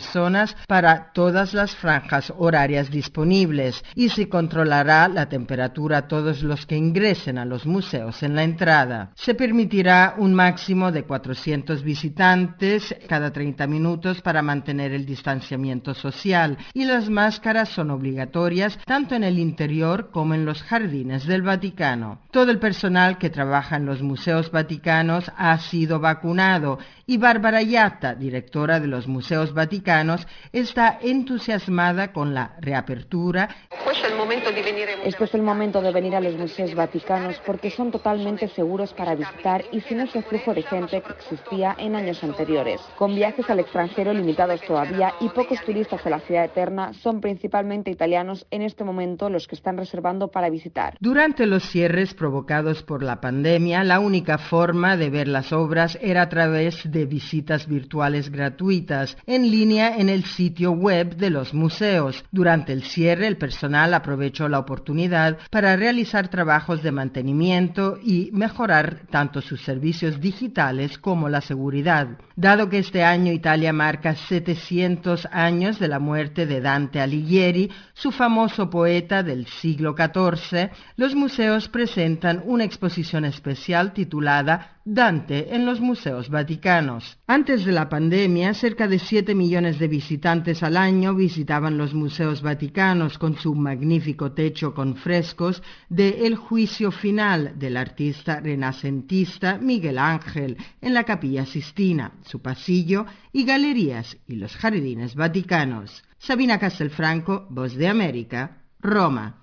[0.66, 6.76] para todas las franjas horarias disponibles y se controlará la temperatura a todos los que
[6.76, 9.12] ingresen a los museos en la entrada.
[9.14, 16.58] Se permitirá un máximo de 400 visitantes cada 30 minutos para mantener el distanciamiento social
[16.74, 22.20] y las máscaras son obligatorias tanto en el interior como en los jardines del Vaticano.
[22.30, 28.14] Todo el personal que trabaja en los museos vaticanos ha sido vacunado y Bárbara Yatta,
[28.14, 29.81] directora de los museos vaticanos,
[30.52, 33.48] está entusiasmada con la reapertura.
[35.04, 39.14] Este es el momento de venir a los museos vaticanos porque son totalmente seguros para
[39.14, 42.80] visitar y sin ese flujo de gente que existía en años anteriores.
[42.96, 47.90] Con viajes al extranjero limitados todavía y pocos turistas en la ciudad eterna, son principalmente
[47.90, 50.96] italianos en este momento los que están reservando para visitar.
[51.00, 56.22] Durante los cierres provocados por la pandemia, la única forma de ver las obras era
[56.22, 62.24] a través de visitas virtuales gratuitas en línea en el sitio web de los museos.
[62.30, 69.02] Durante el cierre, el personal aprovechó la oportunidad para realizar trabajos de mantenimiento y mejorar
[69.10, 72.08] tanto sus servicios digitales como la seguridad.
[72.36, 78.10] Dado que este año Italia marca 700 años de la muerte de Dante Alighieri, su
[78.10, 85.80] famoso poeta del siglo XIV, los museos presentan una exposición especial titulada Dante en los
[85.80, 87.18] museos vaticanos.
[87.26, 92.42] Antes de la pandemia, cerca de 7 millones de visitantes al año visitaban los museos
[92.42, 99.98] vaticanos con su magnífico techo con frescos de El juicio final del artista renacentista Miguel
[99.98, 106.02] Ángel en la Capilla Sistina, su pasillo y galerías y los jardines vaticanos.
[106.18, 109.42] Sabina Castelfranco, Voz de América, Roma.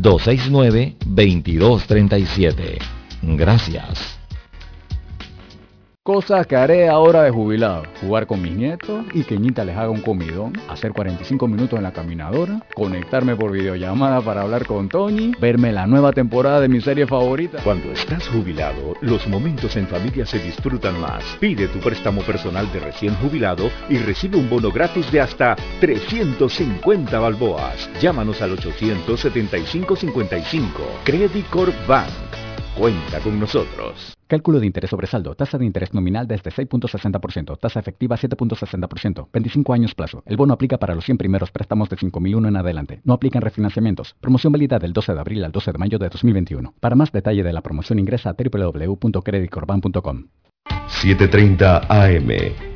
[0.00, 2.78] 269-2237.
[3.22, 4.16] Gracias.
[6.06, 7.82] Cosas que haré ahora de jubilado.
[8.00, 10.52] Jugar con mis nietos y que Ñita les haga un comidón.
[10.68, 12.62] Hacer 45 minutos en la caminadora.
[12.76, 15.32] Conectarme por videollamada para hablar con Tony.
[15.40, 17.58] Verme la nueva temporada de mi serie favorita.
[17.64, 21.24] Cuando estás jubilado, los momentos en familia se disfrutan más.
[21.40, 27.18] Pide tu préstamo personal de recién jubilado y recibe un bono gratis de hasta 350
[27.18, 27.90] balboas.
[28.00, 30.70] Llámanos al 875-55.
[31.02, 32.45] Credit Corp Bank.
[32.76, 34.14] Cuenta con nosotros.
[34.26, 35.34] Cálculo de interés sobre saldo.
[35.34, 37.58] Tasa de interés nominal desde 6.60%.
[37.58, 39.28] Tasa efectiva 7.60%.
[39.32, 40.22] 25 años plazo.
[40.26, 43.00] El bono aplica para los 100 primeros préstamos de 5.001 en adelante.
[43.04, 44.14] No aplican refinanciamientos.
[44.20, 46.74] Promoción válida del 12 de abril al 12 de mayo de 2021.
[46.78, 50.24] Para más detalle de la promoción ingresa a www.creditcorban.com.
[50.88, 52.75] 7.30 AM.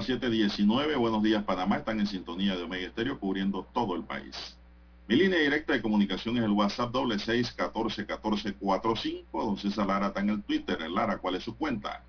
[0.00, 4.56] Las 7.19, buenos días Panamá, están en sintonía de Omega Estéreo cubriendo todo el país.
[5.08, 9.44] Mi línea directa de comunicación es el WhatsApp doble seis catorce catorce cuatro cinco.
[9.44, 10.78] Don César Lara está en el Twitter.
[10.90, 12.02] Lara, ¿cuál es su cuenta?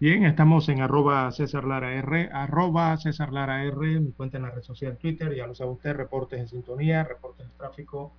[0.00, 4.50] Bien, estamos en arroba César Lara R, arroba César Lara R, mi cuenta en la
[4.50, 8.12] red social Twitter, ya lo sabe usted, reportes en sintonía, reportes de tráfico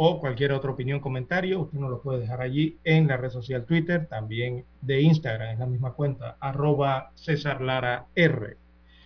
[0.00, 3.64] o cualquier otra opinión, comentario, usted nos lo puede dejar allí en la red social
[3.64, 8.56] Twitter, también de Instagram, en la misma cuenta, arroba César Lara R.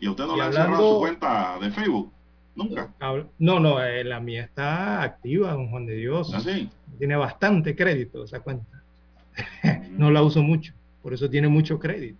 [0.00, 2.12] ¿Y usted no Y le ha hablando- cerrado su cuenta de Facebook?
[2.54, 2.92] Nunca.
[3.38, 6.30] No, no, eh, la mía está activa, don Juan de Dios.
[6.34, 6.68] ¿Ah, sí?
[6.98, 8.82] Tiene bastante crédito esa cuenta.
[9.92, 12.18] no la uso mucho, por eso tiene mucho crédito.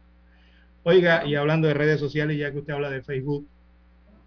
[0.85, 3.47] Oiga, y hablando de redes sociales, ya que usted habla de Facebook,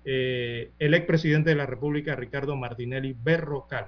[0.05, 3.87] eh, el expresidente de la República, Ricardo Martinelli Berrocal,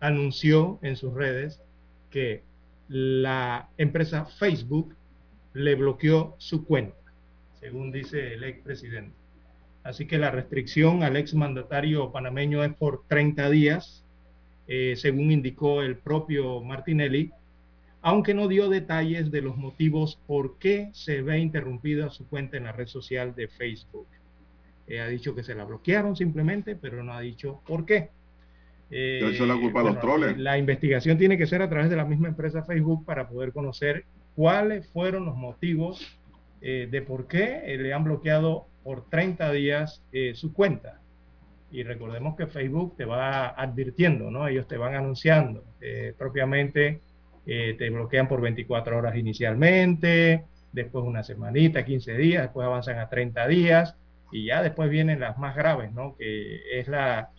[0.00, 1.62] anunció en sus redes
[2.10, 2.42] que
[2.88, 4.94] la empresa Facebook
[5.52, 6.96] le bloqueó su cuenta,
[7.60, 9.14] según dice el expresidente.
[9.82, 14.04] Así que la restricción al exmandatario panameño es por 30 días,
[14.66, 17.32] eh, según indicó el propio Martinelli,
[18.00, 22.64] aunque no dio detalles de los motivos por qué se ve interrumpida su cuenta en
[22.64, 24.06] la red social de Facebook.
[24.86, 28.10] Eh, ha dicho que se la bloquearon simplemente, pero no ha dicho por qué.
[28.90, 30.38] Eh, echó la culpa a los troles.
[30.38, 34.04] La investigación tiene que ser a través de la misma empresa Facebook para poder conocer
[34.34, 36.18] cuáles fueron los motivos
[36.60, 41.00] eh, de por qué eh, le han bloqueado por 30 días eh, su cuenta.
[41.70, 44.48] Y recordemos que Facebook te va advirtiendo, ¿no?
[44.48, 45.64] Ellos te van anunciando.
[46.16, 47.00] propiamente
[47.44, 53.48] te bloquean por 24 horas inicialmente, después una semanita, 15 días, después avanzan a 30
[53.48, 53.96] días
[54.30, 56.14] y ya después vienen las más graves, ¿no?
[56.16, 57.30] Que es la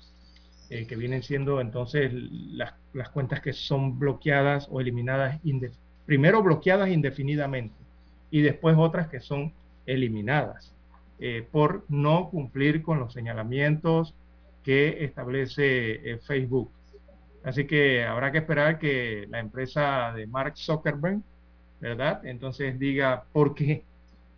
[0.69, 5.39] eh, que vienen siendo entonces las, las, cuentas que son bloqueadas o eliminadas,
[6.05, 7.75] primero bloqueadas indefinidamente
[8.29, 9.51] y después otras que son
[9.85, 10.73] eliminadas
[11.19, 14.13] eh, por no cumplir con los señalamientos
[14.63, 16.71] que establece eh, Facebook.
[17.43, 21.19] Así que habrá que esperar que la empresa de Mark Zuckerberg,
[21.81, 22.25] ¿verdad?
[22.25, 23.83] Entonces diga por qué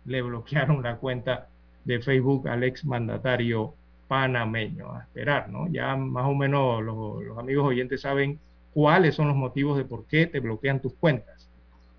[0.06, 1.48] le bloquearon la cuenta
[1.84, 3.74] de Facebook al ex mandatario
[4.12, 4.92] panameño.
[4.92, 5.68] A esperar, ¿no?
[5.68, 8.38] Ya más o menos los, amigos oyentes saben
[8.74, 11.48] cuáles son los motivos de por qué te bloquean tus cuentas.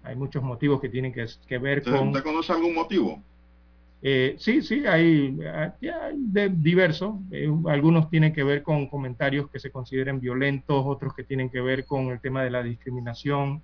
[0.03, 2.09] Hay muchos motivos que tienen que, que ver con...
[2.09, 3.19] ¿Usted conoce algún motivo?
[4.03, 7.15] Eh, sí, sí, hay, hay de diversos.
[7.31, 11.61] Eh, algunos tienen que ver con comentarios que se consideren violentos, otros que tienen que
[11.61, 13.63] ver con el tema de la discriminación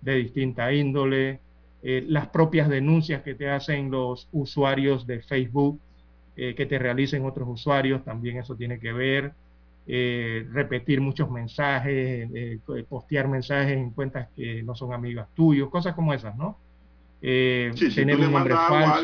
[0.00, 1.40] de distinta índole,
[1.82, 5.78] eh, las propias denuncias que te hacen los usuarios de Facebook,
[6.56, 9.32] que te realicen otros usuarios, también eso tiene que ver.
[9.86, 12.28] repetir muchos mensajes,
[12.88, 16.56] postear mensajes en cuentas que no son amigas tuyos, cosas como esas, ¿no?
[17.20, 19.02] tener un nombre falso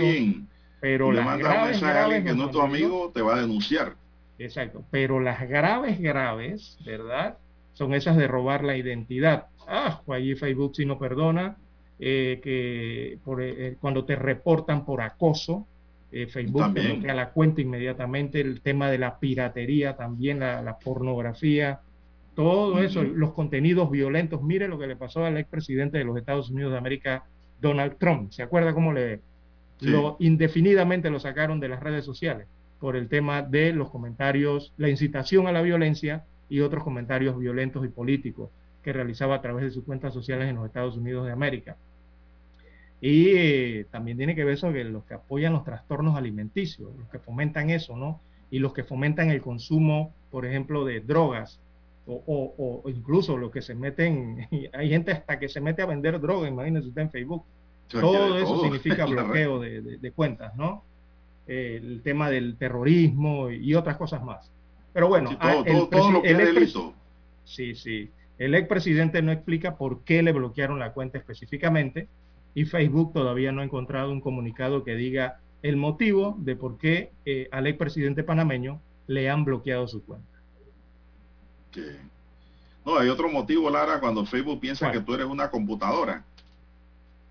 [0.80, 3.96] pero le las graves, graves que no es tu amigo, te va a denunciar.
[4.38, 7.38] Exacto, pero las graves, graves, ¿verdad?
[7.72, 9.46] Son esas de robar la identidad.
[9.66, 11.56] Ah, allí Facebook sí no perdona,
[11.98, 15.66] eh, que por, eh, cuando te reportan por acoso,
[16.22, 21.80] eh, Facebook te bloquea la cuenta inmediatamente, el tema de la piratería también, la, pornografía,
[22.34, 24.43] todo eso, los contenidos violentos.
[24.43, 27.24] Mire lo que le pasó al expresidente de los Estados Unidos de América,
[27.60, 28.30] Donald Trump.
[28.32, 29.20] ¿Se acuerda cómo le,
[29.80, 32.47] lo indefinidamente lo sacaron de las redes sociales
[32.80, 37.84] por el tema de los comentarios, la incitación a la violencia y otros comentarios violentos
[37.84, 38.51] y políticos
[38.82, 41.76] que realizaba a través de sus cuentas sociales en los Estados Unidos de América.
[43.01, 47.18] Y eh, también tiene que ver sobre los que apoyan los trastornos alimenticios, los que
[47.18, 48.20] fomentan eso, ¿no?
[48.51, 51.60] Y los que fomentan el consumo, por ejemplo, de drogas,
[52.09, 56.48] o, incluso los que se meten, hay gente hasta que se mete a vender droga,
[56.48, 57.44] imagínense usted en Facebook,
[57.89, 60.82] todo eso significa bloqueo de, cuentas, ¿no?
[61.47, 64.51] el tema del terrorismo y otras cosas más.
[64.93, 65.31] Pero bueno,
[65.64, 66.68] el,
[67.44, 68.10] Sí, sí.
[68.39, 72.09] El expresidente no explica por qué le bloquearon la cuenta específicamente
[72.57, 77.12] y Facebook todavía no ha encontrado un comunicado que diga el motivo de por qué
[77.27, 80.41] eh, al expresidente panameño le han bloqueado su cuenta.
[82.83, 86.24] No, hay otro motivo, Lara, cuando Facebook piensa que tú eres una computadora.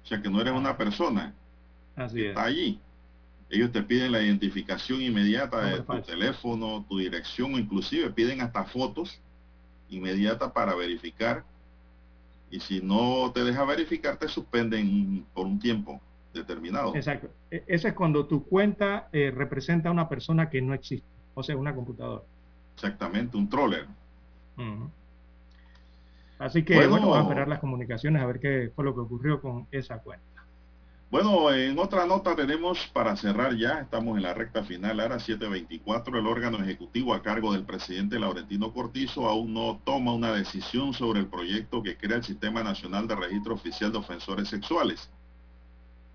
[0.04, 1.34] O sea que no eres una persona
[1.96, 2.80] Así está allí.
[3.50, 8.64] Ellos te piden la identificación inmediata de tu teléfono, tu dirección, o inclusive piden hasta
[8.66, 9.20] fotos
[9.90, 11.44] inmediatas para verificar.
[12.50, 16.00] Y si no te deja verificar, te suspenden por un tiempo
[16.34, 16.96] determinado.
[16.96, 17.30] Exacto.
[17.50, 21.44] E, ese es cuando tu cuenta eh, representa a una persona que no existe, o
[21.44, 22.24] sea, una computadora.
[22.76, 23.88] Exactamente, un troller.
[26.38, 29.42] Así que bueno, vamos a esperar las comunicaciones a ver qué fue lo que ocurrió
[29.42, 30.35] con esa cuenta.
[31.16, 36.20] Bueno, en otra nota tenemos para cerrar ya, estamos en la recta final, ahora 724,
[36.20, 41.22] el órgano ejecutivo a cargo del presidente Laurentino Cortizo aún no toma una decisión sobre
[41.22, 45.10] el proyecto que crea el Sistema Nacional de Registro Oficial de Ofensores Sexuales.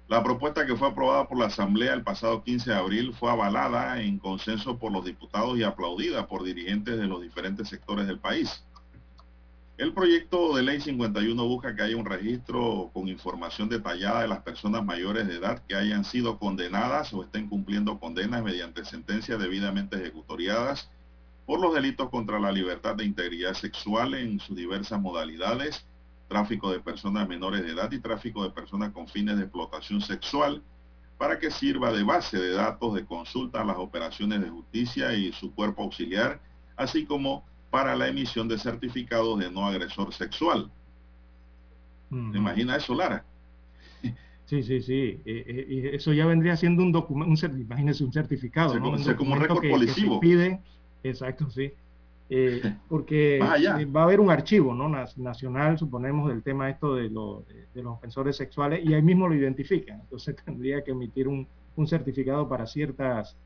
[0.07, 4.03] La propuesta que fue aprobada por la Asamblea el pasado 15 de abril fue avalada
[4.03, 8.63] en consenso por los diputados y aplaudida por dirigentes de los diferentes sectores del país.
[9.81, 14.43] El proyecto de ley 51 busca que haya un registro con información detallada de las
[14.43, 19.97] personas mayores de edad que hayan sido condenadas o estén cumpliendo condenas mediante sentencias debidamente
[19.97, 20.91] ejecutoriadas
[21.47, 25.87] por los delitos contra la libertad de integridad sexual en sus diversas modalidades,
[26.29, 30.63] tráfico de personas menores de edad y tráfico de personas con fines de explotación sexual,
[31.17, 35.33] para que sirva de base de datos de consulta a las operaciones de justicia y
[35.33, 36.39] su cuerpo auxiliar,
[36.77, 40.71] así como para la emisión de certificados de no agresor sexual.
[42.11, 43.25] ¿Me imagina eso, Lara?
[44.47, 45.21] Sí, sí, sí.
[45.25, 48.91] Eh, eh, eso ya vendría siendo un documento, imagínese un certificado, ¿no?
[48.91, 50.19] Un como un récord policivo.
[50.19, 50.61] pide,
[51.05, 51.73] exacto, sí.
[52.29, 54.89] Eh, porque va a haber un archivo ¿no?
[54.89, 60.01] nacional, suponemos, del tema esto de, de, los ofensores sexuales y ahí mismo lo identifican.
[60.01, 63.37] Entonces tendría que emitir un, un certificado para ciertas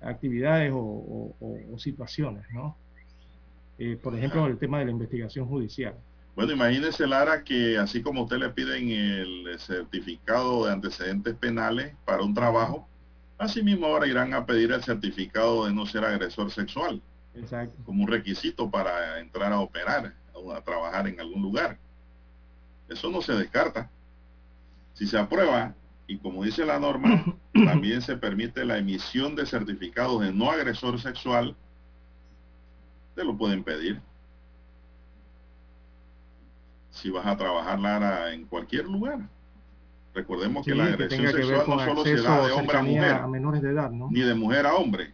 [0.00, 2.74] actividades o, o situaciones, ¿no?
[3.78, 5.94] Eh, por ejemplo, el tema de la investigación judicial.
[6.34, 12.22] Bueno, imagínese, Lara, que así como usted le piden el certificado de antecedentes penales para
[12.22, 12.88] un trabajo,
[13.38, 17.02] así mismo ahora irán a pedir el certificado de no ser agresor sexual.
[17.34, 17.82] Exacto.
[17.84, 21.78] Como un requisito para entrar a operar o a trabajar en algún lugar.
[22.88, 23.90] Eso no se descarta.
[24.94, 25.74] Si se aprueba,
[26.10, 30.98] Y como dice la norma, también se permite la emisión de certificados de no agresor
[31.00, 31.54] sexual.
[33.18, 34.00] Te lo pueden pedir.
[36.90, 39.18] Si vas a trabajar, Lara, en cualquier lugar.
[40.14, 43.12] Recordemos que la agresión sexual no solo se da de hombre a mujer.
[43.14, 44.06] A menores de edad, ¿no?
[44.08, 45.12] Ni de mujer a hombre.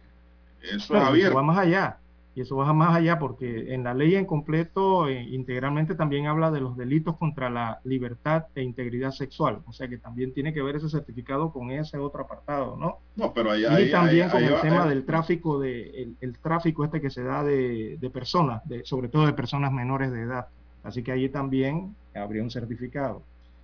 [0.61, 1.35] Eso es abierto.
[1.35, 1.97] Va más allá.
[2.35, 6.51] Y eso va más allá porque en la ley en completo, eh, integralmente también habla
[6.51, 9.61] de los delitos contra la libertad e integridad sexual.
[9.65, 12.99] O sea que también tiene que ver ese certificado con ese otro apartado, ¿no?
[13.15, 16.99] No, pero ahí, Y también con el tema del tráfico, de, el, el, tráfico este
[16.99, 20.47] que se da de, de personas, de, sobre todo de personas menores de edad.
[20.83, 23.23] Así que allí también habría un certificado.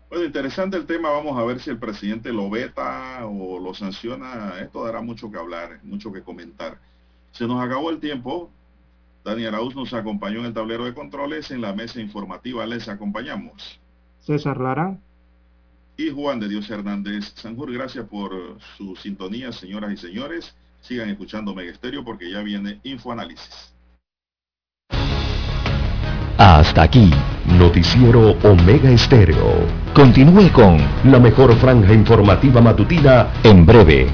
[0.10, 1.10] Bueno, interesante el tema.
[1.10, 4.60] Vamos a ver si el presidente lo veta o lo sanciona.
[4.62, 6.80] Esto dará mucho que hablar, mucho que comentar.
[7.32, 8.50] Se nos acabó el tiempo.
[9.24, 11.52] Dani Arauz nos acompañó en el tablero de controles.
[11.52, 13.80] En la mesa informativa les acompañamos.
[14.20, 14.98] César Lara.
[15.98, 17.34] Y Juan de Dios Hernández.
[17.36, 20.56] Sanjur, gracias por su sintonía, señoras y señores.
[20.82, 23.72] Sigan escuchando Megesterio porque ya viene Infoanálisis.
[26.38, 27.12] Hasta aquí,
[27.46, 29.68] Noticiero Omega Estéreo.
[29.94, 34.08] Continúe con la mejor franja informativa matutina en breve.